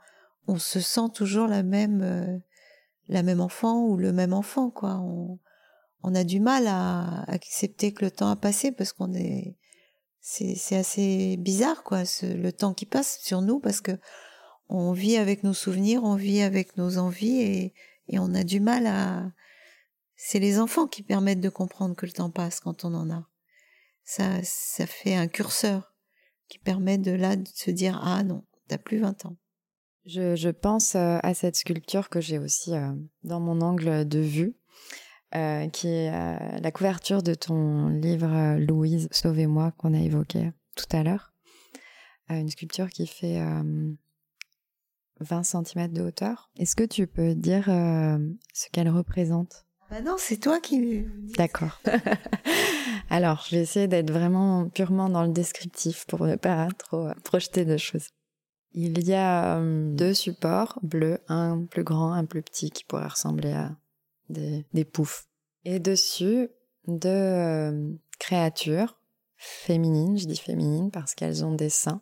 on 0.47 0.57
se 0.57 0.79
sent 0.79 1.09
toujours 1.13 1.47
la 1.47 1.63
même 1.63 2.01
euh, 2.01 2.37
la 3.07 3.23
même 3.23 3.41
enfant 3.41 3.85
ou 3.85 3.97
le 3.97 4.11
même 4.11 4.33
enfant 4.33 4.69
quoi. 4.69 4.95
On, 4.95 5.39
on 6.03 6.15
a 6.15 6.23
du 6.23 6.39
mal 6.39 6.67
à 6.67 7.23
accepter 7.29 7.93
que 7.93 8.05
le 8.05 8.11
temps 8.11 8.29
a 8.29 8.35
passé 8.35 8.71
parce 8.71 8.93
qu'on 8.93 9.13
est 9.13 9.57
c'est 10.19 10.75
assez 10.75 11.37
bizarre 11.37 11.83
quoi 11.83 12.03
le 12.21 12.51
temps 12.51 12.73
qui 12.73 12.85
passe 12.85 13.19
sur 13.21 13.41
nous 13.41 13.59
parce 13.59 13.79
que 13.79 13.93
on 14.67 14.91
vit 14.91 15.15
avec 15.15 15.43
nos 15.43 15.53
souvenirs 15.53 16.03
on 16.03 16.15
vit 16.15 16.41
avec 16.41 16.75
nos 16.75 16.97
envies 16.97 17.39
et, 17.41 17.73
et 18.09 18.19
on 18.19 18.33
a 18.33 18.43
du 18.43 18.59
mal 18.59 18.87
à 18.87 19.31
c'est 20.17 20.39
les 20.39 20.59
enfants 20.59 20.87
qui 20.87 21.03
permettent 21.03 21.39
de 21.39 21.49
comprendre 21.49 21.95
que 21.95 22.05
le 22.05 22.11
temps 22.11 22.31
passe 22.31 22.59
quand 22.59 22.83
on 22.83 22.93
en 22.93 23.09
a. 23.09 23.29
Ça 24.03 24.43
ça 24.43 24.85
fait 24.85 25.15
un 25.15 25.27
curseur 25.27 25.93
qui 26.47 26.59
permet 26.59 26.97
de 26.97 27.11
là 27.11 27.35
de 27.35 27.47
se 27.47 27.71
dire 27.71 27.99
ah 28.03 28.23
non 28.23 28.43
t'as 28.67 28.77
plus 28.77 28.99
20 28.99 29.25
ans 29.25 29.37
je, 30.07 30.37
je 30.37 30.49
pense 30.49 30.95
euh, 30.95 31.19
à 31.21 31.33
cette 31.33 31.57
sculpture 31.57 32.09
que 32.09 32.21
j'ai 32.21 32.39
aussi 32.39 32.73
euh, 32.73 32.93
dans 33.23 33.41
mon 33.41 33.59
angle 33.59 34.07
de 34.07 34.19
vue 34.19 34.55
euh, 35.35 35.67
qui 35.67 35.89
est 35.89 36.09
la 36.61 36.71
couverture 36.71 37.21
de 37.21 37.33
ton 37.33 37.89
livre 37.89 38.57
Louise, 38.57 39.09
Sauvez-moi, 39.11 39.73
qu'on 39.77 39.93
a 39.93 39.99
évoqué 39.99 40.51
tout 40.77 40.85
à 40.93 41.03
l'heure. 41.03 41.33
une 42.29 42.49
sculpture 42.49 42.89
qui 42.89 43.07
fait 43.07 43.41
20 45.19 45.43
cm 45.43 45.91
de 45.91 46.01
hauteur. 46.01 46.49
Est-ce 46.55 46.77
que 46.77 46.85
tu 46.85 47.07
peux 47.07 47.35
dire 47.35 47.65
ce 47.65 48.69
qu'elle 48.71 48.87
représente? 48.87 49.66
Bah 49.89 50.01
non, 50.01 50.15
c'est 50.17 50.37
toi 50.37 50.59
qui. 50.59 51.05
D'accord. 51.37 51.81
Alors, 53.09 53.45
je 53.47 53.55
vais 53.55 53.61
essayer 53.61 53.87
d'être 53.87 54.11
vraiment 54.11 54.67
purement 54.67 55.09
dans 55.09 55.23
le 55.23 55.31
descriptif 55.31 56.05
pour 56.05 56.25
ne 56.25 56.35
pas 56.35 56.67
trop 56.77 57.09
projeter 57.23 57.63
de 57.63 57.77
choses. 57.77 58.09
Il 58.73 59.07
y 59.07 59.13
a 59.13 59.61
deux 59.61 60.13
supports 60.13 60.77
bleus, 60.83 61.19
un 61.29 61.65
plus 61.65 61.83
grand, 61.83 62.11
un 62.11 62.25
plus 62.25 62.41
petit, 62.41 62.69
qui 62.69 62.83
pourrait 62.83 63.07
ressembler 63.07 63.53
à 63.53 63.75
des, 64.29 64.65
des 64.73 64.85
poufs. 64.85 65.25
Et 65.63 65.79
dessus, 65.79 66.49
deux 66.87 67.09
euh, 67.09 67.93
créatures 68.19 68.99
féminines, 69.37 70.17
je 70.17 70.25
dis 70.25 70.37
féminines 70.37 70.91
parce 70.91 71.15
qu'elles 71.15 71.45
ont 71.45 71.53
des 71.53 71.69
seins. 71.69 72.01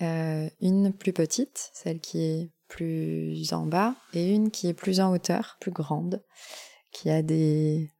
Euh, 0.00 0.48
une 0.60 0.92
plus 0.92 1.12
petite, 1.12 1.70
celle 1.74 2.00
qui 2.00 2.22
est 2.22 2.50
plus 2.68 3.52
en 3.52 3.66
bas, 3.66 3.96
et 4.12 4.32
une 4.32 4.50
qui 4.50 4.68
est 4.68 4.74
plus 4.74 5.00
en 5.00 5.12
hauteur, 5.12 5.56
plus 5.60 5.72
grande, 5.72 6.22
qui 6.90 7.10
a 7.10 7.22
des 7.22 7.90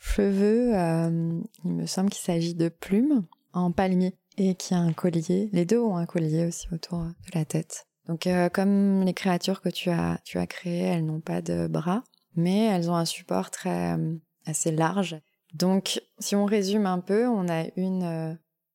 cheveux, 0.00 0.74
euh, 0.74 1.40
il 1.64 1.70
me 1.70 1.86
semble 1.86 2.10
qu'il 2.10 2.22
s'agit 2.22 2.54
de 2.54 2.68
plumes 2.68 3.26
en 3.52 3.72
palmier, 3.72 4.14
et 4.36 4.54
qui 4.54 4.74
a 4.74 4.78
un 4.78 4.92
collier. 4.92 5.48
Les 5.52 5.64
deux 5.64 5.80
ont 5.80 5.96
un 5.96 6.06
collier 6.06 6.46
aussi 6.46 6.66
autour 6.72 6.98
de 6.98 7.14
la 7.34 7.44
tête. 7.44 7.86
Donc 8.06 8.28
comme 8.52 9.02
les 9.02 9.14
créatures 9.14 9.60
que 9.60 9.68
tu 9.68 9.90
as, 9.90 10.20
tu 10.24 10.38
as 10.38 10.46
créées, 10.46 10.82
elles 10.82 11.04
n'ont 11.04 11.20
pas 11.20 11.42
de 11.42 11.66
bras, 11.66 12.04
mais 12.36 12.66
elles 12.66 12.90
ont 12.90 12.94
un 12.94 13.04
support 13.04 13.50
très 13.50 13.94
euh, 13.96 14.14
assez 14.44 14.70
large. 14.70 15.16
Donc, 15.54 16.02
si 16.18 16.36
on 16.36 16.44
résume 16.44 16.86
un 16.86 17.00
peu, 17.00 17.26
on 17.26 17.48
a 17.48 17.64
une 17.76 18.04
euh, 18.04 18.34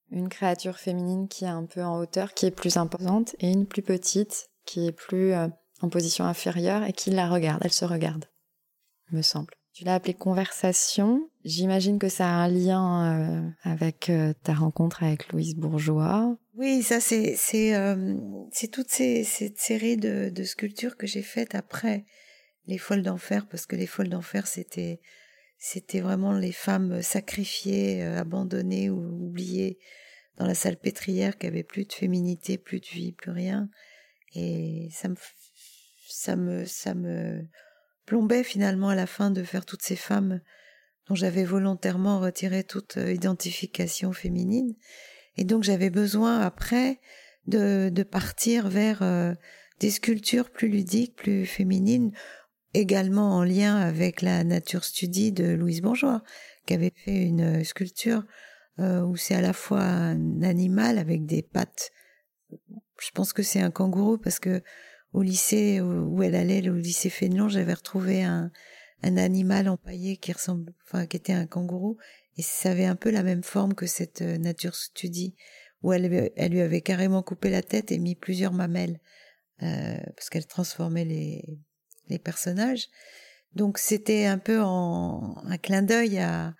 une 0.10 0.28
créature 0.28 0.78
féminine 0.78 1.30
qui 1.30 1.46
est 1.46 1.50
un 1.50 1.64
peu 1.64 1.82
en 1.84 1.98
hauteur, 1.98 2.34
qui 2.34 2.46
est 2.46 2.52
plus 2.52 2.76
imposante, 2.76 3.36
et 3.40 3.50
une 3.50 3.66
plus 3.66 3.82
petite 3.82 4.50
qui 4.66 4.88
est 4.88 4.92
plus 4.92 5.34
euh, 5.34 5.48
en 5.82 5.90
position 5.90 6.26
inférieure 6.26 6.84
et 6.84 6.92
qui 6.92 7.12
la 7.12 7.30
regarde. 7.30 7.62
Elle 7.64 7.72
se 7.72 7.86
regarde, 7.86 8.26
me 9.14 9.22
semble. 9.22 9.54
Tu 9.74 9.86
l'as 9.86 9.96
appelé 9.96 10.14
conversation. 10.14 11.30
J'imagine 11.46 11.98
que 11.98 12.10
ça 12.10 12.26
a 12.26 12.34
un 12.34 12.50
lien 12.50 13.20
euh, 13.20 13.50
avec 13.64 14.10
euh, 14.10 14.34
ta 14.44 14.54
rencontre 14.54 15.04
avec 15.04 15.32
Louise 15.32 15.56
Bourgeois. 15.56 16.38
Oui, 16.56 16.84
ça 16.84 17.00
c'est 17.00 17.36
c'est 17.38 17.74
euh, 17.74 18.16
c'est 18.52 18.68
toute 18.68 18.90
cette 18.90 19.58
série 19.58 19.96
de, 19.96 20.30
de 20.30 20.44
sculptures 20.44 20.98
que 20.98 21.08
j'ai 21.08 21.22
faites 21.22 21.56
après 21.56 22.06
les 22.68 22.78
folles 22.78 23.02
d'enfer 23.02 23.48
parce 23.48 23.66
que 23.66 23.78
les 23.78 23.88
folles 23.88 24.10
d'enfer 24.10 24.46
c'était 24.46 25.00
c'était 25.58 26.02
vraiment 26.02 26.34
les 26.34 26.52
femmes 26.52 27.02
sacrifiées, 27.02 28.04
abandonnées 28.04 28.90
ou 28.90 29.28
oubliées 29.28 29.80
dans 30.38 30.46
la 30.46 30.56
salle 30.56 30.78
pétrière 30.78 31.38
qui 31.38 31.48
avait 31.48 31.64
plus 31.64 31.86
de 31.86 31.94
féminité, 31.94 32.58
plus 32.58 32.82
de 32.82 32.88
vie, 32.88 33.14
plus 33.14 33.32
rien. 33.32 33.70
Et 34.36 34.90
ça 34.92 35.08
me 35.08 35.16
ça 36.10 36.36
me 36.36 36.66
ça 36.66 36.94
me 36.94 37.48
plombait 38.12 38.44
finalement 38.44 38.90
à 38.90 38.96
la 38.96 39.08
fin 39.08 39.32
de 39.32 39.42
faire 39.42 39.66
toutes 39.66 39.84
ces 39.84 39.96
femmes 39.96 40.42
dont 41.08 41.16
j'avais 41.16 41.46
volontairement 41.46 42.20
retiré 42.20 42.66
toute 42.66 42.98
euh, 42.98 43.14
identification 43.14 44.12
féminine. 44.12 44.76
Et 45.38 45.46
donc 45.46 45.64
j'avais 45.64 45.90
besoin 45.90 46.42
après 46.42 47.00
de, 47.48 47.88
de 47.88 48.04
partir 48.04 48.68
vers 48.68 49.02
euh, 49.02 49.34
des 49.80 49.92
sculptures 49.92 50.50
plus 50.50 50.68
ludiques, 50.68 51.16
plus 51.16 51.46
féminines, 51.46 52.12
également 52.74 53.38
en 53.38 53.46
lien 53.46 53.78
avec 53.78 54.22
la 54.22 54.44
nature 54.44 54.84
studie 54.84 55.32
de 55.32 55.46
Louise 55.46 55.82
Bourgeois, 55.82 56.22
qui 56.66 56.74
avait 56.74 56.92
fait 56.94 57.16
une 57.16 57.64
sculpture 57.64 58.26
euh, 58.80 59.00
où 59.04 59.16
c'est 59.16 59.36
à 59.36 59.42
la 59.42 59.54
fois 59.54 59.84
un 59.84 60.42
animal 60.42 60.98
avec 60.98 61.26
des 61.26 61.44
pattes. 61.44 61.92
Je 63.00 63.12
pense 63.14 63.32
que 63.32 63.42
c'est 63.42 63.62
un 63.62 63.72
kangourou 63.72 64.18
parce 64.18 64.40
que 64.40 64.62
au 65.14 65.22
lycée 65.22 65.82
où 65.82 66.24
elle 66.24 66.36
allait, 66.36 66.70
au 66.70 66.76
lycée 66.76 67.10
Fénelon, 67.10 67.50
j'avais 67.50 67.74
retrouvé 67.74 68.24
un, 68.24 68.52
un 69.04 69.18
animal 69.18 69.68
empaillé 69.68 70.18
qui 70.18 70.32
ressemble, 70.32 70.74
enfin, 70.84 71.06
qui 71.06 71.18
était 71.18 71.34
un 71.34 71.48
kangourou, 71.48 71.98
et 72.38 72.42
ça 72.42 72.72
avait 72.72 72.86
un 72.86 72.96
peu 72.96 73.12
la 73.12 73.24
même 73.24 73.44
forme 73.44 73.74
que 73.74 73.88
cette 73.88 74.22
euh, 74.22 74.38
nature 74.38 74.76
studie, 74.76 75.36
où 75.84 75.94
elle, 75.94 76.32
elle 76.36 76.52
lui 76.52 76.62
avait 76.62 76.82
carrément 76.82 77.24
coupé 77.24 77.50
la 77.50 77.64
tête 77.64 77.92
et 77.92 78.00
mis 78.00 78.16
plusieurs 78.16 78.54
mamelles, 78.54 79.00
euh, 79.64 79.98
parce 80.16 80.30
qu'elle 80.30 80.46
transformait 80.46 81.06
les, 81.06 81.60
les 82.08 82.20
personnages. 82.20 82.88
Donc 83.54 83.80
c'était 83.80 84.26
un 84.26 84.38
peu 84.38 84.62
en, 84.62 85.36
un 85.44 85.58
clin 85.58 85.82
d'œil 85.82 86.20
à, 86.20 86.56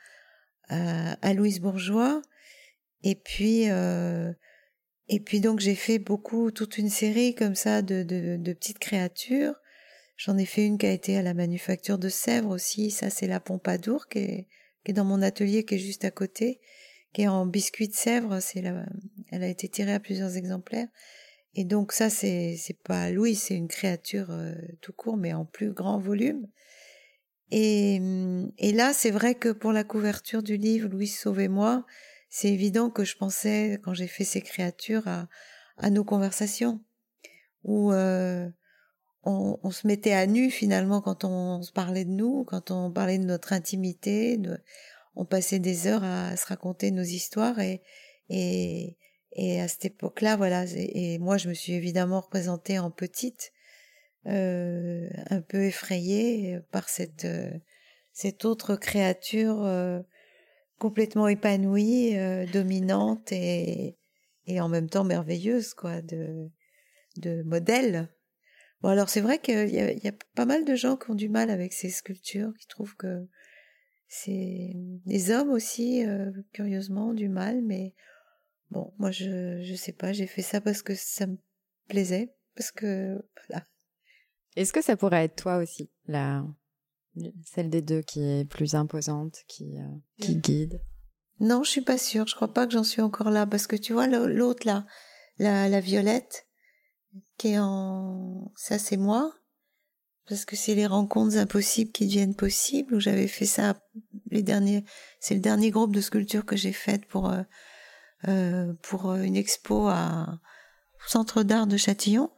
à, 0.68 1.14
à, 1.22 1.34
Louise 1.34 1.60
Bourgeois, 1.60 2.22
et 3.04 3.16
puis 3.16 3.70
euh, 3.70 4.34
et 5.14 5.20
puis 5.20 5.42
donc 5.42 5.60
j'ai 5.60 5.76
fait 5.76 6.00
beaucoup, 6.00 6.52
toute 6.52 6.78
une 6.78 6.90
série 6.90 7.36
comme 7.36 7.54
ça 7.54 7.82
de, 7.82 8.02
de, 8.02 8.38
de 8.38 8.54
petites 8.54 8.80
créatures. 8.80 9.56
J'en 10.16 10.38
ai 10.38 10.46
fait 10.46 10.66
une 10.66 10.78
qui 10.78 10.86
a 10.86 10.92
été 10.92 11.18
à 11.18 11.22
la 11.22 11.34
manufacture 11.34 11.98
de 11.98 12.08
Sèvres 12.08 12.52
aussi. 12.52 12.92
Ça 12.92 13.10
c'est 13.10 13.28
la 13.28 13.42
Pompadour 13.42 14.08
qui 14.08 14.20
est, 14.20 14.48
qui 14.86 14.92
est 14.92 14.94
dans 14.94 15.04
mon 15.04 15.22
atelier 15.22 15.66
qui 15.66 15.76
est 15.76 15.80
juste 15.80 16.06
à 16.06 16.12
côté, 16.12 16.62
qui 17.12 17.24
est 17.24 17.28
en 17.28 17.46
biscuit 17.46 17.90
de 17.90 17.94
Sèvres. 17.94 18.40
C'est 18.40 18.62
la, 18.62 18.86
elle 19.32 19.44
a 19.44 19.50
été 19.50 19.68
tirée 19.68 19.94
à 19.94 20.00
plusieurs 20.00 20.38
exemplaires. 20.38 20.88
Et 21.56 21.66
donc 21.66 21.92
ça 21.92 22.10
c'est 22.10 22.56
c'est 22.58 22.82
pas 22.82 23.12
Louis, 23.12 23.36
c'est 23.36 23.56
une 23.56 23.68
créature 23.68 24.28
euh, 24.32 24.56
tout 24.80 24.94
court 24.94 25.18
mais 25.18 25.34
en 25.34 25.44
plus 25.44 25.74
grand 25.74 26.00
volume. 26.00 26.48
Et, 27.50 28.00
et 28.60 28.72
là 28.72 28.94
c'est 28.94 29.12
vrai 29.12 29.36
que 29.36 29.50
pour 29.50 29.74
la 29.74 29.84
couverture 29.84 30.42
du 30.42 30.56
livre 30.56 30.88
Louis 30.88 31.08
sauvez-moi, 31.08 31.86
c'est 32.32 32.48
évident 32.48 32.90
que 32.90 33.04
je 33.04 33.18
pensais, 33.18 33.78
quand 33.84 33.94
j'ai 33.94 34.08
fait 34.08 34.24
ces 34.24 34.42
créatures, 34.42 35.08
à, 35.08 35.28
à 35.78 35.90
nos 35.90 36.06
conversations, 36.06 36.82
où 37.66 37.92
euh, 37.92 38.50
on, 39.24 39.60
on, 39.62 39.70
se 39.70 39.86
mettait 39.86 40.14
à 40.14 40.26
nu 40.26 40.50
finalement 40.50 41.02
quand 41.02 41.26
on, 41.26 41.62
se 41.62 41.74
parlait 41.74 42.06
de 42.06 42.10
nous, 42.10 42.46
quand 42.46 42.72
on 42.72 42.90
parlait 42.90 43.20
de 43.20 43.26
notre 43.26 43.52
intimité, 43.52 44.40
on 45.16 45.26
passait 45.26 45.60
des 45.60 45.88
heures 45.88 46.06
à, 46.06 46.38
se 46.38 46.48
raconter 46.48 46.92
nos 46.92 47.04
histoires 47.04 47.60
et, 47.60 47.82
et, 48.30 48.98
et 49.34 49.60
à 49.60 49.68
cette 49.68 49.86
époque-là, 49.86 50.38
voilà, 50.38 50.64
et, 50.74 51.20
moi 51.20 51.38
je 51.38 51.50
me 51.50 51.54
suis 51.54 51.74
évidemment 51.74 52.22
représentée 52.22 52.80
en 52.80 52.92
petite, 52.92 53.52
euh, 54.28 55.10
un 55.30 55.42
peu 55.42 55.66
effrayée 55.66 56.62
par 56.72 56.88
cette, 56.88 57.26
euh, 57.26 57.52
cette 58.14 58.46
autre 58.46 58.78
créature 58.78 59.66
euh, 59.66 60.00
complètement 60.82 61.28
épanouie, 61.28 62.18
euh, 62.18 62.48
dominante 62.48 63.32
et, 63.32 64.00
et 64.48 64.60
en 64.60 64.68
même 64.68 64.90
temps 64.90 65.04
merveilleuse, 65.04 65.76
quoi, 65.76 66.02
de, 66.02 66.50
de 67.18 67.44
modèle. 67.44 68.10
Bon, 68.82 68.90
alors 68.90 69.08
c'est 69.08 69.22
vrai 69.22 69.38
qu'il 69.38 69.70
y, 69.70 69.76
y, 69.76 70.08
a 70.08 70.14
pas 70.34 70.46
mal 70.46 70.66
de 70.66 70.74
gens 70.74 70.98
qui 70.98 71.12
ont 71.12 71.16
du 71.16 71.30
mal 71.30 71.52
avec 71.52 71.72
ces 71.72 71.92
sculptures, 71.92 72.52
qui 72.60 72.66
trouvent 72.66 72.96
que 72.96 73.28
c'est 74.08 74.72
des 75.06 75.30
hommes 75.30 75.52
aussi, 75.52 76.04
euh, 76.04 76.32
curieusement, 76.52 77.14
du 77.14 77.30
mal, 77.30 77.62
mais 77.62 77.94
bon, 78.72 78.92
moi 78.98 79.12
je, 79.12 79.62
je 79.62 79.76
sais 79.76 79.94
pas, 79.94 80.14
j'ai 80.14 80.26
fait 80.26 80.42
ça 80.42 80.62
parce 80.62 80.82
que 80.82 80.96
ça 80.96 81.28
me 81.28 81.38
plaisait, 81.90 82.34
parce 82.56 82.72
que 82.72 83.24
voilà. 83.48 83.68
Est-ce 84.56 84.74
que 84.74 84.82
ça 84.82 84.98
pourrait 84.98 85.26
être 85.26 85.36
toi 85.36 85.58
aussi, 85.58 85.92
la 86.08 86.44
celle 87.46 87.70
des 87.70 87.82
deux 87.82 88.02
qui 88.02 88.22
est 88.22 88.46
plus 88.46 88.76
imposante, 88.76 89.40
qui, 89.48 89.78
euh, 89.78 89.86
qui 90.20 90.36
guide. 90.38 90.82
Non, 91.40 91.64
je 91.64 91.72
suis 91.72 91.82
pas 91.82 91.98
sûre. 91.98 92.28
Je 92.28 92.36
crois 92.36 92.54
pas 92.54 92.68
que 92.68 92.74
j'en 92.74 92.84
suis 92.84 93.02
encore 93.02 93.32
là 93.32 93.46
parce 93.46 93.68
que 93.68 93.76
tu 93.76 93.94
vois 93.94 94.08
l'autre 94.08 94.66
là, 94.66 94.86
la, 95.40 95.68
la 95.68 95.80
violette, 95.80 96.48
qui 97.38 97.50
est 97.50 97.60
en, 97.60 98.52
ça 98.56 98.78
c'est 98.78 98.98
moi, 98.98 99.34
parce 100.30 100.46
que 100.46 100.56
c'est 100.56 100.76
les 100.76 100.86
rencontres 100.86 101.38
impossibles 101.38 101.92
qui 101.92 102.06
deviennent 102.06 102.36
possibles. 102.36 102.96
Où 102.96 103.00
j'avais 103.00 103.28
fait 103.28 103.46
ça 103.46 103.76
les 104.30 104.44
derniers, 104.44 104.86
c'est 105.20 105.34
le 105.34 105.42
dernier 105.42 105.72
groupe 105.72 105.94
de 105.94 106.02
sculptures 106.02 106.46
que 106.46 106.56
j'ai 106.56 106.74
fait 106.74 107.06
pour 107.08 107.30
euh, 107.30 107.42
euh, 108.28 108.74
pour 108.84 109.14
une 109.16 109.36
expo 109.36 109.88
à 109.88 110.40
Centre 111.08 111.44
d'art 111.44 111.68
de 111.68 111.78
Châtillon. 111.78 112.30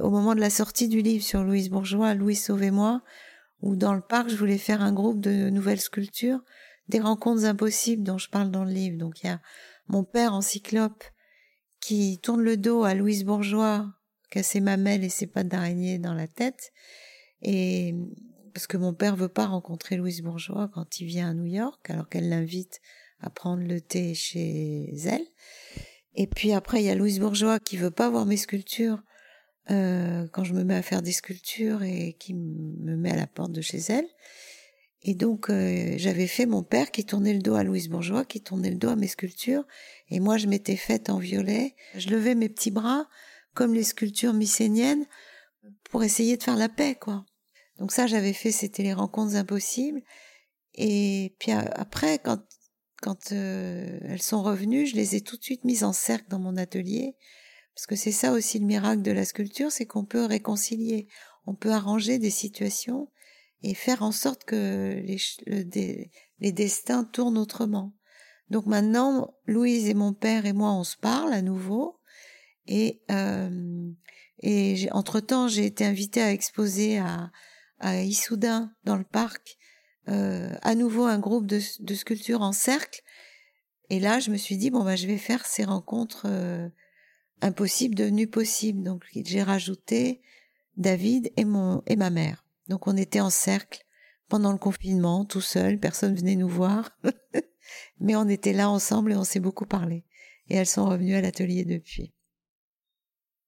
Au 0.00 0.10
moment 0.10 0.34
de 0.34 0.40
la 0.40 0.50
sortie 0.50 0.88
du 0.88 1.00
livre 1.00 1.24
sur 1.24 1.44
Louise 1.44 1.70
Bourgeois, 1.70 2.14
Louise 2.14 2.44
Sauvez-moi, 2.44 3.02
ou 3.62 3.76
dans 3.76 3.94
le 3.94 4.00
parc, 4.00 4.28
je 4.28 4.36
voulais 4.36 4.58
faire 4.58 4.82
un 4.82 4.92
groupe 4.92 5.20
de 5.20 5.50
nouvelles 5.50 5.80
sculptures, 5.80 6.42
des 6.88 7.00
rencontres 7.00 7.44
impossibles 7.44 8.02
dont 8.02 8.18
je 8.18 8.28
parle 8.28 8.50
dans 8.50 8.64
le 8.64 8.72
livre. 8.72 8.98
Donc 8.98 9.22
il 9.22 9.26
y 9.26 9.30
a 9.30 9.40
mon 9.88 10.04
père 10.04 10.34
en 10.34 10.40
cyclope 10.40 11.04
qui 11.80 12.18
tourne 12.22 12.42
le 12.42 12.56
dos 12.56 12.84
à 12.84 12.94
Louise 12.94 13.24
Bourgeois, 13.24 13.86
qui 14.30 14.38
a 14.38 14.42
ses 14.42 14.60
mamelles 14.60 15.04
et 15.04 15.08
ses 15.08 15.26
pattes 15.26 15.48
d'araignée 15.48 15.98
dans 15.98 16.14
la 16.14 16.28
tête, 16.28 16.72
et 17.42 17.94
parce 18.52 18.66
que 18.66 18.76
mon 18.76 18.92
père 18.92 19.16
veut 19.16 19.28
pas 19.28 19.46
rencontrer 19.46 19.96
Louise 19.96 20.22
Bourgeois 20.22 20.70
quand 20.74 21.00
il 21.00 21.06
vient 21.06 21.30
à 21.30 21.34
New 21.34 21.46
York, 21.46 21.88
alors 21.88 22.08
qu'elle 22.08 22.28
l'invite 22.28 22.80
à 23.20 23.30
prendre 23.30 23.62
le 23.62 23.80
thé 23.80 24.14
chez 24.14 24.92
elle. 25.04 25.24
Et 26.14 26.26
puis 26.26 26.52
après, 26.52 26.82
il 26.82 26.86
y 26.86 26.90
a 26.90 26.94
Louise 26.94 27.20
Bourgeois 27.20 27.60
qui 27.60 27.76
veut 27.76 27.90
pas 27.90 28.10
voir 28.10 28.26
mes 28.26 28.36
sculptures 28.36 29.02
euh, 29.70 30.26
quand 30.32 30.44
je 30.44 30.54
me 30.54 30.64
mets 30.64 30.74
à 30.74 30.82
faire 30.82 31.02
des 31.02 31.12
sculptures 31.12 31.82
et 31.82 32.16
qui 32.18 32.34
me 32.34 32.96
met 32.96 33.12
à 33.12 33.16
la 33.16 33.26
porte 33.26 33.52
de 33.52 33.60
chez 33.60 33.78
elle. 33.88 34.06
Et 35.02 35.14
donc 35.14 35.48
euh, 35.48 35.94
j'avais 35.96 36.26
fait 36.26 36.44
mon 36.46 36.62
père 36.62 36.90
qui 36.90 37.04
tournait 37.04 37.32
le 37.32 37.40
dos 37.40 37.54
à 37.54 37.64
Louise 37.64 37.88
Bourgeois, 37.88 38.24
qui 38.24 38.42
tournait 38.42 38.70
le 38.70 38.76
dos 38.76 38.90
à 38.90 38.96
mes 38.96 39.06
sculptures, 39.06 39.64
et 40.10 40.20
moi 40.20 40.36
je 40.36 40.46
m'étais 40.46 40.76
faite 40.76 41.08
en 41.08 41.18
violet. 41.18 41.74
Je 41.94 42.10
levais 42.10 42.34
mes 42.34 42.48
petits 42.48 42.70
bras 42.70 43.06
comme 43.54 43.72
les 43.72 43.84
sculptures 43.84 44.34
mycéniennes 44.34 45.06
pour 45.90 46.04
essayer 46.04 46.36
de 46.36 46.42
faire 46.42 46.56
la 46.56 46.68
paix, 46.68 46.96
quoi. 47.00 47.24
Donc 47.78 47.92
ça 47.92 48.06
j'avais 48.06 48.34
fait, 48.34 48.52
c'était 48.52 48.82
les 48.82 48.92
rencontres 48.92 49.36
impossibles. 49.36 50.02
Et 50.74 51.34
puis 51.38 51.52
après, 51.52 52.18
quand 52.18 52.40
quand 53.00 53.32
euh, 53.32 53.98
elles 54.04 54.22
sont 54.22 54.42
revenues, 54.42 54.86
je 54.86 54.96
les 54.96 55.16
ai 55.16 55.22
tout 55.22 55.38
de 55.38 55.42
suite 55.42 55.64
mises 55.64 55.84
en 55.84 55.94
cercle 55.94 56.26
dans 56.28 56.38
mon 56.38 56.58
atelier 56.58 57.16
parce 57.80 57.86
que 57.86 57.96
c'est 57.96 58.12
ça 58.12 58.32
aussi 58.32 58.58
le 58.58 58.66
miracle 58.66 59.00
de 59.00 59.10
la 59.10 59.24
sculpture, 59.24 59.72
c'est 59.72 59.86
qu'on 59.86 60.04
peut 60.04 60.26
réconcilier, 60.26 61.08
on 61.46 61.54
peut 61.54 61.70
arranger 61.70 62.18
des 62.18 62.28
situations 62.28 63.08
et 63.62 63.72
faire 63.72 64.02
en 64.02 64.12
sorte 64.12 64.44
que 64.44 65.00
les, 65.02 66.10
les 66.40 66.52
destins 66.52 67.04
tournent 67.04 67.38
autrement. 67.38 67.94
Donc 68.50 68.66
maintenant, 68.66 69.32
Louise 69.46 69.88
et 69.88 69.94
mon 69.94 70.12
père 70.12 70.44
et 70.44 70.52
moi, 70.52 70.72
on 70.72 70.84
se 70.84 70.98
parle 70.98 71.32
à 71.32 71.40
nouveau. 71.40 71.98
Et, 72.66 73.00
euh, 73.10 73.90
et 74.42 74.86
entre-temps, 74.92 75.48
j'ai 75.48 75.64
été 75.64 75.86
invitée 75.86 76.20
à 76.20 76.32
exposer 76.32 76.98
à, 76.98 77.30
à 77.78 78.02
Issoudun, 78.02 78.74
dans 78.84 78.96
le 78.98 79.04
parc, 79.04 79.56
euh, 80.08 80.52
à 80.60 80.74
nouveau 80.74 81.04
un 81.04 81.18
groupe 81.18 81.46
de, 81.46 81.60
de, 81.78 81.94
sculptures 81.94 82.42
en 82.42 82.52
cercle. 82.52 83.00
Et 83.88 84.00
là, 84.00 84.20
je 84.20 84.30
me 84.30 84.36
suis 84.36 84.58
dit, 84.58 84.68
bon, 84.68 84.84
bah, 84.84 84.96
je 84.96 85.06
vais 85.06 85.16
faire 85.16 85.46
ces 85.46 85.64
rencontres 85.64 86.26
euh, 86.26 86.68
impossible 87.42 87.94
devenu 87.94 88.26
possible. 88.26 88.82
Donc 88.82 89.04
j'ai 89.12 89.42
rajouté 89.42 90.20
David 90.76 91.30
et 91.36 91.44
mon 91.44 91.82
et 91.86 91.96
ma 91.96 92.10
mère. 92.10 92.44
Donc 92.68 92.86
on 92.86 92.96
était 92.96 93.20
en 93.20 93.30
cercle 93.30 93.84
pendant 94.30 94.52
le 94.52 94.58
confinement, 94.58 95.24
tout 95.24 95.40
seul, 95.40 95.78
personne 95.78 96.14
venait 96.14 96.36
nous 96.36 96.48
voir, 96.48 96.96
mais 98.00 98.16
on 98.16 98.28
était 98.28 98.52
là 98.52 98.70
ensemble 98.70 99.12
et 99.12 99.16
on 99.16 99.24
s'est 99.24 99.40
beaucoup 99.40 99.66
parlé. 99.66 100.04
Et 100.48 100.54
elles 100.54 100.66
sont 100.66 100.86
revenues 100.86 101.16
à 101.16 101.20
l'atelier 101.20 101.64
depuis. 101.64 102.14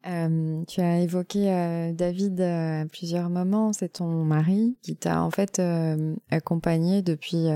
Euh, 0.07 0.65
tu 0.67 0.81
as 0.81 0.99
évoqué 0.99 1.53
euh, 1.53 1.93
David 1.93 2.41
à 2.41 2.85
plusieurs 2.87 3.31
moments, 3.31 3.73
c'est 3.73 3.91
ton 3.91 4.25
mari 4.25 4.77
qui 4.83 4.97
t'a 4.97 5.23
en 5.23 5.31
fait 5.31 5.59
euh, 5.59 6.15
accompagné 6.31 7.01
depuis... 7.01 7.47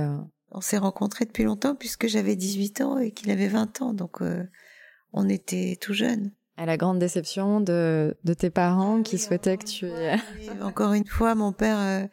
On 0.53 0.61
s'est 0.61 0.79
rencontrés 0.79 1.25
depuis 1.25 1.43
longtemps 1.43 1.75
puisque 1.75 2.07
j'avais 2.07 2.37
18 2.37 2.81
ans 2.81 2.99
et 2.99 3.11
qu'il 3.11 3.31
avait 3.33 3.49
20 3.49 3.83
ans, 3.83 3.93
donc 3.93 4.23
on 5.17 5.29
était 5.29 5.77
tout 5.81 5.95
jeunes. 5.95 6.31
À 6.57 6.65
la 6.65 6.77
grande 6.77 7.01
déception 7.01 7.61
de, 7.61 8.17
de 8.23 8.35
tes 8.35 8.51
parents 8.51 9.03
qui 9.03 9.19
souhaitaient 9.19 9.57
que 9.57 9.67
tu... 9.67 9.87
encore 10.63 10.93
une 10.93 11.07
fois, 11.07 11.35
mon 11.35 11.53
père 11.53 12.09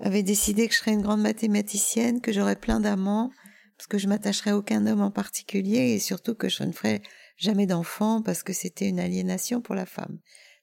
avait 0.00 0.22
décidé 0.22 0.68
que 0.68 0.74
je 0.74 0.78
serais 0.78 0.92
une 0.92 1.02
grande 1.02 1.22
mathématicienne, 1.22 2.20
que 2.20 2.32
j'aurais 2.32 2.56
plein 2.56 2.78
d'amants, 2.78 3.30
parce 3.76 3.86
que 3.86 3.98
je 3.98 4.06
m'attacherais 4.08 4.50
à 4.50 4.56
aucun 4.56 4.86
homme 4.86 5.00
en 5.00 5.10
particulier 5.10 5.94
et 5.94 5.98
surtout 5.98 6.34
que 6.34 6.48
je 6.48 6.62
ne 6.64 6.72
ferais 6.72 7.00
jamais 7.36 7.66
d'enfant 7.66 8.22
parce 8.22 8.42
que 8.42 8.52
c'était 8.52 8.88
une 8.88 9.00
aliénation 9.00 9.60
pour 9.60 9.74
la 9.74 9.86
femme. 9.86 10.18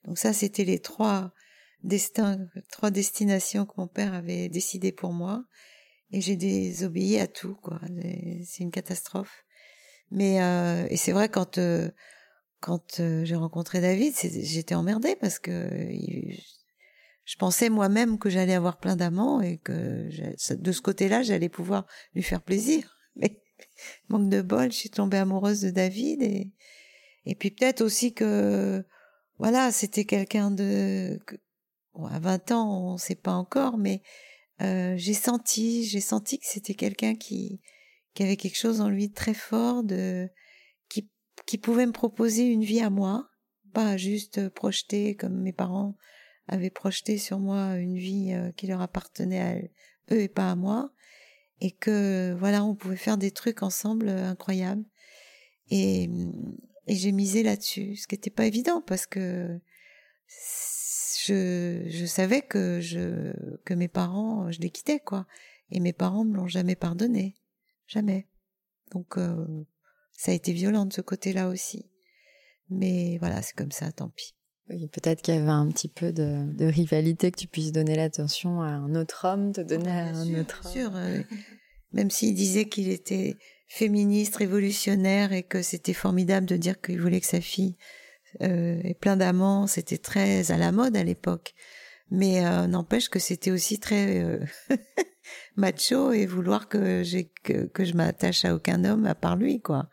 Donc 0.05 0.17
ça, 0.17 0.33
c'était 0.33 0.65
les 0.65 0.79
trois 0.79 1.33
destins, 1.83 2.37
trois 2.71 2.91
destinations 2.91 3.65
que 3.65 3.73
mon 3.77 3.87
père 3.87 4.13
avait 4.13 4.49
décidé 4.49 4.91
pour 4.91 5.13
moi. 5.13 5.45
Et 6.11 6.21
j'ai 6.21 6.35
désobéi 6.35 7.19
à 7.19 7.27
tout, 7.27 7.55
quoi. 7.55 7.79
C'est 8.43 8.63
une 8.63 8.71
catastrophe. 8.71 9.44
Mais 10.11 10.41
euh, 10.41 10.87
et 10.89 10.97
c'est 10.97 11.11
vrai 11.11 11.29
quand 11.29 11.57
euh, 11.57 11.89
quand 12.59 12.99
euh, 12.99 13.25
j'ai 13.25 13.35
rencontré 13.35 13.81
David, 13.81 14.13
j'étais 14.15 14.75
emmerdée 14.75 15.15
parce 15.15 15.39
que 15.39 15.69
je 17.25 17.35
pensais 17.37 17.69
moi-même 17.69 18.17
que 18.19 18.29
j'allais 18.29 18.53
avoir 18.53 18.77
plein 18.77 18.95
d'amants 18.95 19.41
et 19.41 19.57
que 19.57 20.09
de 20.53 20.71
ce 20.71 20.81
côté-là, 20.81 21.23
j'allais 21.23 21.49
pouvoir 21.49 21.85
lui 22.13 22.23
faire 22.23 22.41
plaisir. 22.41 22.97
Mais 23.15 23.41
manque 24.09 24.29
de 24.29 24.41
bol, 24.41 24.71
je 24.71 24.77
suis 24.77 24.89
tombée 24.89 25.17
amoureuse 25.17 25.61
de 25.61 25.69
David 25.69 26.21
et 26.21 26.51
et 27.27 27.33
puis 27.35 27.49
peut-être 27.49 27.81
aussi 27.81 28.13
que 28.13 28.85
voilà, 29.39 29.71
c'était 29.71 30.05
quelqu'un 30.05 30.51
de 30.51 31.19
bon, 31.93 32.05
à 32.05 32.19
20 32.19 32.51
ans, 32.51 32.93
on 32.93 32.97
sait 32.97 33.15
pas 33.15 33.33
encore, 33.33 33.77
mais 33.77 34.01
euh, 34.61 34.95
j'ai 34.97 35.13
senti, 35.13 35.83
j'ai 35.83 35.99
senti 35.99 36.39
que 36.39 36.45
c'était 36.47 36.75
quelqu'un 36.75 37.15
qui 37.15 37.59
qui 38.15 38.23
avait 38.23 38.37
quelque 38.37 38.57
chose 38.57 38.81
en 38.81 38.89
lui 38.89 39.09
de 39.09 39.13
très 39.13 39.35
fort, 39.35 39.83
de 39.83 40.27
qui 40.89 41.09
qui 41.45 41.59
pouvait 41.59 41.85
me 41.85 41.91
proposer 41.91 42.45
une 42.45 42.63
vie 42.63 42.81
à 42.81 42.89
moi, 42.89 43.29
pas 43.73 43.97
juste 43.97 44.49
projeter 44.49 45.15
comme 45.15 45.39
mes 45.41 45.53
parents 45.53 45.95
avaient 46.47 46.71
projeté 46.71 47.17
sur 47.17 47.39
moi 47.39 47.75
une 47.75 47.97
vie 47.97 48.33
euh, 48.33 48.51
qui 48.51 48.67
leur 48.67 48.81
appartenait 48.81 49.41
à 49.41 49.57
eux 50.13 50.21
et 50.21 50.27
pas 50.27 50.51
à 50.51 50.55
moi 50.55 50.91
et 51.61 51.71
que 51.71 52.35
voilà, 52.37 52.63
on 52.63 52.75
pouvait 52.75 52.95
faire 52.95 53.17
des 53.17 53.31
trucs 53.31 53.63
ensemble 53.63 54.09
euh, 54.09 54.29
incroyables. 54.29 54.85
Et, 55.69 56.09
et 56.87 56.95
j'ai 56.95 57.11
misé 57.11 57.43
là-dessus, 57.43 57.95
ce 57.95 58.07
qui 58.07 58.15
n'était 58.15 58.29
pas 58.29 58.45
évident 58.45 58.81
parce 58.81 59.07
que 59.07 59.59
je, 61.25 61.83
je 61.87 62.05
savais 62.05 62.41
que 62.41 62.79
je 62.81 63.33
que 63.63 63.73
mes 63.73 63.87
parents, 63.87 64.51
je 64.51 64.59
les 64.59 64.69
quittais 64.69 64.99
quoi. 64.99 65.25
Et 65.71 65.79
mes 65.79 65.93
parents 65.93 66.23
me 66.23 66.35
l'ont 66.35 66.47
jamais 66.47 66.75
pardonné, 66.75 67.35
jamais. 67.87 68.27
Donc 68.91 69.17
euh, 69.17 69.65
ça 70.11 70.31
a 70.31 70.35
été 70.35 70.53
violent 70.53 70.85
de 70.85 70.93
ce 70.93 71.01
côté-là 71.01 71.49
aussi. 71.49 71.89
Mais 72.69 73.17
voilà, 73.19 73.41
c'est 73.41 73.55
comme 73.55 73.71
ça, 73.71 73.91
tant 73.91 74.09
pis. 74.09 74.35
Oui, 74.69 74.87
peut-être 74.87 75.21
qu'il 75.21 75.35
y 75.35 75.37
avait 75.37 75.47
un 75.49 75.69
petit 75.69 75.89
peu 75.89 76.11
de, 76.11 76.51
de, 76.53 76.65
rivalité, 76.65 77.29
que 77.31 77.37
tu 77.37 77.47
puisses 77.47 77.71
donner 77.71 77.95
l'attention 77.95 78.61
à 78.61 78.69
un 78.69 78.95
autre 78.95 79.27
homme, 79.27 79.51
te 79.51 79.61
donner 79.61 79.91
à 79.91 80.05
un 80.05 80.39
autre 80.39 80.61
bien 80.63 80.71
sûr, 80.71 80.95
euh, 80.95 81.21
même 81.91 82.09
s'il 82.09 82.33
disait 82.33 82.65
qu'il 82.65 82.89
était 82.89 83.37
féministe, 83.67 84.37
révolutionnaire 84.37 85.33
et 85.33 85.43
que 85.43 85.61
c'était 85.61 85.93
formidable 85.93 86.47
de 86.47 86.57
dire 86.57 86.81
qu'il 86.81 86.99
voulait 86.99 87.21
que 87.21 87.27
sa 87.27 87.41
fille 87.41 87.77
euh, 88.41 88.81
ait 88.83 88.95
plein 88.95 89.17
d'amants, 89.17 89.67
c'était 89.67 89.99
très 89.99 90.51
à 90.51 90.57
la 90.57 90.71
mode 90.71 90.97
à 90.97 91.03
l'époque. 91.03 91.53
Mais 92.09 92.43
euh, 92.45 92.65
n'empêche 92.65 93.09
que 93.09 93.19
c'était 93.19 93.51
aussi 93.51 93.79
très 93.79 94.39
macho 95.55 96.11
et 96.11 96.25
vouloir 96.25 96.67
que, 96.67 97.03
j'ai, 97.03 97.31
que, 97.43 97.65
que 97.65 97.85
je 97.85 97.93
m'attache 97.93 98.45
à 98.45 98.55
aucun 98.55 98.83
homme 98.85 99.05
à 99.05 99.15
part 99.15 99.35
lui, 99.35 99.61
quoi. 99.61 99.89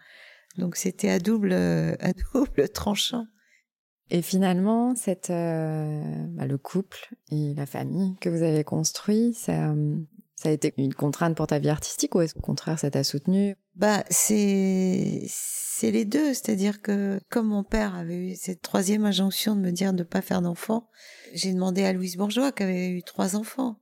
Donc 0.59 0.77
c'était 0.77 1.11
à 1.11 1.19
double, 1.19 1.53
à 2.01 2.13
double 2.35 2.69
tranchant. 2.69 3.27
Et 4.11 4.21
finalement, 4.21 4.95
cette, 4.95 5.31
euh, 5.31 6.03
bah, 6.31 6.47
le 6.47 6.59
couple 6.59 7.15
et 7.31 7.55
la 7.55 7.67
famille 7.67 8.15
que 8.21 8.29
vous 8.29 8.43
avez 8.43 8.63
construit, 8.63 9.33
ça, 9.33 9.75
ça 10.43 10.49
a 10.49 10.53
été 10.53 10.75
une 10.77 10.93
contrainte 10.93 11.37
pour 11.37 11.47
ta 11.47 11.61
vie 11.61 11.69
artistique 11.69 12.15
ou 12.15 12.21
est-ce 12.21 12.35
qu'au 12.35 12.41
contraire 12.41 12.79
ça 12.79 12.91
t'a 12.91 13.05
soutenu 13.05 13.55
Bah 13.77 14.03
c'est 14.11 15.25
c'est 15.29 15.93
les 15.93 16.05
deux, 16.05 16.35
c'est-à-dire 16.35 16.83
que 16.83 17.21
comme 17.31 17.47
mon 17.47 17.63
père 17.63 17.95
avait 17.95 18.17
eu 18.17 18.35
cette 18.35 18.61
troisième 18.61 19.05
injonction 19.05 19.55
de 19.55 19.61
me 19.61 19.71
dire 19.71 19.93
de 19.93 20.01
ne 20.01 20.05
pas 20.05 20.21
faire 20.21 20.43
d'enfants, 20.43 20.89
j'ai 21.33 21.53
demandé 21.53 21.85
à 21.85 21.93
Louise 21.93 22.17
Bourgeois 22.17 22.51
qui 22.51 22.65
avait 22.65 22.89
eu 22.89 23.03
trois 23.05 23.37
enfants, 23.37 23.79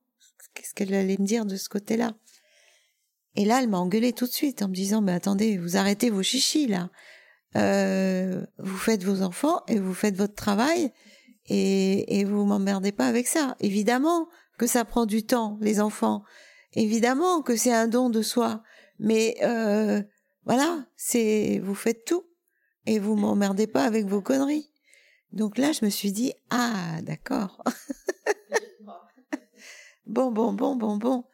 qu'est-ce 0.61 0.75
qu'elle 0.75 0.95
allait 0.95 1.17
me 1.19 1.27
dire 1.27 1.47
de 1.47 1.57
ce 1.57 1.69
côté-là. 1.69 2.13
Et 3.37 3.45
là, 3.45 3.63
elle 3.63 3.69
m'a 3.69 3.79
engueulé 3.79 4.13
tout 4.13 4.27
de 4.27 4.33
suite 4.33 4.63
en 4.63 4.69
me 4.69 4.75
disant 4.75 5.01
mais 5.01 5.13
attendez, 5.13 5.57
vous 5.57 5.77
arrêtez 5.77 6.11
vos 6.11 6.23
chichis 6.23 6.67
là. 6.67 6.91
Euh, 7.57 8.45
vous 8.59 8.77
faites 8.77 9.03
vos 9.03 9.23
enfants 9.23 9.63
et 9.67 9.79
vous 9.79 9.95
faites 9.95 10.17
votre 10.17 10.35
travail 10.35 10.93
et, 11.47 12.21
et 12.21 12.25
vous 12.25 12.45
m'emmerdez 12.45 12.93
pas 12.93 13.07
avec 13.07 13.27
ça. 13.27 13.57
Évidemment 13.61 14.29
que 14.59 14.67
ça 14.67 14.85
prend 14.85 15.07
du 15.07 15.25
temps, 15.25 15.59
les 15.61 15.81
enfants. 15.81 16.23
Évidemment 16.75 17.43
que 17.43 17.57
c'est 17.57 17.73
un 17.73 17.89
don 17.89 18.11
de 18.11 18.23
soi. 18.23 18.63
Mais 18.99 19.37
euh, 19.43 20.03
voilà, 20.45 20.85
c'est 20.97 21.61
vous 21.65 21.75
faites 21.75 22.05
tout 22.05 22.25
et 22.87 22.99
vous 22.99 23.17
m'emmerdez 23.17 23.67
pas 23.67 23.85
avec 23.85 24.07
vos 24.07 24.21
conneries. 24.21 24.71
Donc 25.33 25.59
là, 25.59 25.73
je 25.73 25.85
me 25.85 25.91
suis 25.91 26.13
dit 26.13 26.33
ah 26.51 27.01
d'accord. 27.03 27.63
bon 30.11 30.31
bon 30.31 30.53
bon 30.53 30.77
bon 30.77 30.97
bon. 30.97 31.25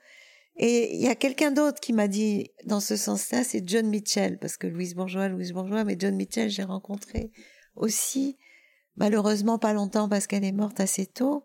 Et 0.58 0.94
il 0.94 1.02
y 1.02 1.08
a 1.08 1.14
quelqu'un 1.14 1.50
d'autre 1.50 1.80
qui 1.80 1.92
m'a 1.92 2.08
dit 2.08 2.50
dans 2.64 2.80
ce 2.80 2.96
sens-là, 2.96 3.44
c'est 3.44 3.68
John 3.68 3.88
Mitchell, 3.88 4.38
parce 4.38 4.56
que 4.56 4.66
Louise 4.66 4.94
Bourgeois, 4.94 5.28
Louise 5.28 5.52
Bourgeois, 5.52 5.84
mais 5.84 5.96
John 5.98 6.16
Mitchell, 6.16 6.48
j'ai 6.48 6.62
rencontré 6.62 7.30
aussi, 7.74 8.38
malheureusement 8.96 9.58
pas 9.58 9.74
longtemps 9.74 10.08
parce 10.08 10.26
qu'elle 10.26 10.44
est 10.44 10.52
morte 10.52 10.80
assez 10.80 11.06
tôt. 11.06 11.44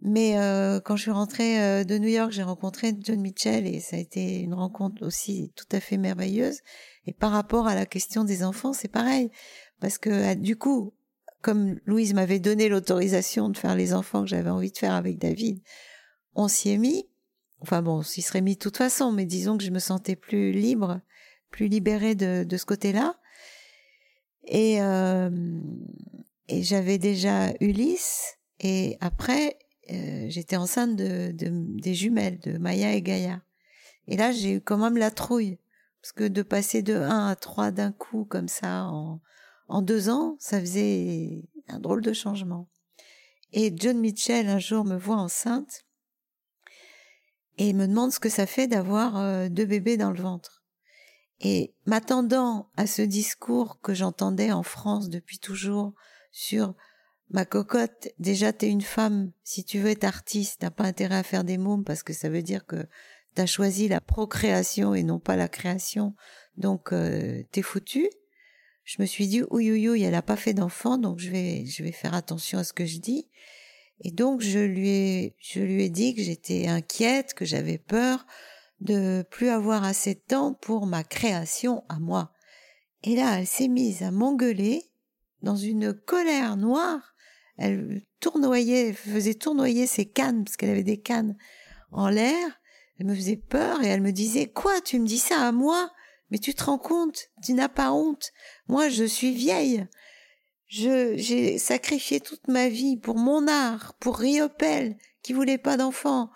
Mais 0.00 0.38
euh, 0.38 0.78
quand 0.80 0.94
je 0.94 1.02
suis 1.02 1.10
rentrée 1.10 1.60
euh, 1.60 1.84
de 1.84 1.98
New 1.98 2.08
York, 2.08 2.30
j'ai 2.30 2.44
rencontré 2.44 2.94
John 3.00 3.20
Mitchell 3.20 3.66
et 3.66 3.80
ça 3.80 3.96
a 3.96 3.98
été 3.98 4.38
une 4.40 4.54
rencontre 4.54 5.04
aussi 5.04 5.52
tout 5.56 5.66
à 5.72 5.80
fait 5.80 5.96
merveilleuse. 5.96 6.60
Et 7.06 7.12
par 7.12 7.32
rapport 7.32 7.66
à 7.66 7.74
la 7.74 7.84
question 7.84 8.22
des 8.22 8.44
enfants, 8.44 8.72
c'est 8.72 8.88
pareil, 8.88 9.30
parce 9.80 9.98
que 9.98 10.10
euh, 10.10 10.34
du 10.34 10.56
coup, 10.56 10.92
comme 11.42 11.80
Louise 11.84 12.14
m'avait 12.14 12.38
donné 12.38 12.68
l'autorisation 12.68 13.48
de 13.48 13.56
faire 13.56 13.74
les 13.74 13.92
enfants 13.92 14.22
que 14.22 14.28
j'avais 14.28 14.50
envie 14.50 14.70
de 14.70 14.78
faire 14.78 14.92
avec 14.92 15.18
David, 15.18 15.60
on 16.34 16.48
s'y 16.48 16.70
est 16.70 16.78
mis. 16.78 17.08
Enfin 17.60 17.82
bon, 17.82 17.98
on 17.98 18.02
s'y 18.02 18.22
serait 18.22 18.40
mis 18.40 18.54
de 18.54 18.60
toute 18.60 18.76
façon, 18.76 19.12
mais 19.12 19.24
disons 19.24 19.58
que 19.58 19.64
je 19.64 19.70
me 19.70 19.78
sentais 19.78 20.16
plus 20.16 20.52
libre, 20.52 21.00
plus 21.50 21.68
libérée 21.68 22.14
de, 22.14 22.44
de 22.44 22.56
ce 22.56 22.64
côté-là. 22.64 23.16
Et, 24.44 24.80
euh, 24.80 25.30
et 26.48 26.62
j'avais 26.62 26.98
déjà 26.98 27.52
Ulysse, 27.60 28.38
et 28.60 28.96
après, 29.00 29.58
euh, 29.90 30.26
j'étais 30.28 30.56
enceinte 30.56 30.96
de, 30.96 31.32
de, 31.32 31.50
des 31.80 31.94
jumelles, 31.94 32.38
de 32.40 32.58
Maya 32.58 32.94
et 32.94 33.02
Gaïa. 33.02 33.42
Et 34.06 34.16
là, 34.16 34.32
j'ai 34.32 34.54
eu 34.54 34.60
quand 34.60 34.78
même 34.78 34.96
la 34.96 35.10
trouille, 35.10 35.58
parce 36.00 36.12
que 36.12 36.24
de 36.24 36.42
passer 36.42 36.82
de 36.82 36.94
1 36.94 37.28
à 37.28 37.36
3 37.36 37.70
d'un 37.72 37.92
coup, 37.92 38.24
comme 38.24 38.48
ça, 38.48 38.84
en, 38.84 39.20
en 39.68 39.82
deux 39.82 40.08
ans, 40.08 40.36
ça 40.38 40.60
faisait 40.60 41.44
un 41.68 41.78
drôle 41.78 42.02
de 42.02 42.12
changement. 42.12 42.68
Et 43.52 43.72
John 43.74 43.98
Mitchell, 43.98 44.48
un 44.48 44.58
jour, 44.58 44.84
me 44.84 44.96
voit 44.96 45.16
enceinte, 45.16 45.84
et 47.58 47.72
me 47.72 47.86
demande 47.86 48.12
ce 48.12 48.20
que 48.20 48.28
ça 48.28 48.46
fait 48.46 48.66
d'avoir 48.66 49.18
euh, 49.18 49.48
deux 49.48 49.66
bébés 49.66 49.96
dans 49.96 50.12
le 50.12 50.20
ventre. 50.20 50.62
Et 51.40 51.74
m'attendant 51.86 52.70
à 52.76 52.86
ce 52.86 53.02
discours 53.02 53.80
que 53.80 53.94
j'entendais 53.94 54.50
en 54.50 54.62
France 54.62 55.08
depuis 55.08 55.38
toujours 55.38 55.94
sur 56.32 56.74
ma 57.30 57.44
cocotte, 57.44 58.08
déjà 58.18 58.52
t'es 58.52 58.68
une 58.68 58.80
femme, 58.80 59.32
si 59.44 59.64
tu 59.64 59.78
veux 59.78 59.90
être 59.90 60.04
artiste, 60.04 60.60
t'as 60.60 60.70
pas 60.70 60.84
intérêt 60.84 61.16
à 61.16 61.22
faire 61.22 61.44
des 61.44 61.58
mômes 61.58 61.84
parce 61.84 62.02
que 62.02 62.12
ça 62.12 62.28
veut 62.28 62.42
dire 62.42 62.64
que 62.66 62.86
t'as 63.34 63.46
choisi 63.46 63.86
la 63.88 64.00
procréation 64.00 64.94
et 64.94 65.02
non 65.02 65.20
pas 65.20 65.36
la 65.36 65.48
création, 65.48 66.14
donc 66.56 66.92
euh, 66.92 67.42
t'es 67.52 67.62
foutu. 67.62 68.08
Je 68.84 69.02
me 69.02 69.06
suis 69.06 69.26
dit, 69.26 69.42
ouïe, 69.50 69.70
ouïe, 69.70 69.88
ouïe, 69.90 70.02
elle 70.02 70.14
a 70.14 70.22
pas 70.22 70.36
fait 70.36 70.54
d'enfant, 70.54 70.96
donc 70.96 71.18
je 71.18 71.30
vais, 71.30 71.66
je 71.66 71.82
vais 71.82 71.92
faire 71.92 72.14
attention 72.14 72.58
à 72.58 72.64
ce 72.64 72.72
que 72.72 72.86
je 72.86 72.98
dis. 72.98 73.28
Et 74.00 74.10
donc 74.10 74.40
je 74.40 74.58
lui 74.58 74.88
ai, 74.88 75.36
je 75.40 75.60
lui 75.60 75.84
ai 75.84 75.88
dit 75.88 76.14
que 76.14 76.22
j'étais 76.22 76.66
inquiète, 76.68 77.34
que 77.34 77.44
j'avais 77.44 77.78
peur 77.78 78.26
de 78.80 79.24
plus 79.30 79.48
avoir 79.48 79.84
assez 79.84 80.14
de 80.14 80.20
temps 80.20 80.54
pour 80.54 80.86
ma 80.86 81.02
création 81.02 81.84
à 81.88 81.98
moi. 81.98 82.32
Et 83.02 83.16
là, 83.16 83.38
elle 83.38 83.46
s'est 83.46 83.68
mise 83.68 84.02
à 84.02 84.10
m'engueuler 84.10 84.82
dans 85.42 85.56
une 85.56 85.92
colère 85.92 86.56
noire. 86.56 87.14
Elle 87.56 88.02
tournoyait, 88.20 88.92
faisait 88.92 89.34
tournoyer 89.34 89.86
ses 89.86 90.06
cannes, 90.06 90.44
parce 90.44 90.56
qu'elle 90.56 90.70
avait 90.70 90.84
des 90.84 91.00
cannes 91.00 91.36
en 91.90 92.08
l'air. 92.08 92.60
Elle 92.98 93.06
me 93.06 93.14
faisait 93.14 93.36
peur 93.36 93.82
et 93.82 93.86
elle 93.86 94.00
me 94.00 94.12
disait, 94.12 94.46
quoi, 94.46 94.80
tu 94.80 94.98
me 94.98 95.06
dis 95.06 95.18
ça 95.18 95.46
à 95.46 95.52
moi? 95.52 95.90
Mais 96.30 96.38
tu 96.38 96.54
te 96.54 96.64
rends 96.64 96.78
compte? 96.78 97.30
Tu 97.42 97.54
n'as 97.54 97.68
pas 97.68 97.92
honte? 97.92 98.32
Moi, 98.66 98.88
je 98.88 99.04
suis 99.04 99.32
vieille. 99.32 99.86
Je, 100.68 101.16
j'ai 101.16 101.56
sacrifié 101.56 102.20
toute 102.20 102.46
ma 102.46 102.68
vie 102.68 102.98
pour 102.98 103.16
mon 103.16 103.48
art, 103.48 103.94
pour 104.00 104.18
Riopel, 104.18 104.96
qui 105.22 105.32
voulait 105.32 105.58
pas 105.58 105.78
d'enfant. 105.78 106.30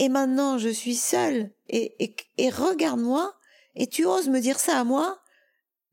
Et 0.00 0.08
maintenant, 0.08 0.58
je 0.58 0.68
suis 0.68 0.96
seule. 0.96 1.52
Et, 1.68 1.94
et, 2.04 2.16
et 2.38 2.50
regarde-moi. 2.50 3.34
Et 3.76 3.86
tu 3.86 4.04
oses 4.04 4.28
me 4.28 4.40
dire 4.40 4.58
ça 4.58 4.80
à 4.80 4.84
moi? 4.84 5.20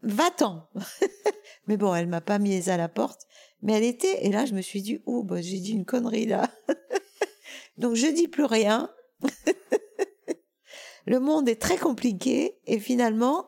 Va-t'en. 0.02 0.68
mais 1.68 1.78
bon, 1.78 1.94
elle 1.94 2.08
m'a 2.08 2.22
pas 2.22 2.40
mise 2.40 2.70
à 2.70 2.78
la 2.78 2.90
porte. 2.90 3.28
Mais 3.62 3.74
elle 3.74 3.84
était, 3.84 4.26
et 4.26 4.32
là, 4.32 4.46
je 4.46 4.54
me 4.54 4.62
suis 4.62 4.82
dit, 4.82 5.02
oh, 5.06 5.24
bah, 5.24 5.42
j'ai 5.42 5.60
dit 5.60 5.74
une 5.74 5.86
connerie, 5.86 6.26
là. 6.26 6.50
Donc, 7.78 7.96
je 7.96 8.08
dis 8.08 8.28
plus 8.28 8.46
rien. 8.46 8.92
le 11.06 11.20
monde 11.20 11.48
est 11.48 11.62
très 11.62 11.78
compliqué. 11.78 12.58
Et 12.66 12.80
finalement, 12.80 13.48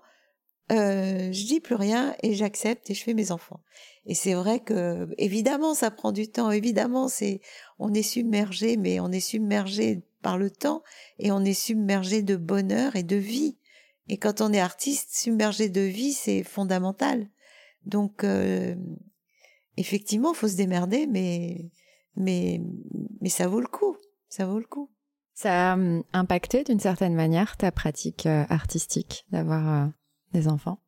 euh, 0.71 1.31
je 1.31 1.45
dis 1.45 1.59
plus 1.59 1.75
rien 1.75 2.15
et 2.23 2.33
j'accepte 2.33 2.89
et 2.89 2.93
je 2.93 3.03
fais 3.03 3.13
mes 3.13 3.31
enfants. 3.31 3.61
Et 4.07 4.15
c'est 4.15 4.33
vrai 4.33 4.61
que 4.61 5.09
évidemment 5.17 5.73
ça 5.73 5.91
prend 5.91 6.13
du 6.13 6.29
temps, 6.29 6.49
évidemment 6.49 7.09
c'est 7.09 7.41
on 7.77 7.93
est 7.93 8.01
submergé, 8.01 8.77
mais 8.77 9.01
on 9.01 9.11
est 9.11 9.19
submergé 9.19 10.01
par 10.21 10.37
le 10.37 10.49
temps 10.49 10.81
et 11.19 11.31
on 11.31 11.43
est 11.43 11.53
submergé 11.53 12.21
de 12.21 12.37
bonheur 12.37 12.95
et 12.95 13.03
de 13.03 13.17
vie. 13.17 13.57
Et 14.07 14.17
quand 14.17 14.39
on 14.39 14.53
est 14.53 14.61
artiste, 14.61 15.13
submergé 15.13 15.67
de 15.67 15.81
vie, 15.81 16.13
c'est 16.13 16.43
fondamental. 16.43 17.27
Donc 17.85 18.23
euh, 18.23 18.75
effectivement, 19.75 20.33
faut 20.33 20.47
se 20.47 20.55
démerder, 20.55 21.05
mais 21.05 21.69
mais 22.15 22.61
mais 23.19 23.29
ça 23.29 23.49
vaut 23.49 23.61
le 23.61 23.67
coup, 23.67 23.97
ça 24.29 24.45
vaut 24.45 24.59
le 24.59 24.65
coup. 24.65 24.89
Ça 25.33 25.73
a 25.73 25.75
hum, 25.75 26.03
impacté 26.13 26.63
d'une 26.63 26.79
certaine 26.79 27.13
manière 27.13 27.57
ta 27.57 27.73
pratique 27.73 28.25
euh, 28.25 28.45
artistique 28.49 29.25
d'avoir 29.31 29.91
des 30.31 30.47
enfants? 30.47 30.79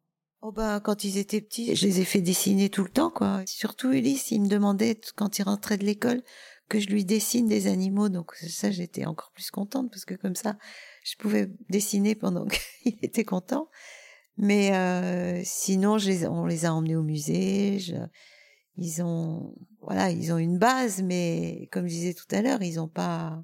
Oh 0.41 0.51
ben 0.51 0.79
quand 0.79 1.03
ils 1.03 1.17
étaient 1.17 1.41
petits, 1.41 1.75
je 1.75 1.85
les 1.85 1.99
ai 1.99 2.05
fait 2.05 2.21
dessiner 2.21 2.69
tout 2.69 2.83
le 2.83 2.89
temps 2.89 3.09
quoi. 3.11 3.41
Surtout 3.45 3.91
Ulysse, 3.91 4.31
il 4.31 4.41
me 4.41 4.47
demandait 4.47 4.99
quand 5.15 5.37
il 5.37 5.43
rentrait 5.43 5.77
de 5.77 5.85
l'école 5.85 6.21
que 6.69 6.79
je 6.79 6.87
lui 6.87 7.03
dessine 7.03 7.47
des 7.47 7.67
animaux, 7.67 8.09
donc 8.09 8.33
ça 8.35 8.71
j'étais 8.71 9.05
encore 9.05 9.31
plus 9.31 9.51
contente 9.51 9.89
parce 9.91 10.05
que 10.05 10.13
comme 10.13 10.35
ça 10.35 10.57
je 11.03 11.15
pouvais 11.17 11.49
dessiner 11.69 12.15
pendant 12.15 12.45
qu'il 12.83 12.97
était 13.01 13.25
content. 13.25 13.69
Mais 14.41 14.73
euh, 14.73 15.41
sinon, 15.43 15.97
je 15.97 16.25
on 16.25 16.45
les 16.45 16.65
a 16.65 16.73
emmenés 16.73 16.95
au 16.95 17.03
musée. 17.03 17.77
ils 18.77 19.03
ont, 19.03 19.53
voilà, 19.81 20.11
ils 20.11 20.31
ont 20.31 20.37
une 20.37 20.57
base, 20.57 21.03
mais 21.03 21.67
comme 21.73 21.87
je 21.87 21.93
disais 21.93 22.13
tout 22.13 22.33
à 22.33 22.41
l'heure, 22.41 22.61
ils 22.61 22.79
ont 22.79 22.87
pas, 22.87 23.43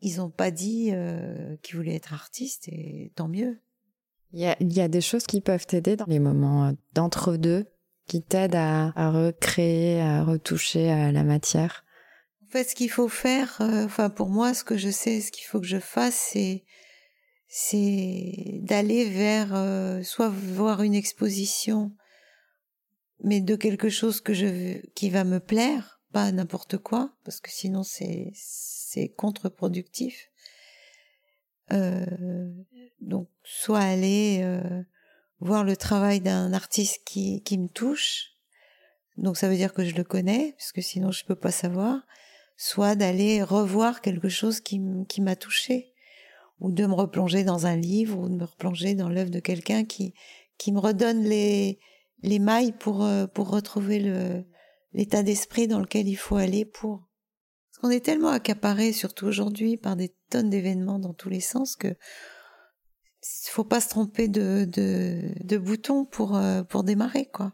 ils 0.00 0.20
ont 0.20 0.30
pas 0.30 0.52
dit 0.52 0.90
euh, 0.92 1.56
qu'ils 1.62 1.76
voulaient 1.76 1.96
être 1.96 2.12
artistes 2.12 2.68
et 2.68 3.12
tant 3.16 3.26
mieux. 3.26 3.60
Il 4.32 4.40
y, 4.40 4.80
a, 4.80 4.88
des 4.88 5.00
choses 5.00 5.24
qui 5.24 5.40
peuvent 5.40 5.66
t'aider 5.66 5.96
dans 5.96 6.04
les 6.06 6.18
moments 6.18 6.66
euh, 6.66 6.72
d'entre-deux, 6.92 7.66
qui 8.06 8.22
t'aident 8.22 8.56
à, 8.56 9.10
recréer, 9.10 10.00
à 10.00 10.22
retoucher 10.22 10.90
à 10.90 11.12
la 11.12 11.24
matière. 11.24 11.84
En 12.46 12.50
fait, 12.50 12.64
ce 12.64 12.74
qu'il 12.74 12.90
faut 12.90 13.08
faire, 13.08 13.56
euh, 13.60 13.84
enfin 13.84 14.10
pour 14.10 14.28
moi, 14.28 14.52
ce 14.52 14.64
que 14.64 14.76
je 14.76 14.90
sais, 14.90 15.20
ce 15.20 15.32
qu'il 15.32 15.44
faut 15.44 15.60
que 15.60 15.66
je 15.66 15.78
fasse, 15.78 16.36
c'est 17.48 18.60
d'aller 18.62 19.08
vers 19.08 19.54
euh, 19.54 20.02
soit 20.02 20.28
voir 20.28 20.82
une 20.82 20.94
exposition, 20.94 21.92
mais 23.24 23.40
de 23.40 23.56
quelque 23.56 23.88
chose 23.88 24.20
que 24.20 24.34
je 24.34 24.78
qui 24.94 25.08
va 25.08 25.24
me 25.24 25.40
plaire, 25.40 26.00
pas 26.12 26.30
n'importe 26.32 26.76
quoi, 26.78 27.14
parce 27.24 27.40
que 27.40 27.50
sinon 27.50 27.82
c'est 27.82 28.30
c'est 28.34 29.08
contre-productif. 29.08 30.28
Euh, 31.72 32.04
donc, 33.00 33.28
soit 33.44 33.80
aller 33.80 34.40
euh, 34.42 34.82
voir 35.40 35.64
le 35.64 35.76
travail 35.76 36.20
d'un 36.20 36.52
artiste 36.52 37.02
qui, 37.04 37.42
qui 37.42 37.58
me 37.58 37.68
touche, 37.68 38.32
donc 39.16 39.36
ça 39.36 39.48
veut 39.48 39.56
dire 39.56 39.74
que 39.74 39.84
je 39.84 39.94
le 39.94 40.04
connais, 40.04 40.54
puisque 40.56 40.82
sinon 40.82 41.10
je 41.10 41.24
peux 41.24 41.34
pas 41.34 41.50
savoir, 41.50 42.00
soit 42.56 42.94
d'aller 42.94 43.42
revoir 43.42 44.00
quelque 44.00 44.28
chose 44.28 44.60
qui, 44.60 44.80
qui 45.08 45.20
m'a 45.20 45.36
touché, 45.36 45.92
ou 46.60 46.72
de 46.72 46.86
me 46.86 46.94
replonger 46.94 47.44
dans 47.44 47.66
un 47.66 47.76
livre, 47.76 48.18
ou 48.18 48.28
de 48.28 48.34
me 48.34 48.44
replonger 48.44 48.94
dans 48.94 49.08
l'œuvre 49.08 49.30
de 49.30 49.40
quelqu'un 49.40 49.84
qui, 49.84 50.14
qui 50.56 50.72
me 50.72 50.80
redonne 50.80 51.22
les, 51.22 51.78
les 52.22 52.38
mailles 52.38 52.72
pour, 52.72 53.04
euh, 53.04 53.26
pour 53.26 53.50
retrouver 53.50 54.44
l'état 54.92 55.22
d'esprit 55.22 55.68
dans 55.68 55.80
lequel 55.80 56.08
il 56.08 56.16
faut 56.16 56.36
aller 56.36 56.64
pour. 56.64 57.07
Parce 57.78 57.92
qu'on 57.92 57.96
est 57.96 58.04
tellement 58.04 58.30
accaparé, 58.30 58.92
surtout 58.92 59.26
aujourd'hui, 59.26 59.76
par 59.76 59.94
des 59.94 60.12
tonnes 60.30 60.50
d'événements 60.50 60.98
dans 60.98 61.14
tous 61.14 61.28
les 61.28 61.38
sens 61.38 61.76
que 61.76 61.94
faut 63.22 63.62
pas 63.62 63.80
se 63.80 63.88
tromper 63.88 64.26
de, 64.26 65.58
bouton 65.58 66.04
pour, 66.04 66.36
euh, 66.36 66.64
pour 66.64 66.82
démarrer, 66.82 67.26
quoi. 67.26 67.52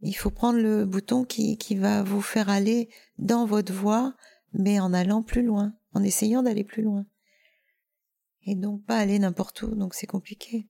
Il 0.00 0.14
faut 0.14 0.30
prendre 0.30 0.58
le 0.58 0.84
bouton 0.84 1.24
qui 1.24 1.76
va 1.76 2.02
vous 2.02 2.22
faire 2.22 2.48
aller 2.48 2.88
dans 3.18 3.46
votre 3.46 3.72
voie, 3.72 4.16
mais 4.52 4.80
en 4.80 4.92
allant 4.92 5.22
plus 5.22 5.42
loin, 5.42 5.76
en 5.92 6.02
essayant 6.02 6.42
d'aller 6.42 6.64
plus 6.64 6.82
loin. 6.82 7.06
Et 8.44 8.56
donc 8.56 8.84
pas 8.84 8.96
aller 8.96 9.20
n'importe 9.20 9.62
où, 9.62 9.76
donc 9.76 9.94
c'est 9.94 10.08
compliqué. 10.08 10.66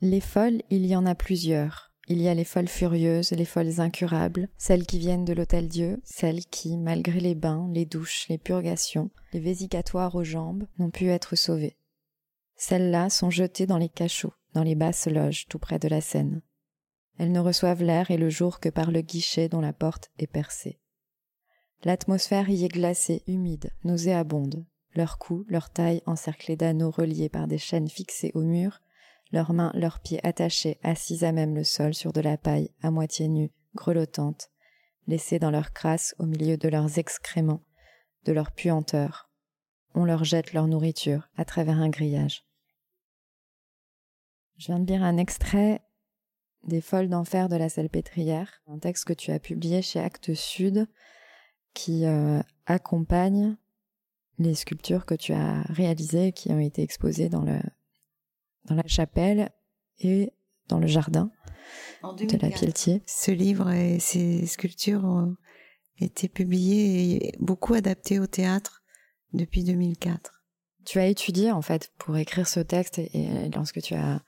Les 0.00 0.22
folles, 0.22 0.62
il 0.70 0.86
y 0.86 0.96
en 0.96 1.04
a 1.04 1.14
plusieurs. 1.14 1.89
Il 2.10 2.20
y 2.20 2.26
a 2.26 2.34
les 2.34 2.42
folles 2.42 2.66
furieuses, 2.66 3.30
les 3.30 3.44
folles 3.44 3.80
incurables, 3.80 4.48
celles 4.58 4.84
qui 4.84 4.98
viennent 4.98 5.24
de 5.24 5.32
l'hôtel 5.32 5.68
Dieu, 5.68 6.00
celles 6.02 6.44
qui, 6.44 6.76
malgré 6.76 7.20
les 7.20 7.36
bains, 7.36 7.70
les 7.72 7.84
douches, 7.84 8.26
les 8.28 8.36
purgations, 8.36 9.12
les 9.32 9.38
vésicatoires 9.38 10.16
aux 10.16 10.24
jambes, 10.24 10.66
n'ont 10.80 10.90
pu 10.90 11.06
être 11.06 11.36
sauvées. 11.36 11.76
Celles-là 12.56 13.10
sont 13.10 13.30
jetées 13.30 13.66
dans 13.66 13.78
les 13.78 13.88
cachots, 13.88 14.34
dans 14.54 14.64
les 14.64 14.74
basses 14.74 15.06
loges 15.06 15.46
tout 15.46 15.60
près 15.60 15.78
de 15.78 15.86
la 15.86 16.00
Seine. 16.00 16.42
Elles 17.16 17.30
ne 17.30 17.38
reçoivent 17.38 17.84
l'air 17.84 18.10
et 18.10 18.16
le 18.16 18.28
jour 18.28 18.58
que 18.58 18.70
par 18.70 18.90
le 18.90 19.02
guichet 19.02 19.48
dont 19.48 19.60
la 19.60 19.72
porte 19.72 20.10
est 20.18 20.26
percée. 20.26 20.80
L'atmosphère 21.84 22.50
y 22.50 22.64
est 22.64 22.68
glacée, 22.68 23.22
humide, 23.28 23.70
nauséabonde. 23.84 24.66
Leurs 24.96 25.18
cou, 25.18 25.44
leur 25.46 25.70
taille 25.70 26.02
encerclée 26.06 26.56
d'anneaux 26.56 26.90
reliés 26.90 27.28
par 27.28 27.46
des 27.46 27.58
chaînes 27.58 27.88
fixées 27.88 28.32
au 28.34 28.42
mur, 28.42 28.80
leurs 29.32 29.52
mains, 29.52 29.72
leurs 29.74 30.00
pieds 30.00 30.24
attachés, 30.26 30.78
assis 30.82 31.24
à 31.24 31.32
même 31.32 31.54
le 31.54 31.64
sol 31.64 31.94
sur 31.94 32.12
de 32.12 32.20
la 32.20 32.36
paille, 32.36 32.70
à 32.82 32.90
moitié 32.90 33.28
nue, 33.28 33.52
grelottante, 33.74 34.50
laissés 35.06 35.38
dans 35.38 35.50
leur 35.50 35.72
crasse 35.72 36.14
au 36.18 36.26
milieu 36.26 36.56
de 36.56 36.68
leurs 36.68 36.98
excréments, 36.98 37.62
de 38.24 38.32
leur 38.32 38.52
puanteur. 38.52 39.30
On 39.94 40.04
leur 40.04 40.24
jette 40.24 40.52
leur 40.52 40.66
nourriture 40.66 41.28
à 41.36 41.44
travers 41.44 41.78
un 41.78 41.88
grillage. 41.88 42.44
Je 44.56 44.66
viens 44.66 44.78
de 44.78 44.86
lire 44.86 45.02
un 45.02 45.16
extrait 45.16 45.80
des 46.64 46.80
Folles 46.80 47.08
d'enfer 47.08 47.48
de 47.48 47.56
la 47.56 47.68
Salpêtrière, 47.68 48.62
un 48.66 48.78
texte 48.78 49.06
que 49.06 49.12
tu 49.12 49.30
as 49.30 49.38
publié 49.38 49.80
chez 49.80 49.98
Actes 49.98 50.34
Sud 50.34 50.86
qui 51.72 52.04
euh, 52.04 52.40
accompagne 52.66 53.56
les 54.38 54.54
sculptures 54.54 55.06
que 55.06 55.14
tu 55.14 55.32
as 55.32 55.62
réalisées 55.62 56.32
qui 56.32 56.50
ont 56.50 56.58
été 56.58 56.82
exposées 56.82 57.28
dans 57.28 57.42
le 57.42 57.58
dans 58.64 58.74
la 58.74 58.86
chapelle 58.86 59.50
et 59.98 60.32
dans 60.68 60.78
le 60.78 60.86
jardin 60.86 61.30
de 62.02 62.38
la 62.38 62.50
Pieltier. 62.50 63.02
Ce 63.06 63.30
livre 63.30 63.70
et 63.70 63.98
ces 63.98 64.46
sculptures 64.46 65.04
ont 65.04 65.36
été 65.98 66.28
publiées 66.28 67.26
et 67.26 67.32
beaucoup 67.38 67.74
adaptées 67.74 68.18
au 68.18 68.26
théâtre 68.26 68.82
depuis 69.32 69.64
2004. 69.64 70.32
Tu 70.84 70.98
as 70.98 71.06
étudié 71.06 71.52
en 71.52 71.62
fait 71.62 71.92
pour 71.98 72.16
écrire 72.16 72.48
ce 72.48 72.60
texte 72.60 72.98
et, 72.98 73.28
lorsque 73.54 73.82
tu 73.82 73.94
as 73.94 74.22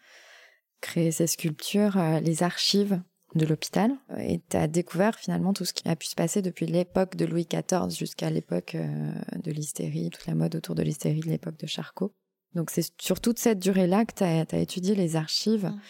créé 0.81 1.11
ces 1.13 1.27
sculptures, 1.27 1.97
euh, 1.97 2.21
les 2.21 2.43
archives 2.43 3.01
de 3.35 3.47
l'hôpital 3.47 3.93
et 4.19 4.43
tu 4.51 4.57
as 4.57 4.67
découvert 4.67 5.19
finalement 5.19 5.55
tout 5.55 5.65
ce 5.65 5.73
qui 5.73 5.89
a 5.89 5.97
pu 5.97 6.07
se 6.07 6.15
passer 6.15 6.43
depuis 6.43 6.67
l'époque 6.67 7.17
de 7.17 7.25
Louis 7.25 7.47
XIV 7.47 7.91
jusqu'à 7.91 8.29
l'époque 8.29 8.75
euh, 8.75 9.13
de 9.43 9.51
l'hystérie, 9.51 10.11
toute 10.11 10.27
la 10.27 10.35
mode 10.35 10.55
autour 10.57 10.75
de 10.75 10.83
l'hystérie 10.83 11.21
de 11.21 11.31
l'époque 11.31 11.59
de 11.59 11.67
Charcot. 11.67 12.15
Donc 12.55 12.71
c'est 12.71 12.93
sur 13.01 13.21
toute 13.21 13.39
cette 13.39 13.59
durée-là 13.59 14.05
que 14.05 14.15
tu 14.15 14.25
as, 14.25 14.59
étudié 14.59 14.95
les 14.95 15.17
archives. 15.17 15.67
Mm. 15.67 15.81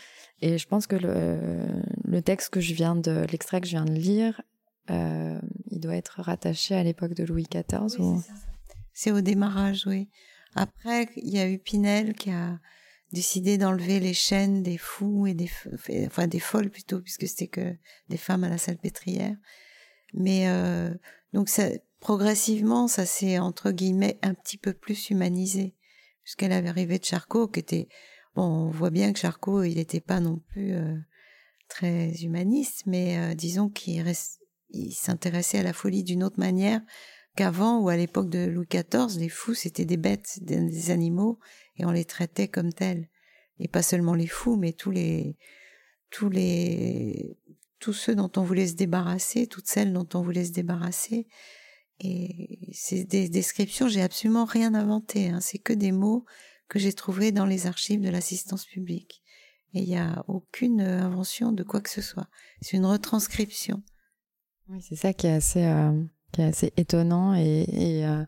Et 0.43 0.59
je 0.59 0.67
pense 0.67 0.87
que 0.87 0.97
le, 0.97 1.67
le, 2.05 2.23
texte 2.23 2.51
que 2.51 2.61
je 2.61 2.75
viens 2.75 2.97
de, 2.97 3.25
l'extrait 3.31 3.61
que 3.61 3.67
je 3.67 3.73
viens 3.73 3.85
de 3.85 3.93
lire, 3.93 4.43
euh, 4.91 5.41
il 5.71 5.79
doit 5.81 5.95
être 5.95 6.21
rattaché 6.21 6.75
à 6.75 6.83
l'époque 6.83 7.15
de 7.15 7.25
Louis 7.25 7.47
XIV. 7.51 8.01
ou... 8.01 8.21
C'est 8.93 9.13
au 9.13 9.21
démarrage, 9.21 9.87
oui. 9.87 10.09
Après, 10.55 11.09
il 11.17 11.31
y 11.31 11.39
a 11.39 11.49
eu 11.49 11.59
Pinel 11.59 12.15
qui 12.15 12.31
a 12.31 12.59
décidé 13.13 13.57
d'enlever 13.57 14.01
les 14.01 14.15
chaînes 14.15 14.63
des 14.63 14.79
fous 14.79 15.27
et 15.27 15.35
des, 15.35 15.51
enfin 16.07 16.27
des 16.27 16.41
folles 16.41 16.71
plutôt, 16.71 17.01
puisque 17.01 17.27
c'était 17.27 17.47
que 17.47 17.77
des 18.09 18.17
femmes 18.17 18.45
à 18.45 18.49
la 18.49 18.59
salpêtrière. 18.59 19.37
Mais 20.13 20.49
euh, 20.49 20.93
donc 21.33 21.49
ça, 21.49 21.69
progressivement, 22.01 22.89
ça 22.89 23.07
s'est 23.07 23.39
entre 23.39 23.71
guillemets 23.71 24.19
un 24.23 24.35
petit 24.35 24.59
peu 24.59 24.73
plus 24.73 25.11
humanisé 25.11 25.75
avait 26.41 26.69
arrivé 26.69 26.99
de 26.99 27.05
Charcot, 27.05 27.49
qui 27.49 27.61
était 27.61 27.89
bon, 28.35 28.43
on 28.43 28.71
voit 28.71 28.91
bien 28.91 29.13
que 29.13 29.19
Charcot, 29.19 29.63
il 29.63 29.77
n'était 29.77 30.01
pas 30.01 30.21
non 30.21 30.39
plus 30.51 30.75
euh, 30.75 30.97
très 31.69 32.13
humaniste, 32.23 32.83
mais 32.87 33.19
euh, 33.19 33.35
disons 33.35 33.69
qu'il 33.69 34.05
il 34.71 34.93
s'intéressait 34.93 35.59
à 35.59 35.63
la 35.63 35.73
folie 35.73 36.03
d'une 36.03 36.25
autre 36.25 36.41
manière 36.41 36.81
qu'avant 37.37 37.81
ou 37.81 37.89
à 37.89 37.97
l'époque 37.97 38.29
de 38.29 38.47
Louis 38.47 38.67
XIV, 38.71 39.19
les 39.19 39.29
fous 39.29 39.55
c'était 39.55 39.85
des 39.85 39.97
bêtes, 39.97 40.39
des 40.43 40.91
animaux, 40.91 41.39
et 41.77 41.85
on 41.85 41.91
les 41.91 42.05
traitait 42.05 42.49
comme 42.49 42.73
tels. 42.73 43.09
Et 43.59 43.69
pas 43.69 43.83
seulement 43.83 44.15
les 44.15 44.27
fous, 44.27 44.57
mais 44.57 44.73
tous 44.73 44.91
les 44.91 45.37
tous 46.11 46.29
les 46.29 47.37
tous 47.79 47.93
ceux 47.93 48.15
dont 48.15 48.31
on 48.37 48.43
voulait 48.43 48.69
se 48.69 48.75
débarrasser, 48.75 49.47
toutes 49.47 49.67
celles 49.67 49.93
dont 49.93 50.09
on 50.15 50.23
voulait 50.23 50.45
se 50.45 50.53
débarrasser. 50.53 51.27
Et 52.05 52.59
c'est 52.73 53.05
des 53.05 53.29
descriptions, 53.29 53.87
j'ai 53.87 54.03
absolument 54.03 54.45
rien 54.45 54.75
inventé. 54.75 55.29
Hein. 55.29 55.39
C'est 55.41 55.59
que 55.59 55.73
des 55.73 55.93
mots 55.93 56.25
que 56.69 56.81
j'ai 56.81 56.93
trouvés 56.93 57.31
dans 57.31 57.47
les 57.47 57.69
archives 57.69 58.01
de 58.01 58.09
l'assistance 58.09 58.67
publique. 58.67 59.23
Et 59.73 59.83
il 59.83 59.89
n'y 59.89 59.97
a 59.97 60.25
aucune 60.27 60.81
invention 60.81 61.53
de 61.53 61.63
quoi 61.63 61.81
que 61.81 61.89
ce 61.91 62.03
soit. 62.03 62.29
C'est 62.61 62.77
une 62.77 62.87
retranscription. 62.87 63.83
Oui, 64.69 64.83
c'est 64.83 64.97
ça 64.97 65.13
qui 65.13 65.29
est 65.29 65.33
assez, 65.33 65.65
euh, 65.65 66.03
qui 66.33 66.41
est 66.41 66.47
assez 66.47 66.73
étonnant 66.77 67.35
et, 67.35 67.67
et, 67.69 68.05
euh, 68.05 68.25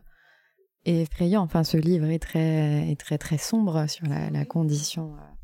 et, 0.85 1.01
effrayant. 1.01 1.41
Enfin, 1.41 1.65
ce 1.65 1.75
livre 1.75 2.05
est 2.05 2.19
très, 2.19 2.89
est 2.89 2.99
très, 2.99 3.17
très 3.17 3.37
sombre 3.37 3.87
sur 3.89 4.07
la, 4.07 4.29
la 4.29 4.45
condition. 4.45 5.15
Euh, 5.15 5.35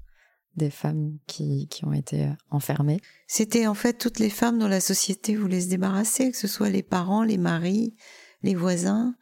des 0.55 0.69
femmes 0.69 1.17
qui, 1.27 1.67
qui 1.69 1.86
ont 1.86 1.93
été 1.93 2.25
euh, 2.25 2.34
enfermées. 2.49 2.99
C'était 3.27 3.67
en 3.67 3.73
fait 3.73 3.93
toutes 3.93 4.19
les 4.19 4.29
femmes 4.29 4.59
dont 4.59 4.67
la 4.67 4.82
société 4.82 5.36
voulait 5.36 5.61
se 5.61 5.69
débarrasser, 5.69 6.32
que 6.32 6.38
ce 6.38 6.47
soit 6.47 6.69
les 6.69 6.84
parents, 6.84 7.23
les 7.23 7.38
maris, 7.38 7.95
les 8.43 8.55
voisins. 8.55 9.15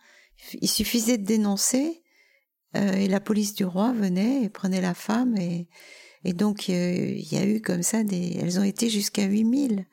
Il 0.61 0.69
suffisait 0.69 1.17
de 1.17 1.25
dénoncer 1.25 2.01
euh, 2.75 2.93
et 2.93 3.07
la 3.07 3.19
police 3.19 3.53
du 3.53 3.65
roi 3.65 3.91
venait 3.93 4.43
et 4.43 4.49
prenait 4.49 4.81
la 4.81 4.93
femme 4.93 5.35
et, 5.37 5.67
donc 6.33 6.67
il 6.67 7.33
y 7.33 7.37
a 7.37 7.45
eu 7.45 7.61
comme 7.61 7.81
ça 7.81 8.03
des... 8.03 8.37
Elles 8.41 8.59
ont 8.59 8.63
été 8.63 8.89
jusqu'à 8.89 9.23
8000. 9.23 9.85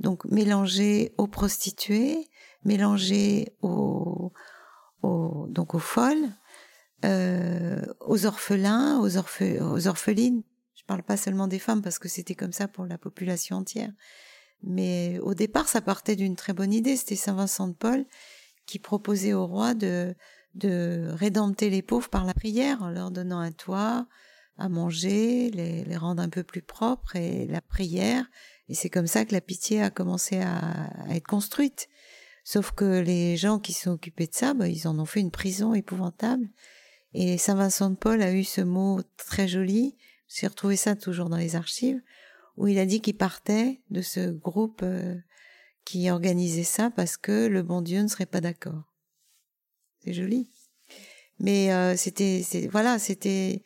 Donc 0.00 0.24
mélangées 0.24 1.14
aux 1.18 1.28
prostituées, 1.28 2.28
mélangées 2.64 3.52
aux, 3.62 4.32
donc 5.02 5.74
aux 5.74 5.78
folles, 5.78 6.30
euh, 7.04 7.80
aux 8.00 8.26
orphelins, 8.26 8.98
aux, 9.00 9.18
aux 9.18 9.86
orphelines 9.86 10.42
parle 10.88 11.04
pas 11.04 11.18
seulement 11.18 11.46
des 11.46 11.60
femmes 11.60 11.82
parce 11.82 12.00
que 12.00 12.08
c'était 12.08 12.34
comme 12.34 12.52
ça 12.52 12.66
pour 12.66 12.86
la 12.86 12.98
population 12.98 13.58
entière. 13.58 13.92
Mais 14.64 15.20
au 15.22 15.34
départ, 15.34 15.68
ça 15.68 15.80
partait 15.80 16.16
d'une 16.16 16.34
très 16.34 16.52
bonne 16.52 16.72
idée. 16.72 16.96
C'était 16.96 17.14
Saint 17.14 17.34
Vincent 17.34 17.68
de 17.68 17.74
Paul 17.74 18.04
qui 18.68 18.78
proposait 18.78 19.32
au 19.32 19.46
roi 19.46 19.74
de, 19.74 20.14
de 20.54 21.08
rédempter 21.10 21.70
les 21.70 21.82
pauvres 21.82 22.08
par 22.08 22.24
la 22.24 22.34
prière 22.34 22.82
en 22.82 22.90
leur 22.90 23.10
donnant 23.10 23.40
un 23.40 23.50
toit, 23.50 24.06
à 24.58 24.68
manger, 24.68 25.50
les, 25.50 25.84
les 25.84 25.96
rendre 25.96 26.22
un 26.22 26.28
peu 26.28 26.44
plus 26.44 26.62
propres 26.62 27.16
et 27.16 27.46
la 27.46 27.60
prière. 27.60 28.24
Et 28.68 28.74
c'est 28.74 28.90
comme 28.90 29.06
ça 29.06 29.24
que 29.24 29.32
la 29.32 29.40
pitié 29.40 29.82
a 29.82 29.90
commencé 29.90 30.38
à, 30.40 30.58
à, 31.08 31.16
être 31.16 31.26
construite. 31.26 31.88
Sauf 32.44 32.72
que 32.72 33.00
les 33.00 33.36
gens 33.36 33.58
qui 33.58 33.72
sont 33.72 33.90
occupés 33.90 34.26
de 34.26 34.34
ça, 34.34 34.54
bah, 34.54 34.68
ils 34.68 34.86
en 34.86 34.98
ont 34.98 35.04
fait 35.04 35.20
une 35.20 35.30
prison 35.30 35.74
épouvantable. 35.74 36.48
Et 37.14 37.38
Saint 37.38 37.54
Vincent 37.54 37.90
de 37.90 37.96
Paul 37.96 38.22
a 38.22 38.32
eu 38.32 38.44
ce 38.44 38.60
mot 38.60 39.00
très 39.16 39.48
joli 39.48 39.96
j'ai 40.28 40.46
retrouvé 40.46 40.76
ça 40.76 40.94
toujours 40.94 41.28
dans 41.28 41.36
les 41.36 41.56
archives, 41.56 42.00
où 42.56 42.68
il 42.68 42.78
a 42.78 42.86
dit 42.86 43.00
qu'il 43.00 43.16
partait 43.16 43.80
de 43.90 44.02
ce 44.02 44.30
groupe 44.30 44.80
euh, 44.82 45.16
qui 45.88 46.10
organisait 46.10 46.64
ça 46.64 46.90
parce 46.90 47.16
que 47.16 47.46
le 47.46 47.62
bon 47.62 47.80
Dieu 47.80 48.02
ne 48.02 48.08
serait 48.08 48.26
pas 48.26 48.42
d'accord. 48.42 48.82
C'est 50.04 50.12
joli. 50.12 50.50
Mais 51.38 51.72
euh, 51.72 51.96
c'était, 51.96 52.44
voilà, 52.70 52.98
c'était 52.98 53.62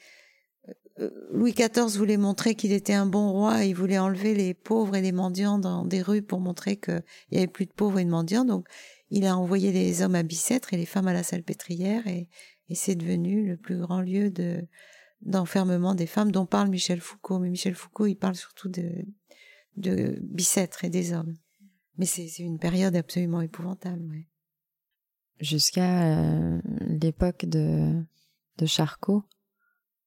euh, 1.01 1.11
Louis 1.33 1.53
XIV 1.53 1.99
voulait 1.99 2.19
montrer 2.19 2.55
qu'il 2.55 2.71
était 2.71 2.93
un 2.93 3.07
bon 3.07 3.33
roi. 3.33 3.65
Il 3.65 3.75
voulait 3.75 3.99
enlever 3.99 4.35
les 4.35 4.55
pauvres 4.55 4.95
et 4.95 5.01
les 5.01 5.11
mendiants 5.11 5.59
dans 5.59 5.85
des 5.85 6.01
rues 6.01 6.23
pour 6.23 6.39
montrer 6.39 6.77
qu'il 6.77 7.03
y 7.33 7.39
avait 7.39 7.49
plus 7.49 7.67
de 7.67 7.73
pauvres 7.73 7.99
et 7.99 8.05
de 8.05 8.11
mendiants. 8.11 8.45
Donc, 8.45 8.69
il 9.11 9.27
a 9.27 9.37
envoyé 9.37 9.73
les 9.73 10.03
hommes 10.03 10.15
à 10.15 10.23
Bicêtre 10.23 10.73
et 10.75 10.77
les 10.77 10.87
femmes 10.87 11.09
à 11.09 11.13
la 11.13 11.25
salpêtrière 11.25 12.07
et, 12.07 12.29
et 12.69 12.77
c'est 12.77 12.95
devenu 12.95 13.49
le 13.49 13.57
plus 13.57 13.79
grand 13.79 14.01
lieu 14.01 14.31
de 14.31 14.65
d'enfermement 15.23 15.97
des 15.97 16.07
femmes 16.07 16.31
dont 16.31 16.47
parle 16.47 16.69
Michel 16.69 17.01
Foucault. 17.01 17.41
Mais 17.41 17.51
Michel 17.51 17.75
Foucault, 17.75 18.07
il 18.07 18.15
parle 18.15 18.37
surtout 18.37 18.69
de 18.69 20.19
Bicêtre 20.21 20.85
et 20.85 20.91
des 20.91 21.13
hommes. 21.13 21.37
Mais 21.99 22.07
c'est 22.07 22.27
une 22.39 22.59
période 22.59 22.97
absolument 22.97 23.41
épouvantable. 23.41 24.03
Ouais. 24.11 24.27
Jusqu'à 25.41 26.05
euh, 26.05 26.61
l'époque 26.81 27.45
de, 27.45 28.03
de 28.59 28.67
Charcot, 28.67 29.25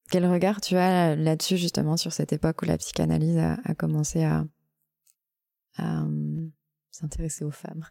quel 0.09 0.25
regard 0.25 0.61
tu 0.61 0.75
as 0.77 1.15
là-dessus 1.15 1.57
justement 1.57 1.97
sur 1.97 2.13
cette 2.13 2.33
époque 2.33 2.61
où 2.61 2.65
la 2.65 2.77
psychanalyse 2.77 3.38
a, 3.38 3.57
a 3.63 3.75
commencé 3.75 4.23
à, 4.23 4.45
à 5.77 6.03
euh, 6.03 6.47
s'intéresser 6.91 7.43
aux 7.43 7.51
femmes? 7.51 7.86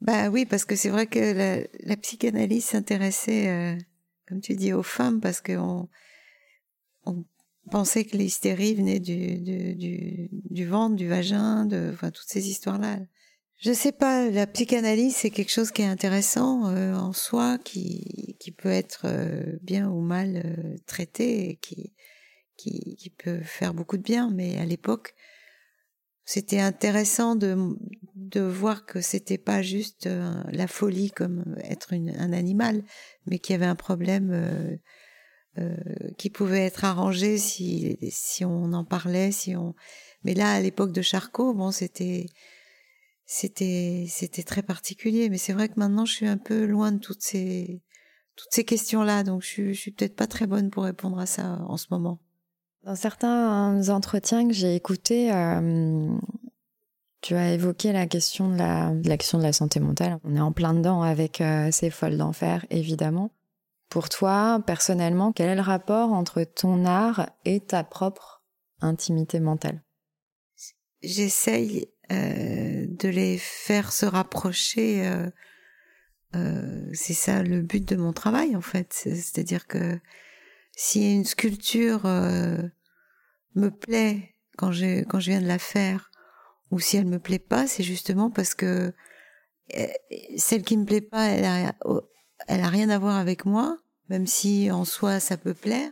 Bah 0.00 0.30
oui, 0.30 0.46
parce 0.46 0.64
que 0.64 0.76
c'est 0.76 0.90
vrai 0.90 1.06
que 1.06 1.18
la, 1.18 1.66
la 1.80 1.96
psychanalyse 1.96 2.64
s'intéressait, 2.64 3.48
euh, 3.48 3.78
comme 4.26 4.40
tu 4.40 4.54
dis, 4.54 4.72
aux 4.72 4.84
femmes 4.84 5.20
parce 5.20 5.40
qu'on 5.40 5.88
on 7.04 7.24
pensait 7.70 8.04
que 8.04 8.16
l'hystérie 8.16 8.74
venait 8.74 9.00
du, 9.00 9.38
du, 9.40 9.74
du, 9.74 10.28
du, 10.32 10.66
ventre, 10.66 10.96
du 10.96 11.08
vagin, 11.08 11.66
de 11.66 11.90
enfin, 11.92 12.10
toutes 12.10 12.28
ces 12.28 12.48
histoires-là. 12.48 13.00
Je 13.60 13.72
sais 13.72 13.90
pas, 13.90 14.30
la 14.30 14.46
psychanalyse, 14.46 15.16
c'est 15.16 15.30
quelque 15.30 15.50
chose 15.50 15.72
qui 15.72 15.82
est 15.82 15.86
intéressant 15.86 16.68
euh, 16.68 16.94
en 16.94 17.12
soi, 17.12 17.58
qui, 17.58 18.36
qui 18.38 18.52
peut 18.52 18.68
être 18.68 19.02
euh, 19.06 19.58
bien 19.62 19.88
ou 19.90 20.00
mal 20.00 20.42
euh, 20.44 20.76
traité, 20.86 21.58
qui, 21.60 21.92
qui, 22.56 22.94
qui 22.96 23.10
peut 23.10 23.40
faire 23.40 23.74
beaucoup 23.74 23.96
de 23.96 24.02
bien, 24.02 24.30
mais 24.30 24.58
à 24.58 24.64
l'époque, 24.64 25.14
c'était 26.24 26.60
intéressant 26.60 27.34
de, 27.34 27.56
de 28.14 28.40
voir 28.40 28.86
que 28.86 29.00
c'était 29.00 29.38
pas 29.38 29.60
juste 29.60 30.08
la 30.52 30.68
folie 30.68 31.10
comme 31.10 31.56
être 31.64 31.94
une, 31.94 32.10
un 32.10 32.32
animal, 32.32 32.84
mais 33.26 33.38
qu'il 33.40 33.54
y 33.54 33.56
avait 33.56 33.66
un 33.66 33.74
problème 33.74 34.78
euh, 35.58 35.76
qui 36.18 36.30
pouvait 36.30 36.66
être 36.66 36.84
arrangé 36.84 37.38
si 37.38 37.98
si 38.10 38.44
on 38.44 38.72
en 38.74 38.84
parlait, 38.84 39.32
si 39.32 39.56
on. 39.56 39.74
Mais 40.22 40.34
là, 40.34 40.52
à 40.52 40.60
l'époque 40.60 40.92
de 40.92 41.02
Charcot, 41.02 41.54
bon, 41.54 41.72
c'était 41.72 42.26
c'était 43.30 44.06
c'était 44.08 44.42
très 44.42 44.62
particulier. 44.62 45.28
Mais 45.28 45.38
c'est 45.38 45.52
vrai 45.52 45.68
que 45.68 45.78
maintenant, 45.78 46.06
je 46.06 46.14
suis 46.14 46.26
un 46.26 46.38
peu 46.38 46.64
loin 46.64 46.90
de 46.90 46.98
toutes 46.98 47.22
ces 47.22 47.82
toutes 48.34 48.52
ces 48.52 48.64
questions-là, 48.64 49.22
donc 49.22 49.42
je 49.42 49.46
suis, 49.46 49.74
je 49.74 49.80
suis 49.80 49.90
peut-être 49.90 50.16
pas 50.16 50.26
très 50.28 50.46
bonne 50.46 50.70
pour 50.70 50.84
répondre 50.84 51.18
à 51.18 51.26
ça 51.26 51.58
en 51.68 51.76
ce 51.76 51.86
moment. 51.90 52.20
Dans 52.84 52.94
certains 52.94 53.88
entretiens 53.88 54.46
que 54.46 54.54
j'ai 54.54 54.76
écoutés, 54.76 55.32
euh, 55.32 56.16
tu 57.20 57.34
as 57.34 57.52
évoqué 57.52 57.92
la 57.92 58.06
question 58.06 58.48
de 58.48 58.56
la, 58.56 58.94
de 58.94 59.08
la 59.08 59.16
question 59.16 59.38
de 59.38 59.42
la 59.42 59.52
santé 59.52 59.80
mentale. 59.80 60.20
On 60.22 60.36
est 60.36 60.40
en 60.40 60.52
plein 60.52 60.72
dedans 60.72 61.02
avec 61.02 61.40
euh, 61.40 61.70
ces 61.72 61.90
folles 61.90 62.16
d'enfer, 62.16 62.64
évidemment. 62.70 63.32
Pour 63.90 64.08
toi, 64.08 64.62
personnellement, 64.64 65.32
quel 65.32 65.48
est 65.48 65.56
le 65.56 65.60
rapport 65.60 66.12
entre 66.12 66.44
ton 66.44 66.84
art 66.86 67.28
et 67.44 67.58
ta 67.58 67.82
propre 67.82 68.44
intimité 68.80 69.40
mentale? 69.40 69.82
J'essaye 71.02 71.88
euh, 72.10 72.86
de 72.88 73.08
les 73.08 73.38
faire 73.38 73.92
se 73.92 74.06
rapprocher. 74.06 75.06
Euh, 75.06 75.30
euh, 76.34 76.90
c'est 76.92 77.14
ça 77.14 77.42
le 77.42 77.62
but 77.62 77.86
de 77.86 77.96
mon 77.96 78.12
travail, 78.12 78.56
en 78.56 78.60
fait. 78.60 78.92
C'est-à-dire 78.92 79.66
que 79.66 79.98
si 80.76 81.14
une 81.14 81.24
sculpture 81.24 82.06
euh, 82.06 82.62
me 83.54 83.70
plaît 83.70 84.34
quand 84.56 84.72
je, 84.72 85.04
quand 85.04 85.20
je 85.20 85.30
viens 85.30 85.40
de 85.40 85.46
la 85.46 85.58
faire, 85.58 86.10
ou 86.70 86.80
si 86.80 86.96
elle 86.96 87.06
me 87.06 87.18
plaît 87.18 87.38
pas, 87.38 87.66
c'est 87.66 87.82
justement 87.82 88.30
parce 88.30 88.54
que 88.54 88.92
celle 90.36 90.62
qui 90.62 90.76
me 90.76 90.84
plaît 90.84 91.00
pas, 91.00 91.26
elle 91.26 91.44
a, 91.44 91.74
elle 92.46 92.60
a 92.60 92.68
rien 92.68 92.88
à 92.90 92.98
voir 92.98 93.16
avec 93.16 93.44
moi, 93.44 93.78
même 94.08 94.26
si 94.26 94.70
en 94.70 94.84
soi 94.84 95.20
ça 95.20 95.36
peut 95.36 95.54
plaire. 95.54 95.90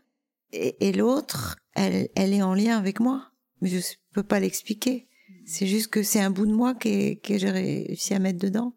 Et, 0.53 0.89
et 0.89 0.93
l'autre, 0.93 1.57
elle, 1.75 2.09
elle 2.15 2.33
est 2.33 2.43
en 2.43 2.55
lien 2.55 2.79
avec 2.79 3.01
moi, 3.01 3.31
mais 3.61 3.69
je 3.69 3.81
peux 4.13 4.23
pas 4.23 4.41
l'expliquer. 4.41 5.09
C'est 5.47 5.67
juste 5.67 5.89
que 5.89 6.03
c'est 6.03 6.21
un 6.21 6.31
bout 6.31 6.47
de 6.47 6.53
moi 6.53 6.75
que, 6.75 7.15
que 7.15 7.39
j'ai 7.39 7.51
réussi 7.51 8.15
à 8.15 8.19
mettre 8.19 8.39
dedans. 8.39 8.75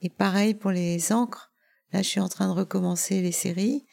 Et 0.00 0.08
pareil 0.08 0.54
pour 0.54 0.70
les 0.70 1.12
encres. 1.12 1.52
Là, 1.92 2.02
je 2.02 2.08
suis 2.08 2.20
en 2.20 2.28
train 2.28 2.48
de 2.48 2.58
recommencer 2.58 3.20
les 3.20 3.32
séries. 3.32 3.84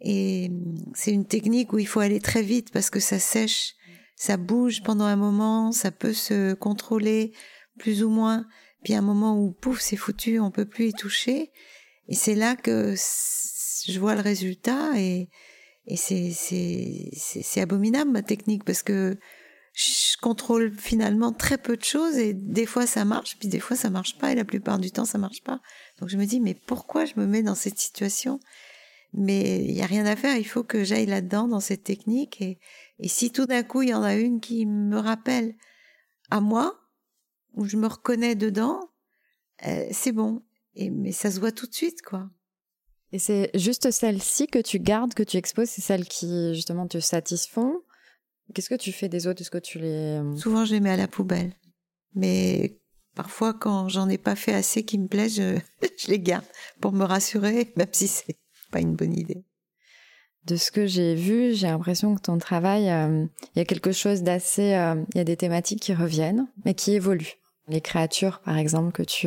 Et 0.00 0.50
c'est 0.94 1.12
une 1.12 1.26
technique 1.26 1.72
où 1.72 1.78
il 1.78 1.86
faut 1.86 2.00
aller 2.00 2.20
très 2.20 2.42
vite 2.42 2.70
parce 2.70 2.90
que 2.90 3.00
ça 3.00 3.18
sèche, 3.18 3.74
ça 4.16 4.36
bouge 4.36 4.82
pendant 4.82 5.04
un 5.04 5.16
moment, 5.16 5.72
ça 5.72 5.90
peut 5.90 6.12
se 6.12 6.54
contrôler 6.54 7.32
plus 7.78 8.02
ou 8.02 8.10
moins. 8.10 8.46
Puis 8.82 8.94
un 8.94 9.02
moment 9.02 9.40
où 9.40 9.52
pouf, 9.52 9.80
c'est 9.80 9.96
foutu, 9.96 10.40
on 10.40 10.50
peut 10.50 10.66
plus 10.66 10.88
y 10.88 10.92
toucher. 10.92 11.52
Et 12.08 12.14
c'est 12.14 12.34
là 12.34 12.56
que 12.56 12.94
je 12.96 14.00
vois 14.00 14.14
le 14.14 14.20
résultat 14.20 14.98
et, 14.98 15.28
et 15.86 15.96
c'est, 15.96 17.60
abominable 17.60 18.10
ma 18.10 18.22
technique 18.22 18.64
parce 18.64 18.82
que 18.82 19.18
je 19.76 20.16
contrôle 20.22 20.74
finalement 20.74 21.32
très 21.32 21.58
peu 21.58 21.76
de 21.76 21.84
choses 21.84 22.16
et 22.16 22.32
des 22.32 22.64
fois 22.64 22.86
ça 22.86 23.04
marche, 23.04 23.36
puis 23.38 23.48
des 23.48 23.60
fois 23.60 23.76
ça 23.76 23.90
marche 23.90 24.16
pas 24.16 24.32
et 24.32 24.34
la 24.34 24.46
plupart 24.46 24.78
du 24.78 24.90
temps 24.90 25.04
ça 25.04 25.18
marche 25.18 25.42
pas. 25.42 25.60
Donc 26.00 26.08
je 26.08 26.16
me 26.16 26.24
dis 26.24 26.40
mais 26.40 26.54
pourquoi 26.54 27.04
je 27.04 27.12
me 27.16 27.26
mets 27.26 27.42
dans 27.42 27.54
cette 27.54 27.78
situation? 27.78 28.40
Mais 29.12 29.64
il 29.64 29.72
y 29.72 29.82
a 29.82 29.86
rien 29.86 30.06
à 30.06 30.16
faire, 30.16 30.36
il 30.36 30.46
faut 30.46 30.64
que 30.64 30.82
j'aille 30.82 31.06
là-dedans 31.06 31.46
dans 31.46 31.60
cette 31.60 31.84
technique 31.84 32.40
et, 32.40 32.58
et 32.98 33.08
si 33.08 33.30
tout 33.30 33.44
d'un 33.44 33.62
coup 33.62 33.82
il 33.82 33.90
y 33.90 33.94
en 33.94 34.02
a 34.02 34.14
une 34.14 34.40
qui 34.40 34.64
me 34.64 34.98
rappelle 34.98 35.54
à 36.30 36.40
moi 36.40 36.80
où 37.52 37.66
je 37.66 37.76
me 37.76 37.86
reconnais 37.86 38.34
dedans, 38.34 38.80
euh, 39.66 39.86
c'est 39.90 40.12
bon. 40.12 40.42
Et, 40.74 40.90
mais 40.90 41.12
ça 41.12 41.30
se 41.30 41.40
voit 41.40 41.52
tout 41.52 41.66
de 41.66 41.74
suite, 41.74 42.02
quoi. 42.02 42.28
Et 43.12 43.18
c'est 43.18 43.50
juste 43.54 43.90
celles-ci 43.90 44.46
que 44.46 44.58
tu 44.58 44.78
gardes, 44.78 45.14
que 45.14 45.22
tu 45.22 45.36
exposes, 45.36 45.68
c'est 45.68 45.82
celles 45.82 46.06
qui 46.06 46.54
justement 46.54 46.86
te 46.86 46.98
satisfont? 46.98 47.82
Qu'est-ce 48.54 48.68
que 48.68 48.74
tu 48.74 48.92
fais 48.92 49.08
des 49.08 49.26
autres? 49.26 49.42
Est-ce 49.42 49.50
que 49.50 49.58
tu 49.58 49.78
les... 49.78 50.20
Souvent, 50.36 50.64
je 50.64 50.74
les 50.74 50.80
mets 50.80 50.90
à 50.90 50.96
la 50.96 51.08
poubelle. 51.08 51.52
Mais 52.14 52.78
parfois, 53.14 53.54
quand 53.54 53.88
j'en 53.88 54.08
ai 54.08 54.18
pas 54.18 54.36
fait 54.36 54.54
assez 54.54 54.84
qui 54.84 54.98
me 54.98 55.08
plaisent, 55.08 55.36
je, 55.36 55.58
je 55.98 56.08
les 56.08 56.20
garde 56.20 56.44
pour 56.80 56.92
me 56.92 57.04
rassurer, 57.04 57.72
même 57.76 57.88
si 57.92 58.06
c'est 58.06 58.38
pas 58.70 58.80
une 58.80 58.94
bonne 58.94 59.18
idée. 59.18 59.44
De 60.44 60.56
ce 60.56 60.70
que 60.70 60.86
j'ai 60.86 61.16
vu, 61.16 61.54
j'ai 61.54 61.66
l'impression 61.66 62.14
que 62.14 62.20
ton 62.20 62.38
travail, 62.38 62.84
il 62.84 63.58
y 63.58 63.60
a 63.60 63.64
quelque 63.64 63.90
chose 63.90 64.22
d'assez... 64.22 64.78
Il 65.12 65.18
y 65.18 65.20
a 65.20 65.24
des 65.24 65.36
thématiques 65.36 65.80
qui 65.80 65.92
reviennent, 65.92 66.46
mais 66.64 66.74
qui 66.74 66.92
évoluent. 66.92 67.38
Les 67.66 67.80
créatures, 67.80 68.40
par 68.42 68.56
exemple, 68.56 68.92
que 68.92 69.02
tu, 69.02 69.26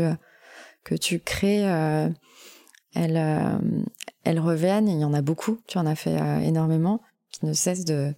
que 0.86 0.95
tu 0.95 1.20
crées, 1.20 1.63
elles, 2.93 3.59
elles 4.24 4.39
reviennent, 4.39 4.88
il 4.88 5.01
y 5.01 5.03
en 5.03 5.13
a 5.13 5.22
beaucoup, 5.22 5.59
tu 5.67 5.78
en 5.78 5.86
as 5.86 5.95
fait 5.95 6.17
énormément, 6.45 7.01
qui 7.34 7.45
ne 7.45 7.51
cessent 7.51 7.84
de, 7.84 8.13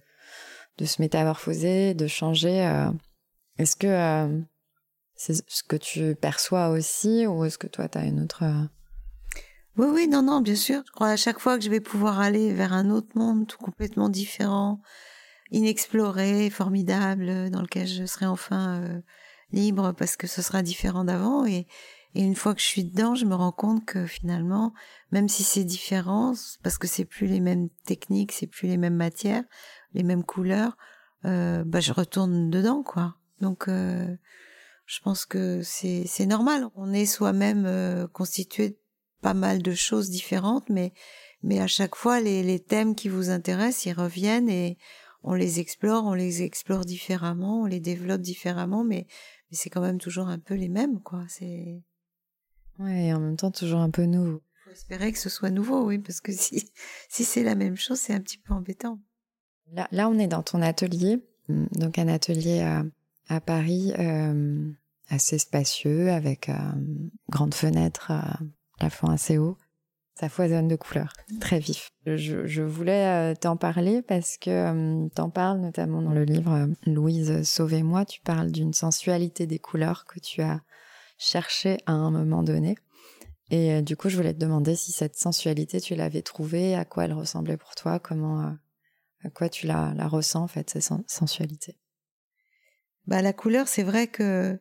de 0.78 0.84
se 0.84 1.00
métamorphoser, 1.00 1.94
de 1.94 2.06
changer. 2.06 2.66
Euh, 2.66 2.90
est-ce 3.58 3.76
que 3.76 3.86
euh, 3.86 4.40
c'est 5.14 5.34
ce 5.48 5.62
que 5.62 5.76
tu 5.76 6.14
perçois 6.14 6.68
aussi 6.68 7.26
ou 7.26 7.44
est-ce 7.44 7.58
que 7.58 7.66
toi, 7.66 7.88
tu 7.88 7.98
as 7.98 8.04
une 8.04 8.22
autre... 8.22 8.44
Euh, 8.44 8.64
oui, 9.76 9.86
oui, 9.90 10.08
non, 10.08 10.22
non, 10.22 10.40
bien 10.40 10.54
sûr. 10.54 10.82
Je 10.86 10.92
crois 10.92 11.08
à 11.08 11.16
chaque 11.16 11.38
fois 11.38 11.56
que 11.56 11.64
je 11.64 11.70
vais 11.70 11.80
pouvoir 11.80 12.20
aller 12.20 12.52
vers 12.52 12.74
un 12.74 12.90
autre 12.90 13.16
monde 13.16 13.46
tout 13.46 13.56
complètement 13.56 14.10
différent, 14.10 14.82
inexploré, 15.50 16.50
formidable, 16.50 17.48
dans 17.50 17.62
lequel 17.62 17.86
je 17.86 18.04
serai 18.04 18.26
enfin 18.26 19.02
libre 19.52 19.92
parce 19.92 20.16
que 20.16 20.26
ce 20.26 20.42
sera 20.42 20.62
différent 20.62 21.04
d'avant. 21.04 21.46
Et, 21.46 21.66
et 22.14 22.22
une 22.22 22.34
fois 22.34 22.54
que 22.54 22.60
je 22.60 22.66
suis 22.66 22.84
dedans, 22.84 23.14
je 23.14 23.24
me 23.24 23.34
rends 23.34 23.52
compte 23.52 23.84
que 23.84 24.06
finalement, 24.06 24.74
même 25.12 25.28
si 25.28 25.42
c'est 25.42 25.64
différent, 25.64 26.34
parce 26.62 26.78
que 26.78 26.86
c'est 26.86 27.04
plus 27.04 27.26
les 27.26 27.40
mêmes 27.40 27.68
techniques, 27.84 28.32
c'est 28.32 28.46
plus 28.46 28.68
les 28.68 28.76
mêmes 28.76 28.96
matières, 28.96 29.44
les 29.94 30.02
mêmes 30.02 30.24
couleurs, 30.24 30.76
euh, 31.24 31.64
bah 31.64 31.80
je 31.80 31.92
retourne 31.92 32.50
dedans 32.50 32.82
quoi. 32.82 33.16
Donc 33.40 33.68
euh, 33.68 34.14
je 34.86 35.00
pense 35.00 35.24
que 35.24 35.62
c'est 35.62 36.04
c'est 36.06 36.26
normal. 36.26 36.68
On 36.74 36.92
est 36.92 37.06
soi-même 37.06 37.64
euh, 37.66 38.06
constitué 38.08 38.70
de 38.70 38.78
pas 39.22 39.34
mal 39.34 39.62
de 39.62 39.72
choses 39.72 40.10
différentes, 40.10 40.68
mais 40.68 40.92
mais 41.42 41.60
à 41.60 41.66
chaque 41.66 41.94
fois 41.94 42.20
les 42.20 42.42
les 42.42 42.60
thèmes 42.60 42.94
qui 42.94 43.08
vous 43.08 43.30
intéressent, 43.30 43.86
ils 43.86 43.92
reviennent 43.92 44.50
et 44.50 44.76
on 45.22 45.34
les 45.34 45.60
explore, 45.60 46.04
on 46.04 46.14
les 46.14 46.42
explore 46.42 46.84
différemment, 46.84 47.62
on 47.62 47.66
les 47.66 47.80
développe 47.80 48.20
différemment, 48.20 48.84
mais 48.84 49.06
mais 49.52 49.58
c'est 49.58 49.68
quand 49.68 49.82
même 49.82 49.98
toujours 49.98 50.28
un 50.28 50.38
peu 50.38 50.54
les 50.54 50.70
mêmes 50.70 51.00
quoi. 51.00 51.24
C'est 51.28 51.82
ouais, 52.78 53.06
et 53.06 53.12
en 53.12 53.20
même 53.20 53.36
temps 53.36 53.50
toujours 53.50 53.80
un 53.80 53.90
peu 53.90 54.04
nouveau. 54.06 54.40
Faut 54.64 54.70
espérer 54.70 55.12
que 55.12 55.18
ce 55.18 55.28
soit 55.28 55.50
nouveau, 55.50 55.84
oui, 55.84 55.98
parce 55.98 56.22
que 56.22 56.32
si 56.32 56.72
si 57.10 57.22
c'est 57.22 57.44
la 57.44 57.54
même 57.54 57.76
chose, 57.76 57.98
c'est 58.00 58.14
un 58.14 58.20
petit 58.20 58.38
peu 58.38 58.54
embêtant. 58.54 58.98
Là, 59.90 60.08
on 60.08 60.18
est 60.18 60.26
dans 60.26 60.42
ton 60.42 60.60
atelier, 60.60 61.22
mm, 61.48 61.66
donc 61.72 61.98
un 61.98 62.08
atelier 62.08 62.60
à, 63.28 63.40
Paris 63.40 63.92
euh, 63.98 64.70
assez 65.08 65.38
spacieux, 65.38 66.10
avec 66.10 66.48
euh, 66.48 66.54
grande 67.30 67.54
fenêtre, 67.54 68.10
à 68.10 68.38
plafond 68.78 69.08
assez 69.08 69.38
haut. 69.38 69.56
Ça 70.14 70.28
foisonne 70.28 70.68
de 70.68 70.76
couleurs, 70.76 71.14
très 71.40 71.58
vif. 71.58 71.88
Je, 72.04 72.62
voulais 72.62 73.06
euh, 73.06 73.34
t'en 73.34 73.56
parler 73.56 74.02
parce 74.02 74.36
que 74.36 75.08
t'en 75.14 75.30
parles 75.30 75.60
notamment 75.60 76.02
dans 76.02 76.12
le 76.12 76.24
livre 76.24 76.68
Louise, 76.86 77.42
sauvez-moi. 77.44 78.04
Tu 78.04 78.20
parles 78.20 78.52
d'une 78.52 78.74
sensualité 78.74 79.46
des 79.46 79.58
couleurs 79.58 80.04
que 80.04 80.20
tu 80.20 80.42
as 80.42 80.60
cherché 81.16 81.78
à 81.86 81.92
un 81.92 82.10
moment 82.10 82.42
donné. 82.42 82.76
Et 83.50 83.80
du 83.82 83.96
coup, 83.96 84.10
je 84.10 84.16
voulais 84.16 84.34
te 84.34 84.38
demander 84.38 84.76
si 84.76 84.92
cette 84.92 85.16
sensualité, 85.16 85.80
tu 85.80 85.94
l'avais 85.94 86.22
trouvée, 86.22 86.74
à 86.74 86.84
quoi 86.84 87.04
elle 87.04 87.14
ressemblait 87.14 87.56
pour 87.56 87.74
toi, 87.74 87.98
comment 87.98 88.54
à 89.24 89.30
quoi 89.30 89.48
tu 89.48 89.66
la, 89.66 89.92
la 89.94 90.08
ressens 90.08 90.42
en 90.42 90.48
fait, 90.48 90.70
cette 90.70 90.88
sensualité? 91.06 91.78
Bah, 93.06 93.22
La 93.22 93.32
couleur, 93.32 93.68
c'est 93.68 93.82
vrai 93.82 94.06
que 94.06 94.58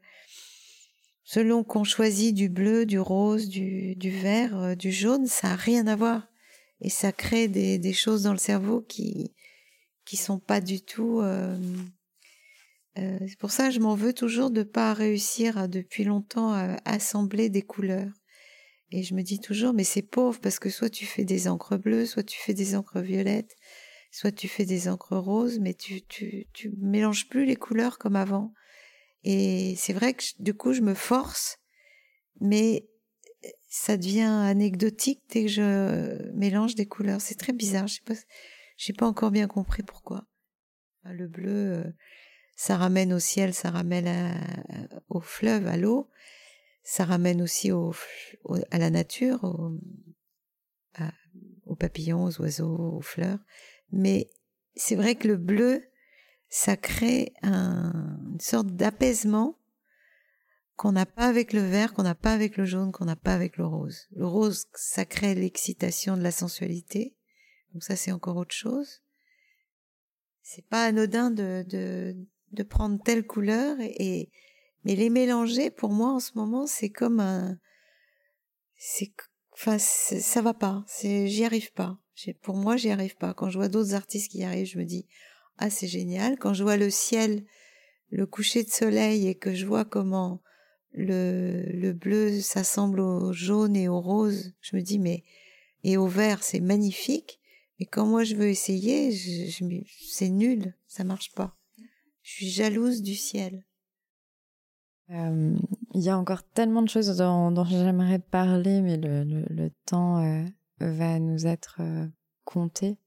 selon 1.33 1.63
qu'on 1.63 1.85
choisit 1.85 2.35
du 2.35 2.49
bleu, 2.49 2.85
du 2.85 2.99
rose, 2.99 3.47
du, 3.47 3.95
du 3.95 4.09
vert, 4.09 4.57
euh, 4.57 4.75
du 4.75 4.91
jaune, 4.91 5.27
ça 5.27 5.47
n'a 5.47 5.55
rien 5.55 5.87
à 5.87 5.95
voir. 5.95 6.27
Et 6.81 6.89
ça 6.89 7.13
crée 7.13 7.47
des, 7.47 7.77
des 7.77 7.93
choses 7.93 8.23
dans 8.23 8.33
le 8.33 8.37
cerveau 8.37 8.81
qui 8.81 9.31
qui 10.03 10.17
sont 10.17 10.39
pas 10.39 10.59
du 10.59 10.81
tout... 10.81 11.21
Euh, 11.21 11.57
euh, 12.97 13.17
c'est 13.21 13.37
pour 13.39 13.51
ça 13.51 13.69
que 13.69 13.73
je 13.75 13.79
m'en 13.79 13.95
veux 13.95 14.11
toujours 14.11 14.51
de 14.51 14.63
pas 14.63 14.93
réussir 14.93 15.69
depuis 15.69 16.03
longtemps 16.03 16.51
à 16.51 16.75
assembler 16.83 17.47
des 17.47 17.61
couleurs. 17.61 18.11
Et 18.91 19.03
je 19.03 19.13
me 19.13 19.21
dis 19.21 19.39
toujours, 19.39 19.73
mais 19.73 19.85
c'est 19.85 20.01
pauvre 20.01 20.41
parce 20.41 20.59
que 20.59 20.69
soit 20.69 20.89
tu 20.89 21.05
fais 21.05 21.23
des 21.23 21.47
encres 21.47 21.77
bleues, 21.77 22.05
soit 22.05 22.23
tu 22.23 22.37
fais 22.41 22.53
des 22.53 22.75
encres 22.75 22.99
violettes, 22.99 23.55
soit 24.11 24.33
tu 24.33 24.49
fais 24.49 24.65
des 24.65 24.89
encres 24.89 25.15
roses, 25.15 25.59
mais 25.59 25.75
tu, 25.75 26.01
tu, 26.01 26.47
tu 26.51 26.73
mélanges 26.77 27.29
plus 27.29 27.45
les 27.45 27.55
couleurs 27.55 27.99
comme 27.99 28.17
avant. 28.17 28.53
Et 29.23 29.75
c'est 29.77 29.93
vrai 29.93 30.13
que 30.13 30.23
du 30.39 30.53
coup, 30.53 30.73
je 30.73 30.81
me 30.81 30.93
force, 30.93 31.59
mais 32.39 32.87
ça 33.69 33.97
devient 33.97 34.21
anecdotique 34.21 35.21
dès 35.29 35.43
que 35.43 35.49
je 35.49 36.31
mélange 36.33 36.75
des 36.75 36.85
couleurs. 36.87 37.21
C'est 37.21 37.35
très 37.35 37.53
bizarre. 37.53 37.87
Je 37.87 38.01
pas, 38.01 38.13
j'ai 38.77 38.93
pas 38.93 39.07
encore 39.07 39.31
bien 39.31 39.47
compris 39.47 39.83
pourquoi. 39.83 40.25
Le 41.03 41.27
bleu, 41.27 41.73
euh, 41.73 41.83
ça 42.55 42.77
ramène 42.77 43.13
au 43.13 43.19
ciel, 43.19 43.53
ça 43.53 43.71
ramène 43.71 44.07
au 45.09 45.19
fleuve, 45.19 45.67
à 45.67 45.77
l'eau, 45.77 46.09
ça 46.83 47.05
ramène 47.05 47.41
aussi 47.41 47.71
au, 47.71 47.93
à 48.69 48.77
la 48.77 48.89
nature, 48.89 49.43
aux 51.65 51.75
papillons, 51.75 52.25
aux 52.25 52.41
oiseaux, 52.41 52.97
aux 52.97 53.01
fleurs. 53.01 53.39
Mais 53.91 54.29
c'est 54.75 54.95
vrai 54.95 55.15
que 55.15 55.27
le 55.27 55.37
bleu, 55.37 55.83
ça 56.49 56.77
crée 56.77 57.33
un, 57.41 58.10
sorte 58.41 58.67
d'apaisement 58.67 59.57
qu'on 60.75 60.91
n'a 60.91 61.05
pas 61.05 61.27
avec 61.27 61.53
le 61.53 61.61
vert, 61.61 61.93
qu'on 61.93 62.03
n'a 62.03 62.15
pas 62.15 62.33
avec 62.33 62.57
le 62.57 62.65
jaune, 62.65 62.91
qu'on 62.91 63.05
n'a 63.05 63.15
pas 63.15 63.33
avec 63.33 63.57
le 63.57 63.65
rose. 63.65 64.07
Le 64.11 64.25
rose, 64.25 64.65
ça 64.73 65.05
crée 65.05 65.35
l'excitation 65.35 66.17
de 66.17 66.23
la 66.23 66.31
sensualité. 66.31 67.15
Donc 67.73 67.83
ça, 67.83 67.95
c'est 67.95 68.11
encore 68.11 68.37
autre 68.37 68.55
chose. 68.55 69.01
C'est 70.41 70.65
pas 70.65 70.85
anodin 70.85 71.29
de, 71.29 71.63
de, 71.69 72.63
prendre 72.63 73.01
telle 73.01 73.25
couleur 73.25 73.77
et, 73.79 74.31
mais 74.83 74.95
les 74.95 75.09
mélanger, 75.09 75.69
pour 75.69 75.91
moi, 75.91 76.13
en 76.13 76.19
ce 76.19 76.31
moment, 76.35 76.65
c'est 76.65 76.89
comme 76.89 77.19
un, 77.19 77.57
c'est, 78.75 79.13
enfin, 79.53 79.77
ça 79.77 80.41
va 80.41 80.55
pas. 80.55 80.83
J'y 81.03 81.45
arrive 81.45 81.71
pas. 81.73 81.99
Pour 82.41 82.55
moi, 82.55 82.75
j'y 82.75 82.89
arrive 82.89 83.15
pas. 83.15 83.35
Quand 83.35 83.49
je 83.49 83.57
vois 83.57 83.69
d'autres 83.69 83.93
artistes 83.93 84.31
qui 84.31 84.39
y 84.39 84.43
arrivent, 84.43 84.65
je 84.65 84.79
me 84.79 84.85
dis 84.85 85.07
ah 85.59 85.69
c'est 85.69 85.87
génial. 85.87 86.37
Quand 86.39 86.55
je 86.55 86.63
vois 86.63 86.77
le 86.77 86.89
ciel, 86.89 87.45
le 88.11 88.25
coucher 88.25 88.63
de 88.63 88.69
soleil 88.69 89.27
et 89.27 89.35
que 89.35 89.53
je 89.53 89.65
vois 89.65 89.85
comment 89.85 90.41
le, 90.93 91.63
le 91.73 91.93
bleu 91.93 92.39
s'assemble 92.39 92.99
au 92.99 93.31
jaune 93.33 93.75
et 93.75 93.87
au 93.87 93.99
rose, 93.99 94.53
je 94.61 94.75
me 94.75 94.81
dis 94.81 94.99
mais 94.99 95.23
et 95.83 95.97
au 95.97 96.07
vert 96.07 96.43
c'est 96.43 96.59
magnifique. 96.59 97.39
Mais 97.79 97.85
quand 97.85 98.05
moi 98.05 98.23
je 98.23 98.35
veux 98.35 98.47
essayer, 98.47 99.11
c'est 100.07 100.29
nul, 100.29 100.75
ça 100.87 101.03
marche 101.03 101.33
pas. 101.33 101.57
Je 102.21 102.31
suis 102.31 102.49
jalouse 102.49 103.01
du 103.01 103.15
ciel. 103.15 103.65
Euh, 105.09 105.57
il 105.93 106.01
y 106.01 106.09
a 106.09 106.17
encore 106.17 106.43
tellement 106.43 106.81
de 106.81 106.89
choses 106.89 107.17
dont, 107.17 107.65
j'aimerais 107.65 108.19
parler, 108.19 108.81
mais 108.81 108.97
le, 108.97 109.71
temps 109.85 110.23
euh, 110.23 110.45
va 110.79 111.19
nous 111.19 111.47
être 111.47 111.77
euh, 111.79 112.07
compté. 112.45 112.97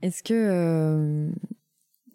Est-ce 0.00 0.22
que 0.22 1.30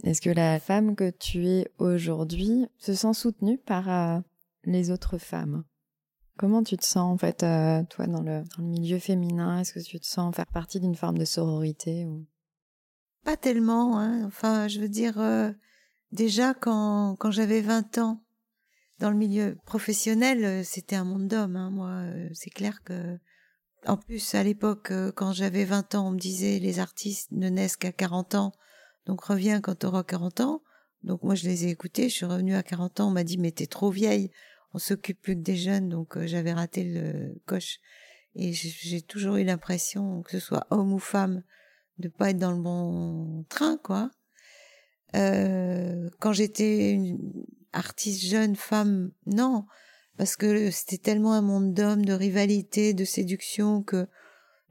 est-ce 0.04 0.22
que 0.22 0.30
la 0.30 0.60
femme 0.60 0.95
que 0.95 1.10
tu 1.10 1.47
es 1.47 1.68
aujourd'hui 1.78 2.66
se 2.78 2.93
sent 2.93 3.14
soutenue 3.14 3.58
par 3.58 3.89
euh, 3.89 4.20
les 4.66 4.91
autres 4.91 5.18
femmes? 5.18 5.64
Comment 6.38 6.64
tu 6.64 6.78
te 6.78 6.86
sens 6.86 7.14
en 7.14 7.18
fait, 7.18 7.39
toi, 7.39 8.08
dans 8.08 8.22
le, 8.22 8.43
dans 8.58 8.64
le 8.64 8.70
milieu 8.70 8.97
féminin? 8.97 9.60
Est-ce 9.60 9.74
que 9.74 9.80
tu 9.80 9.99
te 9.99 10.06
sens 10.06 10.36
faire 10.36 10.47
partie 10.47 10.80
d'une 10.80 10.95
forme 10.95 11.18
de 11.18 11.26
sororité 11.26 12.06
ou... 12.06 12.26
Pas 13.24 13.38
tellement. 13.38 13.99
Hein. 13.99 14.26
Enfin, 14.26 14.68
je 14.68 14.82
veux 14.82 14.89
dire, 14.89 15.22
déjà 16.12 16.56
quand, 16.56 17.16
quand 17.20 17.30
j'avais 17.30 17.62
20 17.62 17.99
ans, 17.99 18.24
dans 18.97 19.12
le 19.12 19.16
milieu 19.16 19.58
professionnel, 19.66 20.66
c'était 20.66 20.95
un 20.95 21.04
monde 21.04 21.28
d'hommes. 21.28 21.56
Hein. 21.56 21.70
Moi, 21.70 22.04
c'est 22.34 22.49
clair 22.49 22.82
que 22.84 23.20
en 23.86 23.97
plus, 23.97 24.36
à 24.36 24.43
l'époque, 24.43 24.91
euh, 24.91 25.12
quand 25.12 25.34
j'avais 25.34 25.66
20 25.66 25.95
ans, 25.95 26.08
on 26.08 26.12
me 26.12 26.20
disait 26.20 26.60
les 26.60 26.80
artistes 26.80 27.32
ne 27.32 27.49
naissent 27.49 27.76
qu'à 27.76 27.91
40 27.91 28.36
ans, 28.36 28.54
donc 29.06 29.24
reviens 29.24 29.62
quand 29.62 29.80
tu 29.80 29.86
auras 29.86 30.04
40 30.04 30.41
ans. 30.41 30.64
Donc 31.04 31.24
moi, 31.24 31.36
je 31.36 31.43
les 31.43 31.66
ai 31.66 31.70
écoutés, 31.70 32.10
je 32.10 32.16
suis 32.16 32.26
revenue 32.26 32.56
à 32.56 32.64
40 32.64 33.01
ans, 33.01 33.08
on 33.08 33.12
m'a 33.12 33.24
dit 33.24 33.38
mais 33.38 33.51
t'es 33.51 33.68
trop 33.68 33.89
vieille, 33.89 34.32
on 34.74 34.80
s'occupe 34.80 35.22
plus 35.22 35.36
que 35.36 35.41
des 35.41 35.58
jeunes, 35.58 35.89
donc 35.89 36.18
euh, 36.18 36.26
j'avais 36.28 36.54
raté 36.54 36.84
le 36.84 37.36
coche. 37.45 37.80
Et 38.36 38.51
j'ai 38.54 39.01
toujours 39.01 39.36
eu 39.36 39.43
l'impression, 39.43 40.24
que 40.24 40.32
ce 40.32 40.39
soit 40.39 40.66
homme 40.72 40.93
ou 40.93 40.99
femme, 40.99 41.43
de 41.99 42.08
pas 42.08 42.32
être 42.32 42.39
dans 42.39 42.51
le 42.51 42.62
bon 42.62 43.45
train, 43.47 43.78
quoi. 43.78 44.10
Euh, 45.16 46.10
quand 46.20 46.34
j'étais 46.34 46.91
une 46.91 47.20
artiste 47.74 48.24
jeune 48.26 48.56
femme, 48.56 49.12
non 49.28 49.66
parce 50.18 50.36
que 50.36 50.70
c'était 50.70 50.97
tellement 50.97 51.34
un 51.34 51.41
monde 51.41 51.74
d'hommes, 51.74 52.06
de 52.06 52.14
rivalité, 52.14 52.93
de 52.93 53.06
séduction 53.06 53.82
que 53.82 54.08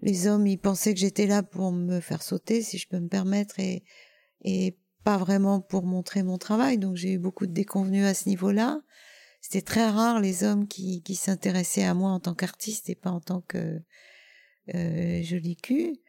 les 0.01 0.27
hommes 0.27 0.47
ils 0.47 0.59
pensaient 0.59 0.95
que 0.95 1.01
j'étais 1.01 1.27
là 1.27 1.43
pour 1.43 1.73
me 1.73 2.01
faire 2.01 2.23
sauter, 2.23 2.63
si 2.63 2.79
je 2.79 2.89
peux 2.89 3.01
me 3.01 3.09
permettre, 3.09 3.59
et, 3.59 3.85
et 4.43 4.79
pas 5.05 5.17
vraiment 5.17 5.61
pour 5.61 5.85
montrer 5.85 6.23
mon 6.23 6.39
travail, 6.39 6.79
donc 6.79 6.97
j'ai 6.97 7.13
eu 7.13 7.19
beaucoup 7.19 7.47
de 7.47 7.53
déconvenus 7.53 8.05
à 8.05 8.15
ce 8.15 8.29
niveau-là. 8.29 8.81
C'était 9.41 9.63
très 9.63 9.89
rare 9.89 10.21
les 10.21 10.45
hommes 10.45 10.69
qui, 10.69 11.03
qui 11.03 11.17
s'intéressaient 11.17 11.85
à 11.85 11.95
moi 11.95 12.11
en 12.11 12.21
tant 12.21 12.35
qu'artiste 12.35 12.89
et 12.89 12.95
pas 12.95 13.11
en 13.11 13.21
tant 13.21 13.41
que 13.41 13.81
euh, 14.75 15.23
jolie 15.23 15.57
cul. 15.57 16.01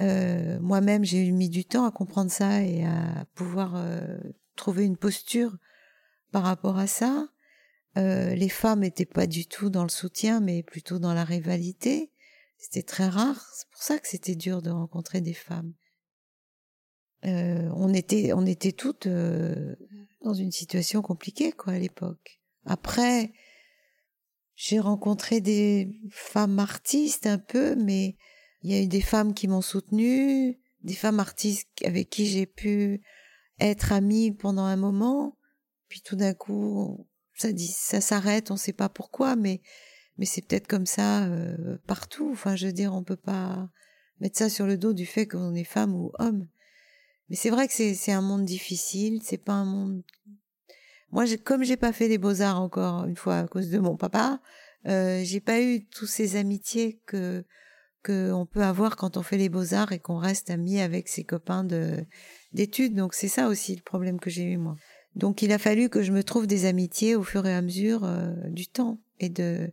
Euh, 0.00 0.58
Moi-même, 0.60 1.04
j'ai 1.04 1.30
mis 1.30 1.50
du 1.50 1.66
temps 1.66 1.84
à 1.84 1.90
comprendre 1.90 2.30
ça 2.30 2.62
et 2.62 2.84
à 2.84 3.26
pouvoir 3.34 3.76
euh, 3.76 4.16
trouver 4.56 4.84
une 4.84 4.96
posture 4.96 5.56
par 6.30 6.44
rapport 6.44 6.78
à 6.78 6.86
ça. 6.86 7.28
Euh, 7.98 8.34
les 8.34 8.48
femmes 8.48 8.80
n'étaient 8.80 9.04
pas 9.04 9.26
du 9.26 9.46
tout 9.46 9.68
dans 9.68 9.82
le 9.82 9.90
soutien, 9.90 10.40
mais 10.40 10.62
plutôt 10.62 10.98
dans 10.98 11.12
la 11.12 11.24
rivalité. 11.24 12.10
C'était 12.56 12.82
très 12.82 13.08
rare. 13.08 13.44
C'est 13.54 13.68
pour 13.68 13.82
ça 13.82 13.98
que 13.98 14.08
c'était 14.08 14.34
dur 14.34 14.62
de 14.62 14.70
rencontrer 14.70 15.20
des 15.20 15.34
femmes. 15.34 15.74
Euh, 17.24 17.70
on 17.76 17.94
était, 17.94 18.32
on 18.32 18.46
était 18.46 18.72
toutes 18.72 19.06
euh, 19.06 19.76
dans 20.22 20.34
une 20.34 20.50
situation 20.50 21.02
compliquée, 21.02 21.52
quoi, 21.52 21.74
à 21.74 21.78
l'époque. 21.78 22.40
Après, 22.64 23.32
j'ai 24.54 24.80
rencontré 24.80 25.40
des 25.40 25.88
femmes 26.10 26.58
artistes 26.58 27.26
un 27.26 27.38
peu, 27.38 27.76
mais 27.76 28.16
il 28.62 28.70
y 28.70 28.74
a 28.74 28.82
eu 28.82 28.86
des 28.86 29.00
femmes 29.00 29.34
qui 29.34 29.48
m'ont 29.48 29.62
soutenue, 29.62 30.58
des 30.82 30.94
femmes 30.94 31.20
artistes 31.20 31.68
avec 31.84 32.10
qui 32.10 32.26
j'ai 32.26 32.46
pu 32.46 33.02
être 33.60 33.92
amie 33.92 34.32
pendant 34.32 34.64
un 34.64 34.76
moment, 34.76 35.36
puis 35.88 36.00
tout 36.00 36.16
d'un 36.16 36.34
coup, 36.34 37.06
ça 37.34 37.52
dit, 37.52 37.68
ça 37.68 38.00
s'arrête, 38.00 38.50
on 38.50 38.54
ne 38.54 38.58
sait 38.58 38.72
pas 38.72 38.88
pourquoi, 38.88 39.36
mais 39.36 39.60
mais 40.18 40.26
c'est 40.26 40.42
peut-être 40.42 40.66
comme 40.66 40.86
ça 40.86 41.24
euh, 41.24 41.78
partout. 41.86 42.30
Enfin, 42.32 42.56
je 42.56 42.66
veux 42.66 42.72
dire, 42.72 42.94
on 42.94 43.02
peut 43.02 43.16
pas 43.16 43.68
mettre 44.20 44.38
ça 44.38 44.48
sur 44.48 44.66
le 44.66 44.76
dos 44.76 44.92
du 44.92 45.06
fait 45.06 45.26
qu'on 45.26 45.54
est 45.54 45.64
femme 45.64 45.94
ou 45.94 46.12
homme. 46.18 46.48
Mais 47.28 47.36
c'est 47.36 47.50
vrai 47.50 47.68
que 47.68 47.72
c'est 47.72 48.12
un 48.12 48.20
monde 48.20 48.44
difficile. 48.44 49.20
C'est 49.22 49.42
pas 49.42 49.52
un 49.52 49.64
monde. 49.64 50.02
Moi, 51.10 51.24
comme 51.44 51.64
j'ai 51.64 51.76
pas 51.76 51.92
fait 51.92 52.08
les 52.08 52.18
beaux 52.18 52.40
arts 52.40 52.60
encore 52.60 53.04
une 53.04 53.16
fois 53.16 53.38
à 53.38 53.46
cause 53.46 53.70
de 53.70 53.78
mon 53.78 53.96
papa, 53.96 54.40
euh, 54.86 55.20
j'ai 55.24 55.40
pas 55.40 55.60
eu 55.60 55.84
tous 55.86 56.06
ces 56.06 56.36
amitiés 56.36 57.00
que 57.06 57.44
que 58.02 58.32
on 58.32 58.46
peut 58.46 58.62
avoir 58.62 58.96
quand 58.96 59.16
on 59.16 59.22
fait 59.22 59.36
les 59.36 59.48
beaux 59.48 59.74
arts 59.74 59.92
et 59.92 60.00
qu'on 60.00 60.16
reste 60.16 60.50
amis 60.50 60.80
avec 60.80 61.08
ses 61.08 61.24
copains 61.24 61.64
de 61.64 62.04
d'études. 62.52 62.94
Donc 62.94 63.14
c'est 63.14 63.28
ça 63.28 63.48
aussi 63.48 63.76
le 63.76 63.82
problème 63.82 64.18
que 64.18 64.30
j'ai 64.30 64.44
eu 64.44 64.56
moi. 64.56 64.76
Donc 65.14 65.42
il 65.42 65.52
a 65.52 65.58
fallu 65.58 65.88
que 65.88 66.02
je 66.02 66.12
me 66.12 66.24
trouve 66.24 66.46
des 66.46 66.64
amitiés 66.64 67.14
au 67.14 67.22
fur 67.22 67.46
et 67.46 67.54
à 67.54 67.62
mesure 67.62 68.04
euh, 68.04 68.32
du 68.48 68.66
temps 68.66 69.00
et 69.20 69.28
de 69.28 69.70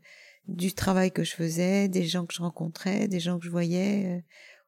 du 0.48 0.74
travail 0.74 1.12
que 1.12 1.24
je 1.24 1.36
faisais, 1.36 1.88
des 1.88 2.06
gens 2.06 2.26
que 2.26 2.34
je 2.34 2.42
rencontrais, 2.42 3.08
des 3.08 3.20
gens 3.20 3.38
que 3.38 3.46
je 3.46 3.52
voyais 3.52 4.18
euh, 4.18 4.22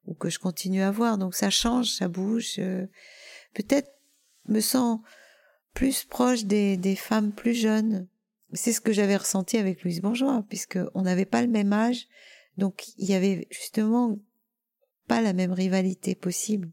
ou 0.06 0.14
que 0.14 0.30
je 0.30 0.39
continue 0.39 0.82
à 0.82 0.91
voir. 0.91 1.18
Donc 1.18 1.36
ça 1.36 1.49
change, 1.49 1.88
ça 1.88 2.08
bouge. 2.08 2.56
Euh, 2.60 2.86
Peut-être 3.54 3.91
me 4.47 4.62
sens 4.62 4.99
plus 5.74 6.04
proche 6.04 6.45
des, 6.45 6.78
des 6.78 6.95
femmes 6.95 7.32
plus 7.32 7.54
jeunes. 7.54 8.08
C'est 8.54 8.74
ce 8.74 8.82
que 8.82 8.93
j'avais 8.93 9.18
ressenti 9.18 9.58
avec 9.58 9.84
Louise 9.84 10.02
Bourgeois, 10.02 10.45
puisque 10.49 10.80
on 10.93 11.02
n'avait 11.04 11.26
pas 11.26 11.41
le 11.41 11.47
même 11.47 11.72
âge, 11.72 12.08
donc 12.58 12.88
il 12.97 13.10
y 13.10 13.14
avait 13.14 13.47
justement 13.49 14.20
pas 15.08 15.22
la 15.22 15.34
même 15.34 15.54
rivalité 15.54 16.16
possible. 16.16 16.72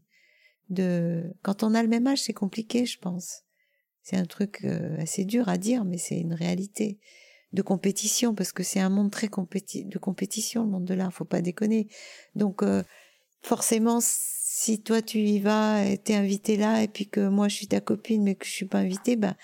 De 0.69 1.23
quand 1.41 1.63
on 1.63 1.73
a 1.73 1.81
le 1.81 1.89
même 1.89 2.05
âge, 2.07 2.21
c'est 2.21 2.33
compliqué, 2.33 2.85
je 2.85 2.99
pense. 2.99 3.43
C'est 4.03 4.17
un 4.17 4.25
truc 4.25 4.63
euh, 4.63 4.97
assez 4.99 5.25
dur 5.25 5.49
à 5.49 5.57
dire, 5.57 5.85
mais 5.85 5.97
c'est 5.97 6.19
une 6.19 6.33
réalité 6.33 6.99
de 7.53 7.61
compétition 7.61 8.35
parce 8.35 8.51
que 8.51 8.63
c'est 8.63 8.79
un 8.79 8.89
monde 8.89 9.11
très 9.11 9.27
compéti 9.27 9.85
de 9.85 9.97
compétition, 9.97 10.63
le 10.63 10.69
monde 10.69 10.85
de 10.85 10.93
l'art, 10.93 11.13
faut 11.13 11.25
pas 11.25 11.41
déconner. 11.41 11.87
Donc 12.35 12.61
euh, 12.61 12.83
forcément, 13.41 13.99
si 14.01 14.81
toi 14.81 15.01
tu 15.01 15.19
y 15.19 15.39
vas, 15.39 15.85
et 15.85 15.97
t'es 15.97 16.15
invité 16.15 16.57
là, 16.57 16.83
et 16.83 16.87
puis 16.87 17.07
que 17.07 17.27
moi 17.27 17.47
je 17.47 17.55
suis 17.55 17.67
ta 17.67 17.79
copine, 17.81 18.23
mais 18.23 18.35
que 18.35 18.45
je 18.45 18.51
suis 18.51 18.65
pas 18.65 18.79
invitée, 18.79 19.15
ben 19.15 19.35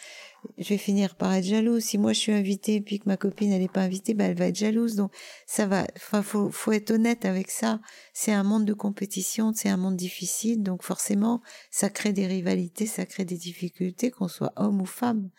je 0.58 0.70
vais 0.70 0.78
finir 0.78 1.16
par 1.16 1.34
être 1.34 1.46
jalouse. 1.46 1.84
Si 1.84 1.98
moi 1.98 2.14
je 2.14 2.20
suis 2.20 2.32
invitée, 2.32 2.82
puis 2.82 3.00
que 3.00 3.08
ma 3.08 3.18
copine 3.18 3.52
elle 3.52 3.62
est 3.62 3.72
pas 3.72 3.82
invitée, 3.82 4.14
ben 4.14 4.30
elle 4.32 4.38
va 4.38 4.48
être 4.48 4.56
jalouse. 4.56 4.96
Donc 4.96 5.12
ça 5.48 5.66
va. 5.68 5.88
Enfin, 5.96 6.22
faut 6.22 6.50
faut 6.52 6.72
être 6.72 6.92
honnête 6.92 7.26
avec 7.26 7.50
ça. 7.50 7.80
C'est 8.14 8.34
un 8.34 8.44
monde 8.44 8.66
de 8.66 8.74
compétition, 8.74 9.54
c'est 9.56 9.70
un 9.70 9.78
monde 9.78 9.96
difficile, 9.96 10.64
donc 10.64 10.84
forcément 10.84 11.42
ça 11.72 11.90
crée 11.90 12.14
des 12.14 12.28
rivalités, 12.28 12.86
ça 12.86 13.06
crée 13.06 13.26
des 13.26 13.38
difficultés, 13.38 14.12
qu'on 14.12 14.28
soit 14.28 14.54
homme 14.58 14.82
ou 14.82 14.86
femme. 14.86 15.30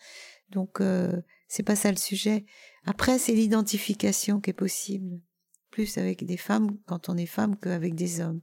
Donc 0.49 0.81
euh, 0.81 1.21
c'est 1.47 1.63
pas 1.63 1.75
ça 1.75 1.91
le 1.91 1.97
sujet. 1.97 2.45
Après, 2.85 3.19
c'est 3.19 3.33
l'identification 3.33 4.39
qui 4.39 4.51
est 4.51 4.53
possible, 4.53 5.19
plus 5.77 5.99
avec 5.99 6.25
des 6.25 6.37
femmes 6.37 6.75
quand 6.87 7.07
on 7.07 7.17
est 7.17 7.27
femme 7.27 7.55
qu'avec 7.55 7.93
des 7.93 8.19
hommes. 8.19 8.41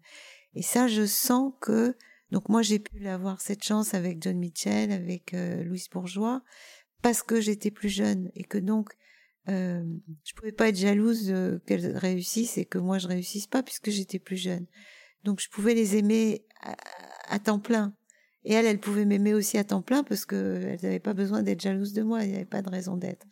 Et 0.54 0.62
ça, 0.62 0.86
je 0.86 1.04
sens 1.04 1.52
que 1.60 1.96
donc 2.30 2.48
moi 2.48 2.62
j'ai 2.62 2.78
pu 2.78 3.08
avoir 3.08 3.40
cette 3.40 3.64
chance 3.64 3.92
avec 3.92 4.22
John 4.22 4.38
Mitchell, 4.38 4.92
avec 4.92 5.34
euh, 5.34 5.64
Louise 5.64 5.88
Bourgeois, 5.90 6.44
parce 7.02 7.24
que 7.24 7.40
j'étais 7.40 7.72
plus 7.72 7.88
jeune 7.88 8.30
et 8.36 8.44
que 8.44 8.56
donc 8.56 8.92
euh, 9.48 9.82
je 10.22 10.32
pouvais 10.34 10.52
pas 10.52 10.68
être 10.68 10.76
jalouse 10.76 11.34
qu'elles 11.66 11.96
réussissent 11.96 12.56
et 12.56 12.66
que 12.66 12.78
moi 12.78 12.98
je 12.98 13.08
réussisse 13.08 13.48
pas 13.48 13.64
puisque 13.64 13.90
j'étais 13.90 14.20
plus 14.20 14.36
jeune. 14.36 14.66
Donc 15.24 15.40
je 15.40 15.48
pouvais 15.48 15.74
les 15.74 15.96
aimer 15.96 16.46
à, 16.62 16.76
à 17.26 17.40
temps 17.40 17.58
plein. 17.58 17.96
Et 18.44 18.52
elle, 18.52 18.66
elle 18.66 18.78
pouvait 18.78 19.06
m'aimer 19.06 19.34
aussi 19.34 19.58
à 19.58 19.64
temps 19.64 19.82
plein 19.82 20.04
parce 20.04 20.24
que 20.24 20.60
elle 20.62 20.78
n'avait 20.84 21.00
pas 21.00 21.14
besoin 21.14 21.42
d'être 21.42 21.62
jalouse 21.62 21.94
de 21.94 22.02
moi, 22.02 22.22
il 22.22 22.30
n'y 22.30 22.36
avait 22.36 22.44
pas 22.44 22.62
de 22.62 22.70
raison 22.70 22.96
d'être. 22.96 23.26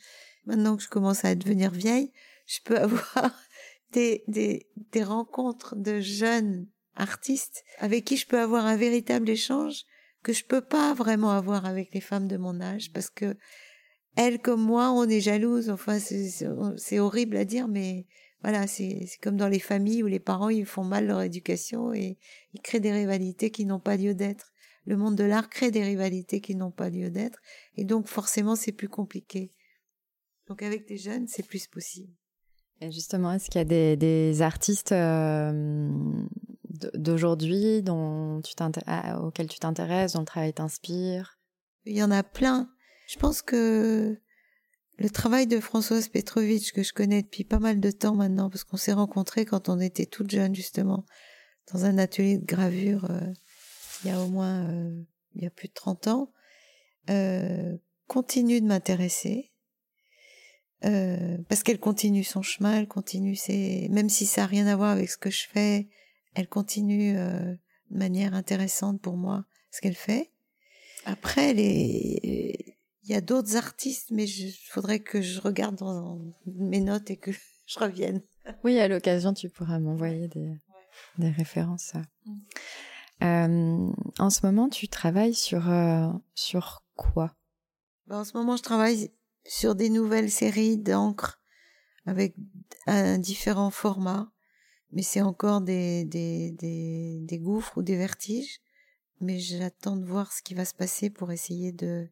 Maintenant 0.45 0.77
que 0.77 0.83
je 0.83 0.89
commence 0.89 1.25
à 1.25 1.37
devenir 1.37 1.71
vieille, 1.71 2.11
je 2.47 2.59
peux 2.65 2.79
avoir 2.81 3.33
des, 3.93 4.25
des, 4.29 4.67
des 4.93 5.05
rencontres 5.05 5.77
de 5.77 6.01
jeunes 6.01 6.67
artistes 6.97 7.65
avec 7.79 8.05
qui 8.05 8.17
je 8.17 8.27
peux 8.27 8.39
avoir 8.39 8.67
un 8.67 8.77
véritable 8.77 9.31
échange 9.31 9.85
que 10.23 10.33
je 10.33 10.45
peux 10.45 10.61
pas 10.61 10.95
vraiment 10.95 11.31
avoir 11.31 11.67
avec 11.67 11.93
les 11.95 12.01
femmes 12.01 12.29
de 12.29 12.37
mon 12.37 12.61
âge 12.61 12.93
parce 12.93 13.11
que 13.11 13.37
elles 14.15 14.41
comme 14.41 14.63
moi, 14.63 14.91
on 14.93 15.09
est 15.09 15.23
jalouses. 15.23 15.71
Enfin, 15.71 15.99
c'est 15.99 16.99
horrible 16.99 17.37
à 17.39 17.47
dire, 17.47 17.67
mais 17.67 18.07
voilà, 18.43 18.67
c'est 18.67 19.09
comme 19.23 19.37
dans 19.37 19.49
les 19.49 19.59
familles 19.59 20.03
où 20.03 20.07
les 20.07 20.21
parents 20.21 20.51
ils 20.51 20.67
font 20.67 20.85
mal 20.85 21.07
leur 21.07 21.23
éducation 21.23 21.95
et 21.95 22.19
ils 22.53 22.61
créent 22.61 22.81
des 22.81 22.93
rivalités 22.93 23.51
qui 23.51 23.65
n'ont 23.65 23.81
pas 23.81 23.97
lieu 23.97 24.15
d'être 24.15 24.53
le 24.85 24.97
monde 24.97 25.17
de 25.17 25.25
l'art 25.25 25.49
crée 25.49 25.71
des 25.71 25.85
rivalités 25.85 26.41
qui 26.41 26.55
n'ont 26.55 26.71
pas 26.71 26.91
lieu 26.91 27.11
d'être, 27.11 27.41
et 27.77 27.85
donc 27.85 28.09
forcément 28.09 28.57
c'est 28.57 28.73
plus 28.73 28.89
compliqué. 28.89 29.53
Donc 30.49 30.63
avec 30.63 30.87
des 30.87 30.99
jeunes, 30.99 31.29
c'est 31.29 31.47
plus 31.47 31.67
possible. 31.67 32.13
Justement, 32.91 33.33
est-ce 33.33 33.49
qu'il 33.51 33.61
y 33.61 33.63
a 33.63 33.97
des, 33.97 34.43
artistes 34.43 34.93
euh, 34.93 35.91
d'aujourd'hui 36.95 37.83
tu 37.85 37.91
auxquels 37.91 39.49
tu 39.49 39.59
t'intéresses, 39.59 40.13
dont 40.15 40.21
le 40.21 40.27
travail 40.27 40.53
t'inspire? 40.53 41.39
Il 41.85 41.97
y 41.97 42.03
en 42.03 42.11
a 42.11 42.23
plein. 42.23 42.71
Je 43.07 43.19
pense 43.19 43.43
que 43.43 44.19
le 44.99 45.11
travail 45.11 45.47
de 45.47 45.61
Françoise 45.61 46.09
Petrovitch, 46.09 46.73
que 46.73 46.83
je 46.83 46.93
connais 46.93 47.23
depuis 47.23 47.45
pas 47.45 47.59
mal 47.59 47.81
de 47.81 47.91
temps 47.91 48.15
maintenant, 48.15 48.51
parce 48.51 48.65
qu'on 48.65 48.77
s'est 48.77 48.93
rencontrés 48.93 49.45
quand 49.45 49.69
on 49.69 49.79
était 49.79 50.07
toutes 50.07 50.31
jeunes, 50.31 50.55
justement, 50.55 51.05
dans 51.73 51.85
un 51.85 51.99
atelier 51.99 52.39
de 52.39 52.45
gravure 52.45 53.11
euh, 53.11 53.33
il 54.05 54.09
y 54.09 54.11
a 54.11 54.21
au 54.21 54.29
moins 54.29 54.69
euh, 54.69 55.03
il 55.35 55.43
y 55.43 55.47
a 55.47 55.51
plus 55.51 55.69
de 55.69 55.75
30 55.75 56.09
ans, 56.09 56.33
continue 58.09 58.61
de 58.61 58.67
m'intéresser. 58.67 59.52
Euh, 60.85 61.39
parce 61.49 61.63
qu'elle 61.63 61.79
continue 61.79 62.25
son 62.25 62.43
chemin, 62.43 62.79
elle 62.79 62.89
continue 62.89 63.37
ses... 63.37 63.89
Même 63.91 64.09
si 64.09 64.27
ça 64.27 64.43
n'a 64.43 64.47
rien 64.47 64.67
à 64.67 64.77
voir 64.77 64.91
avec 64.91 65.11
ce 65.11 65.17
que 65.17 65.31
je 65.31 65.47
fais, 65.47 65.89
elle 66.35 66.49
continue 66.49 67.17
euh, 67.17 67.55
de 67.91 67.99
manière 67.99 68.35
intéressante 68.35 69.01
pour 69.01 69.17
moi 69.17 69.45
ce 69.71 69.81
qu'elle 69.81 69.95
fait. 69.95 70.31
Après, 71.05 71.55
les... 71.55 72.77
il 73.05 73.11
y 73.11 73.15
a 73.15 73.21
d'autres 73.21 73.57
artistes, 73.57 74.09
mais 74.11 74.29
il 74.29 74.53
faudrait 74.69 75.01
que 75.01 75.23
je 75.23 75.41
regarde 75.41 75.77
dans 75.77 76.21
mes 76.47 76.81
notes 76.81 77.11
et 77.11 77.17
que 77.17 77.31
je 77.67 77.79
revienne. 77.79 78.23
Oui, 78.65 78.79
à 78.79 78.89
l'occasion, 78.89 79.33
tu 79.33 79.49
pourras 79.49 79.79
m'envoyer 79.79 80.29
des, 80.29 80.57
des 81.19 81.31
références. 81.31 81.93
Euh, 83.23 83.93
en 84.19 84.31
ce 84.31 84.45
moment, 84.45 84.69
tu 84.69 84.89
travailles 84.89 85.35
sur, 85.35 85.71
euh, 85.71 86.09
sur 86.35 86.83
quoi? 86.97 87.35
Ben, 88.09 88.21
En 88.21 88.25
ce 88.25 88.37
moment, 88.37 88.57
je 88.57 88.63
travaille 88.63 89.13
sur 89.45 89.75
des 89.75 89.91
nouvelles 89.91 90.31
séries 90.31 90.79
d'encre 90.79 91.41
avec 92.07 92.35
un 92.87 93.19
différent 93.19 93.71
format, 93.71 94.33
mais 94.91 95.03
c'est 95.03 95.23
encore 95.23 95.61
des, 95.61 96.05
des, 96.05 96.51
des, 96.53 97.21
des 97.21 97.39
gouffres 97.39 97.79
ou 97.79 97.83
des 97.83 97.97
vertiges. 97.97 98.61
Mais 99.21 99.39
j'attends 99.39 99.97
de 99.97 100.05
voir 100.05 100.33
ce 100.33 100.43
qui 100.43 100.55
va 100.55 100.65
se 100.65 100.75
passer 100.75 101.09
pour 101.09 101.31
essayer 101.31 101.71
de, 101.71 102.09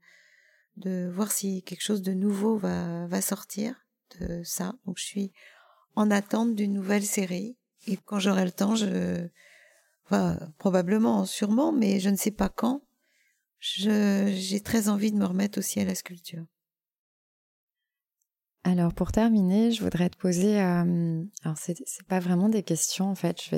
de 0.76 1.10
voir 1.12 1.32
si 1.32 1.62
quelque 1.64 1.82
chose 1.82 2.02
de 2.02 2.12
nouveau 2.12 2.56
va, 2.56 3.06
va 3.08 3.20
sortir 3.20 3.74
de 4.18 4.42
ça. 4.44 4.74
Donc 4.86 4.98
je 4.98 5.04
suis 5.04 5.32
en 5.96 6.10
attente 6.10 6.54
d'une 6.54 6.72
nouvelle 6.72 7.04
série. 7.04 7.56
Et 7.86 7.96
quand 7.96 8.20
j'aurai 8.20 8.44
le 8.44 8.52
temps, 8.52 8.76
je, 8.76 9.28
probablement, 10.58 11.24
sûrement, 11.24 11.72
mais 11.72 12.00
je 12.00 12.10
ne 12.10 12.16
sais 12.16 12.30
pas 12.30 12.48
quand. 12.48 12.82
J'ai 13.58 14.60
très 14.64 14.88
envie 14.88 15.12
de 15.12 15.16
me 15.16 15.26
remettre 15.26 15.58
aussi 15.58 15.80
à 15.80 15.84
la 15.84 15.94
sculpture. 15.94 16.44
Alors 18.62 18.92
pour 18.92 19.10
terminer, 19.10 19.72
je 19.72 19.82
voudrais 19.82 20.10
te 20.10 20.18
poser. 20.18 20.60
Euh, 20.60 21.24
alors 21.44 21.56
c'est 21.56 21.82
pas 22.08 22.20
vraiment 22.20 22.48
des 22.48 22.62
questions 22.62 23.10
en 23.10 23.14
fait. 23.14 23.42
Je 23.42 23.50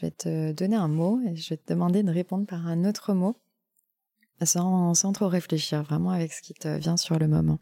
vais 0.00 0.10
te, 0.10 0.52
donner 0.52 0.76
un 0.76 0.88
mot 0.88 1.20
et 1.26 1.34
je 1.36 1.50
vais 1.50 1.56
te 1.56 1.72
demander 1.72 2.02
de 2.02 2.10
répondre 2.10 2.46
par 2.46 2.66
un 2.66 2.84
autre 2.84 3.14
mot 3.14 3.36
sans, 4.44 5.12
trop 5.12 5.28
réfléchir, 5.28 5.82
vraiment 5.82 6.10
avec 6.10 6.32
ce 6.32 6.42
qui 6.42 6.54
te 6.54 6.68
vient 6.78 6.96
sur 6.96 7.18
le 7.18 7.28
moment. 7.28 7.58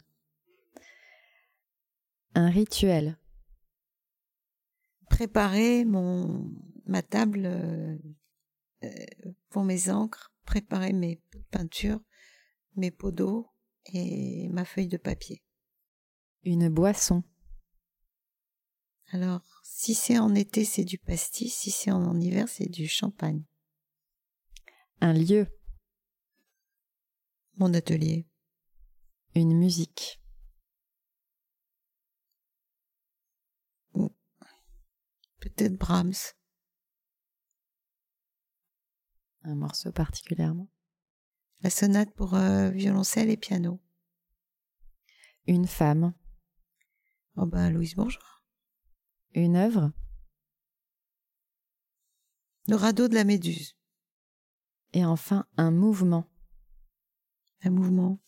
Un 2.35 2.49
rituel. 2.49 3.17
Préparer 5.09 5.85
ma 5.85 7.01
table 7.01 7.45
euh, 7.45 7.97
euh, 8.83 8.89
pour 9.49 9.63
mes 9.63 9.89
encres, 9.89 10.31
préparer 10.45 10.93
mes 10.93 11.21
peintures, 11.51 11.99
mes 12.75 12.91
pots 12.91 13.11
d'eau 13.11 13.49
et 13.91 14.47
ma 14.49 14.63
feuille 14.63 14.87
de 14.87 14.97
papier. 14.97 15.41
Une 16.43 16.69
boisson. 16.69 17.23
Alors, 19.11 19.41
si 19.63 19.93
c'est 19.93 20.19
en 20.19 20.35
été, 20.35 20.65
c'est 20.65 20.83
du 20.83 20.97
pastis, 20.97 21.53
si 21.53 21.71
c'est 21.71 21.91
en 21.91 22.19
hiver, 22.19 22.47
c'est 22.47 22.69
du 22.69 22.87
champagne. 22.87 23.43
Un 25.01 25.13
lieu. 25.13 25.47
Mon 27.57 27.73
atelier. 27.73 28.27
Une 29.35 29.57
musique. 29.57 30.21
Peut-être 35.39 35.77
Brahms. 35.77 36.33
Un 39.43 39.55
morceau 39.55 39.91
particulièrement. 39.91 40.69
La 41.61 41.69
sonate 41.69 42.13
pour 42.13 42.35
euh, 42.35 42.69
violoncelle 42.69 43.29
et 43.29 43.37
piano. 43.37 43.81
Une 45.47 45.67
femme. 45.67 46.13
Oh 47.35 47.45
ben, 47.45 47.71
Louise 47.71 47.95
Bourgeois. 47.95 48.23
Une 49.33 49.55
œuvre? 49.55 49.91
Le 52.67 52.75
radeau 52.75 53.07
de 53.07 53.15
la 53.15 53.23
Méduse. 53.23 53.75
Et 54.93 55.05
enfin, 55.05 55.45
un 55.57 55.71
mouvement. 55.71 56.25
Un 57.63 57.69
mouvement. 57.69 58.19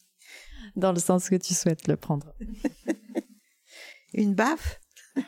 Dans 0.76 0.92
le 0.92 1.00
sens 1.00 1.30
que 1.30 1.36
tu 1.36 1.54
souhaites 1.54 1.88
le 1.88 1.98
prendre. 1.98 2.34
Une 4.14 4.36
baffe? 4.36 4.80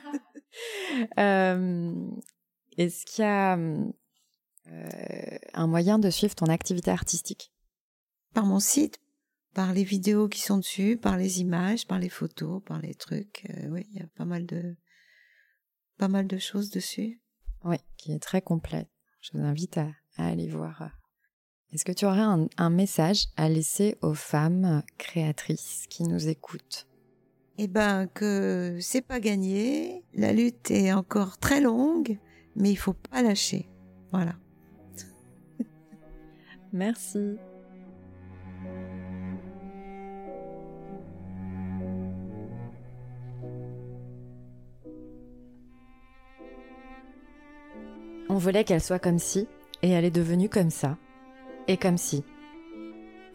euh, 1.18 2.12
Est-ce 2.78 3.06
qu'il 3.06 3.24
y 3.24 3.28
a 3.28 3.58
euh, 3.58 5.38
un 5.54 5.68
moyen 5.68 6.00
de 6.00 6.10
suivre 6.10 6.36
ton 6.36 6.48
activité 6.48 6.92
artistique? 6.92 7.52
Par 8.34 8.46
mon 8.46 8.60
site, 8.60 9.00
par 9.54 9.74
les 9.74 9.84
vidéos 9.84 10.28
qui 10.28 10.42
sont 10.42 10.58
dessus, 10.58 10.98
par 10.98 11.18
les 11.18 11.42
images, 11.42 11.88
par 11.88 12.00
les 12.00 12.10
photos, 12.10 12.62
par 12.66 12.80
les 12.80 12.96
trucs. 12.96 13.46
Euh, 13.50 13.68
oui, 13.70 13.86
il 13.92 14.00
y 14.00 14.02
a 14.02 14.08
pas 14.16 14.26
mal 14.26 14.46
de 14.46 14.76
pas 15.98 16.08
mal 16.08 16.28
de 16.28 16.38
choses 16.38 16.70
dessus. 16.70 17.22
Oui, 17.64 17.78
qui 17.98 18.12
est 18.14 18.20
très 18.20 18.42
complet. 18.42 18.88
Je 19.22 19.38
vous 19.38 19.44
invite 19.44 19.78
à, 19.78 19.92
à 20.18 20.28
aller 20.28 20.48
voir. 20.48 20.90
Est-ce 21.72 21.86
que 21.86 21.92
tu 21.92 22.06
aurais 22.06 22.20
un, 22.20 22.48
un, 22.58 22.70
message 22.70 23.28
à 23.38 23.48
laisser 23.48 23.98
aux 24.02 24.14
femmes 24.14 24.84
créatrices 24.98 25.86
qui 25.90 26.04
nous 26.04 26.28
écoutent? 26.28 26.88
Eh 27.58 27.68
ben 27.68 28.08
que 28.08 28.78
c'est 28.82 29.02
pas 29.02 29.20
gagné, 29.20 30.04
la 30.14 30.34
lutte 30.34 30.72
est 30.72 30.92
encore 30.92 31.38
très 31.38 31.62
longue, 31.62 32.18
mais 32.56 32.72
il 32.72 32.76
faut 32.76 32.94
pas 32.94 33.22
lâcher. 33.22 33.70
Voilà. 34.12 34.36
Merci. 36.74 37.38
On 48.34 48.38
voulait 48.38 48.64
qu'elle 48.64 48.82
soit 48.82 48.98
comme 48.98 49.20
si, 49.20 49.48
et 49.84 49.92
elle 49.92 50.06
est 50.06 50.10
devenue 50.10 50.50
comme 50.50 50.72
ça, 50.72 50.98
et 51.68 51.78
comme 51.78 52.00
si. 52.00 52.24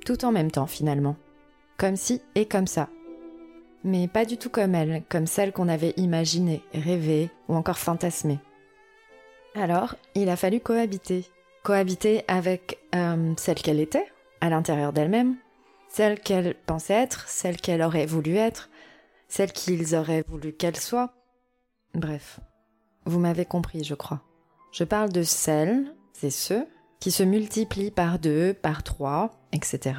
Tout 0.05 0.24
en 0.24 0.32
même 0.32 0.51
temps, 0.51 0.66
finalement. 0.66 1.14
Comme 1.76 1.94
si 1.94 2.20
et 2.34 2.46
comme 2.46 2.66
ça. 2.66 2.88
Mais 3.84 4.09
pas 4.09 4.24
du 4.24 4.38
tout 4.38 4.51
comme 4.51 4.74
elle, 4.74 5.05
comme 5.09 5.28
celle 5.28 5.53
qu'on 5.53 5.68
avait 5.68 5.94
imaginée, 5.99 6.64
rêvée 6.74 7.30
ou 7.46 7.55
encore 7.55 7.78
fantasmée. 7.78 8.40
Alors, 9.55 9.94
il 10.16 10.28
a 10.30 10.34
fallu 10.34 10.59
cohabiter. 10.59 11.26
Cohabiter 11.62 12.24
avec 12.26 12.80
euh, 12.96 13.34
celle 13.36 13.62
qu'elle 13.62 13.78
était, 13.78 14.09
à 14.40 14.51
l'intérieur 14.51 14.92
d'elle-même, 14.92 15.36
celle 15.88 16.18
qu'elle 16.18 16.57
pensait 16.66 16.94
être, 16.94 17.28
celle 17.28 17.59
qu'elle 17.59 17.82
aurait 17.82 18.07
voulu 18.07 18.34
être, 18.34 18.68
celle 19.28 19.53
qu'ils 19.53 19.94
auraient 19.94 20.24
voulu 20.26 20.53
qu'elle 20.53 20.76
soit. 20.76 21.14
Bref, 21.94 22.40
vous 23.05 23.20
m'avez 23.20 23.44
compris, 23.44 23.84
je 23.84 23.94
crois. 23.94 24.24
Je 24.72 24.84
parle 24.84 25.10
de 25.10 25.22
celles 25.22 25.94
et 26.22 26.30
ceux 26.30 26.66
qui 27.00 27.10
se 27.10 27.22
multiplient 27.22 27.90
par 27.90 28.18
deux, 28.18 28.54
par 28.54 28.82
trois, 28.82 29.38
etc. 29.52 29.94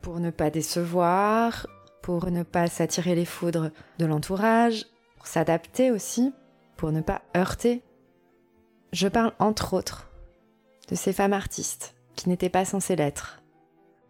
Pour 0.00 0.20
ne 0.20 0.30
pas 0.30 0.50
décevoir, 0.50 1.66
pour 2.02 2.30
ne 2.30 2.42
pas 2.42 2.68
s'attirer 2.68 3.14
les 3.14 3.24
foudres 3.24 3.70
de 3.98 4.06
l'entourage, 4.06 4.86
pour 5.16 5.26
s'adapter 5.26 5.90
aussi, 5.90 6.32
pour 6.76 6.92
ne 6.92 7.00
pas 7.00 7.22
heurter. 7.36 7.82
Je 8.92 9.08
parle 9.08 9.32
entre 9.38 9.74
autres 9.74 10.10
de 10.88 10.94
ces 10.94 11.12
femmes 11.12 11.34
artistes 11.34 11.94
qui 12.16 12.28
n'étaient 12.28 12.48
pas 12.48 12.64
censées 12.64 12.96
l'être. 12.96 13.42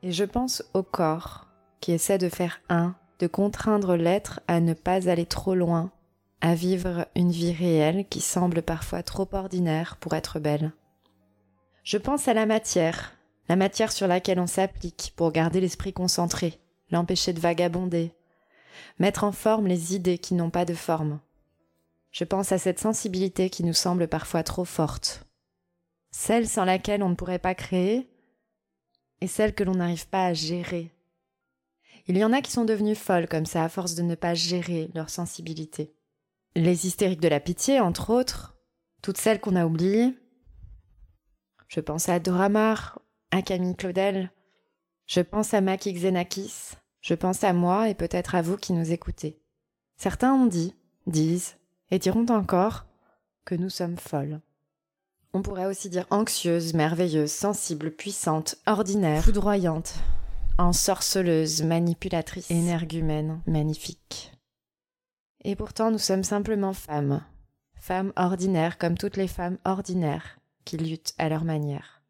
Et 0.03 0.13
je 0.13 0.25
pense 0.25 0.63
au 0.75 0.83
corps 0.83 1.49
qui 1.81 1.93
essaie 1.93 2.19
de 2.19 2.29
faire 2.29 2.61
un, 2.69 2.95
de 3.19 3.27
contraindre 3.27 3.97
l'être 3.97 4.41
à 4.47 4.61
ne 4.61 4.75
pas 4.75 5.09
aller 5.11 5.27
trop 5.27 5.55
loin, 5.55 5.91
à 6.41 6.55
vivre 6.55 7.07
une 7.15 7.31
vie 7.31 7.53
réelle 7.53 8.07
qui 8.09 8.21
semble 8.21 8.63
parfois 8.63 9.03
trop 9.03 9.29
ordinaire 9.33 9.97
pour 9.97 10.15
être 10.15 10.39
belle. 10.39 10.73
Je 11.83 11.99
pense 11.99 12.29
à 12.29 12.35
la 12.35 12.47
matière, 12.47 13.15
la 13.49 13.57
matière 13.57 13.93
sur 13.93 14.07
laquelle 14.07 14.41
on 14.41 14.47
s'applique 14.47 15.13
pour 15.17 15.33
garder 15.33 15.61
l'esprit 15.61 15.93
concentré, 15.93 16.61
l'empêcher 16.91 17.33
de 17.33 17.41
vagabonder, 17.41 18.13
mettre 18.99 19.25
en 19.25 19.33
forme 19.33 19.67
les 19.67 19.95
idées 19.95 20.19
qui 20.19 20.35
n'ont 20.35 20.51
pas 20.51 20.65
de 20.65 20.75
forme. 20.75 21.21
Je 22.11 22.25
pense 22.25 22.53
à 22.53 22.59
cette 22.59 22.79
sensibilité 22.79 23.51
qui 23.51 23.65
nous 23.65 23.75
semble 23.75 24.09
parfois 24.09 24.43
trop 24.43 24.65
forte, 24.65 25.25
celle 26.11 26.49
sans 26.49 26.65
laquelle 26.65 27.03
on 27.03 27.11
ne 27.11 27.15
pourrait 27.15 27.39
pas 27.39 27.55
créer 27.55 28.09
et 29.21 29.27
celle 29.27 29.55
que 29.55 29.65
l'on 29.65 29.75
n'arrive 29.75 30.09
pas 30.09 30.27
à 30.27 30.35
gérer. 30.35 30.93
Il 32.07 32.17
y 32.17 32.25
en 32.25 32.33
a 32.33 32.41
qui 32.41 32.53
sont 32.53 32.65
devenues 32.65 32.95
folles 32.95 33.29
comme 33.29 33.45
ça 33.45 33.65
à 33.65 33.69
force 33.69 33.95
de 33.95 34.03
ne 34.03 34.15
pas 34.15 34.35
gérer 34.35 34.91
leur 34.95 35.11
sensibilité. 35.11 35.93
Les 36.59 36.89
hystériques 36.89 37.21
de 37.21 37.29
la 37.29 37.39
pitié, 37.39 37.79
entre 37.79 38.11
autres, 38.11 38.57
toutes 39.01 39.17
celles 39.17 39.39
qu'on 39.41 39.55
a 39.55 39.65
oubliées. 39.65 40.19
Je 41.69 41.79
pense 41.79 42.09
à 42.09 42.19
Doramar, 42.19 43.01
à 43.31 43.43
Camille 43.43 43.77
Claudel, 43.77 44.33
je 45.07 45.21
pense 45.21 45.55
à 45.55 45.61
Maki 45.61 45.93
Xenakis, 45.93 46.73
je 47.01 47.15
pense 47.15 47.45
à 47.45 47.53
moi 47.53 47.89
et 47.89 47.95
peut-être 47.95 48.35
à 48.35 48.43
vous 48.43 48.57
qui 48.57 48.73
nous 48.73 48.91
écoutez. 48.91 49.41
Certains 49.99 50.35
ont 50.35 50.47
dit, 50.47 50.75
disent, 51.07 51.59
et 51.93 52.01
diront 52.01 52.27
encore 52.29 52.87
que 53.45 53.55
nous 53.55 53.71
sommes 53.71 53.97
folles. 53.97 54.41
On 55.35 55.43
pourrait 55.43 55.67
aussi 55.67 55.89
dire 55.89 56.07
anxieuse, 56.11 56.75
merveilleuse, 56.75 57.31
sensible, 57.31 57.93
puissante, 57.93 58.57
ordinaire, 58.67 59.23
foudroyante, 59.23 59.95
ensorceleuse, 60.59 61.63
manipulatrice, 61.63 62.51
énergumène, 62.51 63.43
magnifique. 63.47 64.33
Et 65.45 65.55
pourtant 65.55 65.91
nous 65.91 65.99
sommes 65.99 66.25
simplement 66.25 66.73
femmes, 66.73 67.25
femmes 67.75 68.13
ordinaires 68.17 68.79
comme 68.79 68.99
toutes 68.99 69.17
les 69.17 69.29
femmes 69.29 69.59
ordinaires 69.65 70.39
qui 70.65 70.77
luttent 70.77 71.15
à 71.19 71.29
leur 71.29 71.45
manière, 71.45 72.03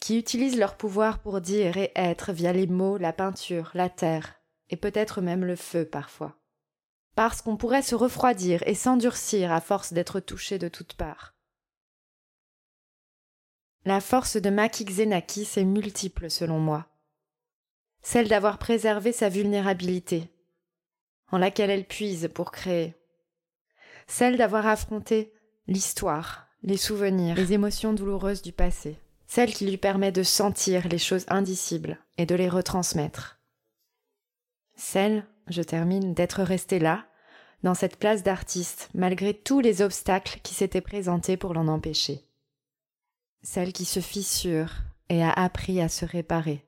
qui 0.00 0.18
utilisent 0.18 0.58
leur 0.58 0.76
pouvoir 0.76 1.18
pour 1.18 1.40
dire 1.40 1.76
et 1.76 1.92
être 1.96 2.32
via 2.32 2.52
les 2.52 2.66
mots, 2.66 2.98
la 2.98 3.12
peinture, 3.12 3.70
la 3.74 3.88
terre, 3.88 4.34
et 4.70 4.76
peut-être 4.76 5.20
même 5.20 5.44
le 5.44 5.56
feu 5.56 5.84
parfois. 5.84 6.36
Parce 7.14 7.42
qu'on 7.42 7.56
pourrait 7.56 7.82
se 7.82 7.94
refroidir 7.94 8.62
et 8.66 8.74
s'endurcir 8.74 9.52
à 9.52 9.60
force 9.60 9.92
d'être 9.92 10.20
touché 10.20 10.58
de 10.58 10.68
toutes 10.68 10.94
parts. 10.94 11.34
La 13.84 14.00
force 14.00 14.36
de 14.36 14.50
Maki 14.50 14.84
Xenakis 14.84 15.48
est 15.56 15.64
multiple 15.64 16.30
selon 16.30 16.58
moi. 16.58 16.86
Celle 18.02 18.28
d'avoir 18.28 18.58
préservé 18.58 19.12
sa 19.12 19.28
vulnérabilité, 19.28 20.30
laquelle 21.38 21.70
elle 21.70 21.86
puise 21.86 22.30
pour 22.32 22.50
créer. 22.50 22.94
Celle 24.06 24.36
d'avoir 24.36 24.66
affronté 24.66 25.32
l'histoire, 25.66 26.48
les 26.62 26.76
souvenirs, 26.76 27.36
les 27.36 27.52
émotions 27.52 27.92
douloureuses 27.92 28.42
du 28.42 28.52
passé. 28.52 28.98
Celle 29.26 29.52
qui 29.52 29.66
lui 29.66 29.76
permet 29.76 30.12
de 30.12 30.22
sentir 30.22 30.86
les 30.88 30.98
choses 30.98 31.24
indicibles 31.28 31.98
et 32.18 32.26
de 32.26 32.34
les 32.34 32.48
retransmettre. 32.48 33.40
Celle, 34.76 35.26
je 35.48 35.62
termine, 35.62 36.14
d'être 36.14 36.42
restée 36.42 36.78
là, 36.78 37.06
dans 37.62 37.74
cette 37.74 37.96
place 37.96 38.22
d'artiste, 38.22 38.90
malgré 38.94 39.32
tous 39.32 39.60
les 39.60 39.80
obstacles 39.80 40.40
qui 40.42 40.54
s'étaient 40.54 40.82
présentés 40.82 41.36
pour 41.36 41.54
l'en 41.54 41.68
empêcher. 41.68 42.24
Celle 43.42 43.72
qui 43.72 43.84
se 43.84 44.00
fissure 44.00 44.70
et 45.08 45.22
a 45.22 45.30
appris 45.30 45.80
à 45.80 45.88
se 45.88 46.04
réparer. 46.04 46.64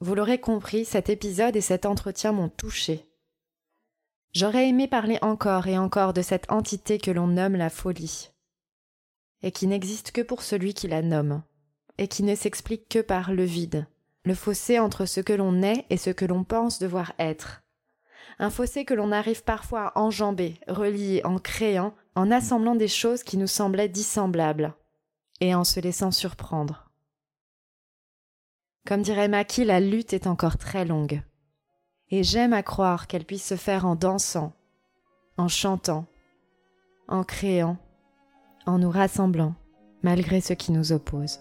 Vous 0.00 0.14
l'aurez 0.14 0.40
compris, 0.40 0.84
cet 0.84 1.08
épisode 1.08 1.56
et 1.56 1.60
cet 1.60 1.86
entretien 1.86 2.32
m'ont 2.32 2.48
touché. 2.48 3.07
J'aurais 4.34 4.68
aimé 4.68 4.88
parler 4.88 5.18
encore 5.22 5.66
et 5.66 5.78
encore 5.78 6.12
de 6.12 6.22
cette 6.22 6.50
entité 6.52 6.98
que 6.98 7.10
l'on 7.10 7.26
nomme 7.26 7.56
la 7.56 7.70
folie. 7.70 8.30
et 9.42 9.52
qui 9.52 9.68
n'existe 9.68 10.10
que 10.10 10.20
pour 10.20 10.42
celui 10.42 10.74
qui 10.74 10.88
la 10.88 11.00
nomme, 11.00 11.42
et 11.96 12.08
qui 12.08 12.24
ne 12.24 12.34
s'explique 12.34 12.88
que 12.88 12.98
par 12.98 13.32
le 13.32 13.44
vide, 13.44 13.86
le 14.24 14.34
fossé 14.34 14.78
entre 14.80 15.06
ce 15.06 15.20
que 15.20 15.32
l'on 15.32 15.62
est 15.62 15.86
et 15.90 15.96
ce 15.96 16.10
que 16.10 16.24
l'on 16.24 16.42
pense 16.42 16.80
devoir 16.80 17.12
être. 17.18 17.62
Un 18.40 18.50
fossé 18.50 18.84
que 18.84 18.94
l'on 18.94 19.12
arrive 19.12 19.44
parfois 19.44 19.88
à 19.88 19.98
enjamber, 19.98 20.60
relier 20.66 21.22
en 21.24 21.38
créant, 21.38 21.94
en 22.14 22.30
assemblant 22.30 22.74
des 22.74 22.88
choses 22.88 23.22
qui 23.22 23.36
nous 23.36 23.46
semblaient 23.46 23.88
dissemblables, 23.88 24.74
et 25.40 25.54
en 25.54 25.64
se 25.64 25.78
laissant 25.80 26.10
surprendre. 26.10 26.90
Comme 28.86 29.02
dirait 29.02 29.28
Maki, 29.28 29.64
la 29.64 29.80
lutte 29.80 30.12
est 30.12 30.26
encore 30.26 30.58
très 30.58 30.84
longue. 30.84 31.22
Et 32.10 32.22
j'aime 32.22 32.52
à 32.52 32.62
croire 32.62 33.06
qu'elle 33.06 33.24
puisse 33.24 33.46
se 33.46 33.56
faire 33.56 33.86
en 33.86 33.94
dansant, 33.94 34.52
en 35.36 35.48
chantant, 35.48 36.06
en 37.06 37.22
créant, 37.22 37.76
en 38.66 38.78
nous 38.78 38.90
rassemblant, 38.90 39.54
malgré 40.02 40.40
ce 40.40 40.52
qui 40.52 40.72
nous 40.72 40.92
oppose. 40.92 41.40